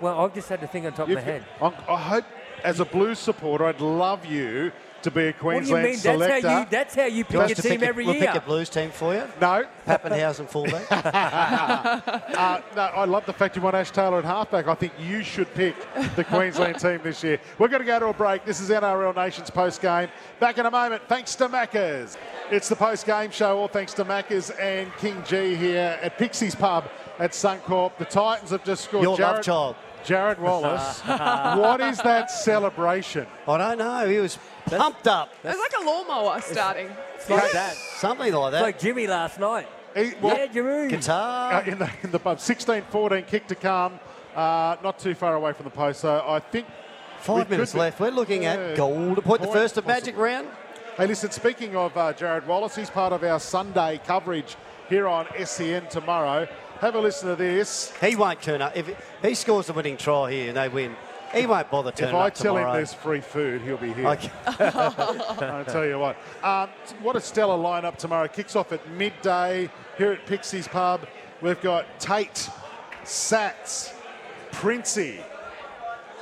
[0.00, 1.44] Well, I've just had to think on top of my You've- head.
[1.60, 2.24] I hope,
[2.64, 4.72] as a Blues supporter, I'd love you
[5.06, 5.92] to be a What do you Queensland mean?
[5.92, 6.48] That's selector.
[6.50, 6.66] how you.
[6.70, 8.26] That's how you pick want your team pick a- every we'll year.
[8.32, 9.22] pick a Blues team for you.
[9.40, 10.86] no, Papenhuyzen fullback.
[10.90, 14.66] uh, no, I love the fact you want Ash Taylor at halfback.
[14.68, 15.74] I think you should pick
[16.16, 17.40] the Queensland team this year.
[17.58, 18.44] We're going to go to a break.
[18.44, 20.08] This is NRL Nations post game.
[20.40, 21.02] Back in a moment.
[21.08, 22.16] Thanks to Maccas.
[22.50, 23.58] It's the post game show.
[23.58, 26.84] All thanks to Maccas and King Gee here at Pixie's Pub
[27.18, 27.96] at Suncorp.
[27.98, 29.02] The Titans have just scored.
[29.02, 29.76] Your love child.
[30.06, 31.00] Jarrod Wallace.
[31.58, 33.26] what is that celebration?
[33.48, 34.08] I don't know.
[34.08, 35.32] He was pumped up.
[35.44, 36.88] It was like a lawnmower starting.
[37.16, 37.74] It's like that.
[37.74, 38.62] Something like that.
[38.62, 39.68] like Jimmy last night.
[39.94, 40.88] He- well, yeah, Jimmy.
[40.88, 41.54] Guitar.
[41.54, 42.38] uh, in the in the pub.
[42.38, 43.98] 16-14 kick to come.
[44.34, 46.00] Uh, not too far away from the post.
[46.00, 46.66] So I think
[47.20, 47.98] Five minutes be- left.
[47.98, 48.52] We're looking Yeah.
[48.54, 50.46] at goal to point the Point first of Magic round.
[50.96, 54.56] Hey, listen, speaking of uh, Jarrod Wallace, he's part of our Sunday coverage
[54.88, 56.46] here on SEN tomorrow.
[56.80, 57.92] Have a listen to this.
[58.00, 58.76] He won't turn up.
[58.76, 58.90] If
[59.22, 60.94] he scores the winning try here and they win,
[61.34, 62.70] he won't bother turning up If I up tell tomorrow.
[62.72, 64.08] him there's free food, he'll be here.
[64.08, 64.30] Okay.
[64.46, 66.16] I'll tell you what.
[66.42, 66.68] Um,
[67.02, 68.28] what a stellar lineup tomorrow.
[68.28, 71.06] Kicks off at midday here at Pixie's Pub.
[71.42, 72.48] We've got Tate,
[73.04, 73.92] Sats,
[74.52, 75.20] Princey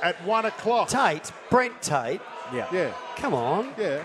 [0.01, 0.89] at one o'clock.
[0.89, 2.21] Tate, Brent Tate.
[2.53, 2.67] Yeah.
[2.71, 3.73] Yeah, Come on.
[3.77, 4.03] yeah.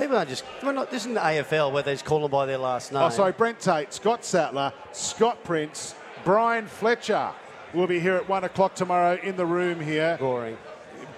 [0.00, 0.44] People aren't just.
[0.62, 2.96] We're not, this isn't the AFL where they just call them by their last oh,
[2.96, 3.06] name.
[3.06, 5.94] Oh, sorry, Brent Tate, Scott Sattler, Scott Prince,
[6.24, 7.30] Brian Fletcher
[7.74, 10.16] will be here at one o'clock tomorrow in the room here.
[10.18, 10.56] Boring.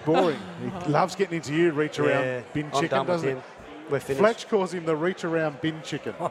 [0.05, 0.39] Boring.
[0.85, 3.41] He loves getting into you, reach around Yeah, bin chicken, doesn't he?
[3.89, 4.19] We're finished.
[4.19, 6.15] Fletch calls him the reach around bin chicken.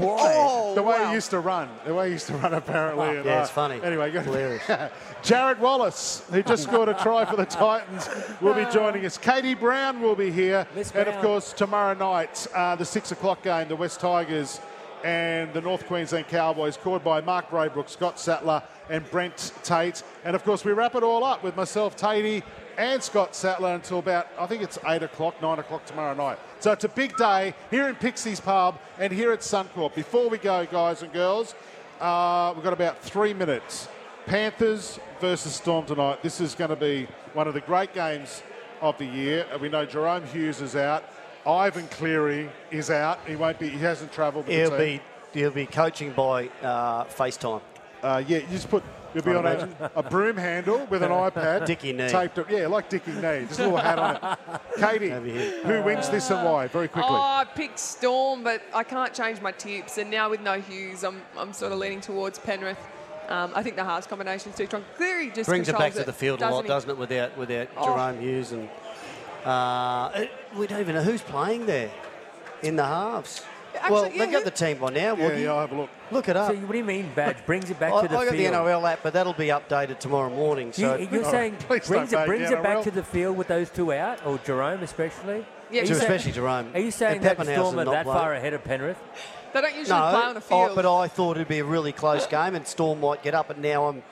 [0.00, 1.08] Oh, the way wow.
[1.08, 1.68] he used to run.
[1.84, 3.16] The way he used to run, apparently.
[3.16, 3.80] and, Yeah, uh, it's funny.
[3.82, 4.62] Anyway, Hilarious.
[5.22, 8.08] Jarrod Wallace, who just scored a try for the Titans,
[8.40, 9.18] will be joining us.
[9.18, 10.66] Katie Brown will be here.
[10.94, 14.60] And of course, tomorrow night, uh, the six o'clock game, the West Tigers
[15.04, 20.02] and the North Queensland Cowboys, called by Mark Braybrook, Scott Sattler, and Brent Tate.
[20.24, 22.42] And of course, we wrap it all up with myself, Tatey,
[22.78, 26.38] and Scott Sattler until about, I think it's 8 o'clock, 9 o'clock tomorrow night.
[26.62, 29.96] So it's a big day here in Pixie's Pub and here at Suncorp.
[29.96, 31.56] Before we go, guys and girls,
[32.00, 33.88] uh, we've got about three minutes.
[34.26, 36.22] Panthers versus Storm tonight.
[36.22, 38.44] This is going to be one of the great games
[38.80, 39.44] of the year.
[39.60, 41.02] We know Jahrome Hughes is out.
[41.44, 43.18] Ivan Cleary is out.
[43.26, 43.68] He won't be.
[43.68, 44.46] He hasn't travelled.
[44.46, 45.00] He'll be,
[45.34, 47.60] he'll be coaching by uh, FaceTime.
[48.04, 48.84] Uh, yeah, you just put.
[49.14, 49.46] You'll be I'd on
[49.80, 51.66] a, a broom handle with an iPad.
[51.66, 52.08] Dickie knee.
[52.08, 52.50] Taped up.
[52.50, 53.44] Yeah, like Dickie knee.
[53.46, 54.60] Just a little hat on it.
[54.80, 55.62] Katie, Over here.
[55.64, 56.66] who wins this and why?
[56.68, 57.10] Very quickly.
[57.12, 59.98] Oh, I picked Storm, but I can't change my tips.
[59.98, 62.78] And now with no Hughes, I'm, I'm sort of leaning towards Penrith.
[63.28, 64.84] Um, I think the halves combination is too strong.
[64.96, 66.68] Cleary just Brings it controls back to the field a lot, doesn't he?
[66.68, 66.98] doesn't it?
[66.98, 67.86] Without without Oh.
[67.86, 68.68] Jahrome Hughes and
[69.44, 71.90] uh, it- we don't even know who's playing there
[72.62, 73.42] in the halves.
[73.82, 75.16] Actually, well, yeah, they've got the team by now.
[75.16, 75.90] yeah, yeah, I'll have a look.
[76.10, 76.50] Look it up.
[76.52, 78.54] So what do you mean, badge brings it back I, to the I got field?
[78.54, 80.72] the NRL app, but that'll be updated tomorrow morning.
[80.72, 83.48] So You, you're Oh, saying please brings it brings it back to the field with
[83.48, 85.44] those two out, or Jahrome especially?
[85.70, 86.74] Yeah, to so- saying- especially Jahrome.
[86.74, 88.18] Are you saying that Storm are that playing.
[88.18, 88.98] far ahead of Penrith?
[89.52, 90.76] They don't usually no, play on a oh, field.
[90.76, 93.50] but I thought it'd be a really close game, and Storm might get up.
[93.50, 94.02] And now I'm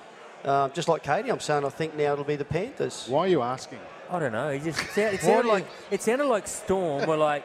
[0.44, 1.30] uh, just like Katie.
[1.30, 3.06] I'm saying I think now it'll be the Panthers.
[3.08, 3.78] Why are you asking?
[4.10, 4.48] I don't know.
[4.48, 7.44] It just it sounded do you- like it sounded like Storm were like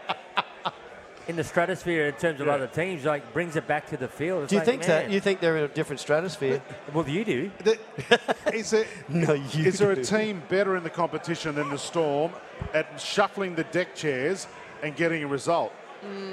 [1.27, 2.53] in the stratosphere in terms of Yeah.
[2.53, 3.05] other teams.
[3.05, 4.43] Like brings it back to the field.
[4.43, 5.09] It's Do you like, think that?
[5.09, 6.61] You think they're in a different stratosphere?
[6.93, 7.51] Well, you do.
[7.63, 7.79] The-
[8.53, 9.65] is there, no, you.
[9.65, 12.31] is there a team better in the competition than the Storm
[12.73, 14.47] at shuffling the deck chairs
[14.83, 15.71] and getting a result?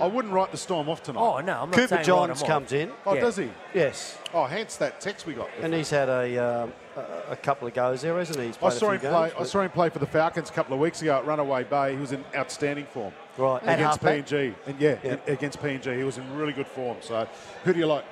[0.02, 1.20] I wouldn't write the Storm off tonight.
[1.20, 2.92] Oh no, I'm not Cooper saying Johns write 'em comes in.
[3.06, 3.20] Oh, yeah.
[3.22, 3.50] does he?
[3.72, 5.48] Yes, Oh, hence that text we got.
[5.62, 8.48] and he's had a um, a, a couple of goes there, hasn't he?
[8.48, 9.32] He's I saw him few play.
[9.38, 11.94] I saw him play for the Falcons a couple of weeks ago at Runaway Bay.
[11.94, 14.00] He was in outstanding form but- right at against.
[14.00, 15.16] PNG, and yeah, Yeah.
[15.26, 16.98] against PNG, he was in really good form.
[17.00, 17.26] So,
[17.64, 18.04] who do you like?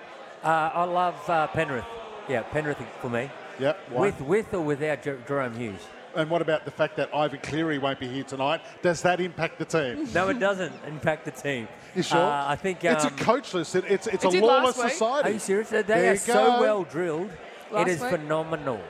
[0.42, 1.84] Uh, I love uh, Penrith.
[2.28, 3.30] Yeah, Penrith for me.
[3.58, 3.78] Yep.
[3.90, 4.00] why?
[4.00, 5.80] With with or without Jer- Jahrome Hughes?
[6.16, 8.62] And what about the fact that Ivan Cleary won't be here tonight?
[8.82, 10.08] Does that impact the team?
[10.14, 11.68] No, it doesn't impact the team.
[11.94, 12.18] You sure?
[12.18, 13.74] Uh, I think it's a um, coachless.
[13.76, 15.28] It, it's it's It a lawless society.
[15.28, 15.68] Are you serious?
[15.70, 16.60] They There are you so go.
[16.60, 17.30] well drilled.
[17.70, 18.10] Last it is week?
[18.10, 18.80] phenomenal.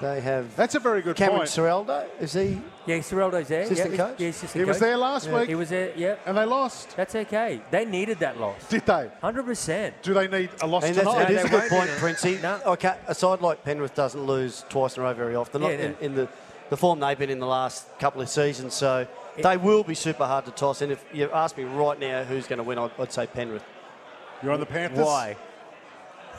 [0.00, 0.54] They have.
[0.56, 1.50] That's a very good Cameron point.
[1.50, 2.60] Ciraldo, is he?
[2.86, 3.62] Yeah, Ciraldo's there.
[3.62, 4.20] Assistant yeah, coach?
[4.20, 4.82] Yeah, assistant He was coach.
[4.82, 5.38] there last Yeah.
[5.38, 5.48] week.
[5.48, 5.92] He was there.
[5.96, 6.96] Yeah, and they lost.
[6.96, 7.62] That's okay.
[7.70, 8.68] They needed that loss.
[8.68, 9.10] Did they?
[9.22, 9.94] Hundred percent.
[10.02, 11.30] Do they need a loss And that's, tonight?
[11.30, 11.98] it is they a good point, do it.
[11.98, 12.38] Princey.
[12.44, 15.62] Okay, a side like Penrith doesn't lose twice in a row very often.
[15.62, 15.96] Not Yeah, in, no.
[16.00, 16.28] in the,
[16.70, 18.74] the form they've been in the last couple of seasons.
[18.74, 19.06] So
[19.42, 20.82] they will be super hard to toss.
[20.82, 23.64] And if you ask me right now who's going to win, I'd, I'd say Penrith.
[24.42, 25.06] You're on the Panthers.
[25.06, 25.36] Why?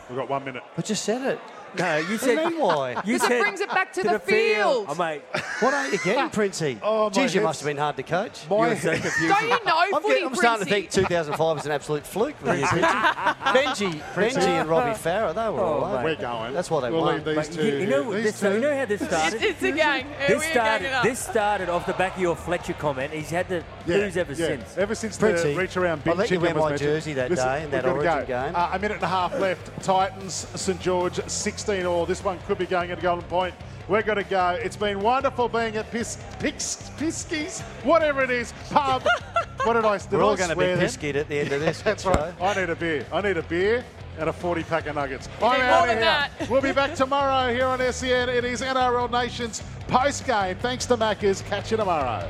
[0.10, 0.62] We've got one minute.
[0.78, 1.40] I just said it.
[1.78, 2.92] No, you What do said you mean why?
[3.06, 4.86] You Because it said brings it back to, to the, the field.
[4.90, 5.22] Oh, mate.
[5.62, 6.78] What are you getting, Princey?
[6.84, 8.42] Oh, my Geez, you head's- must have been hard to coach.
[8.50, 9.30] My You're so head- confusing.
[9.30, 10.90] Don't you know I'm, footy, getting- I'm starting to Princey?
[11.00, 12.86] think 2005 was an absolute fluke with you, Princey.
[13.46, 16.04] Benji, Benji and Robbie Farah, they were Oh, all over.
[16.04, 16.54] We're going.
[16.54, 17.24] That's why they we'll won.
[17.24, 17.66] leave these two.
[17.66, 18.22] you, you know here.
[18.24, 18.60] this, These you two.
[18.60, 19.42] know how this started.
[19.42, 20.08] It's, it's a gang.
[20.28, 20.84] this We're started.
[20.84, 21.04] ganging up.
[21.04, 23.14] This started off the back of your Fletcher comment.
[23.14, 24.48] He's had the Yeah, blues ever yeah.
[24.48, 24.78] since.
[24.78, 26.90] Ever since Princey, the reach around I'll let you chicken wear was my mentioned.
[26.90, 28.56] jersey that day in that we've gotta Origin game.
[28.56, 29.84] Uh, a minute and a half left.
[29.84, 31.20] Titans, St George,
[31.66, 32.06] 16 all.
[32.06, 33.56] This one could be going at a Golden Point.
[33.88, 34.50] We're going to go.
[34.62, 39.02] It's been wonderful being at Pis, Pix, Piskies, whatever it is, pub.
[39.64, 40.86] what did I did We're all going to be swear then?
[40.88, 41.82] pisky at the end of this.
[41.84, 42.12] That's show.
[42.12, 42.34] right.
[42.40, 43.04] I need a beer.
[43.12, 43.84] I need a beer
[44.20, 45.28] and a 40 pack of nuggets.
[45.42, 46.02] I'm out of here.
[46.02, 46.32] that.
[46.52, 48.30] We'll be back tomorrow here on SEN.
[48.30, 50.58] It is NRL Nations post game.
[50.58, 51.44] Thanks to Maccas.
[51.46, 52.30] Catch you tomorrow.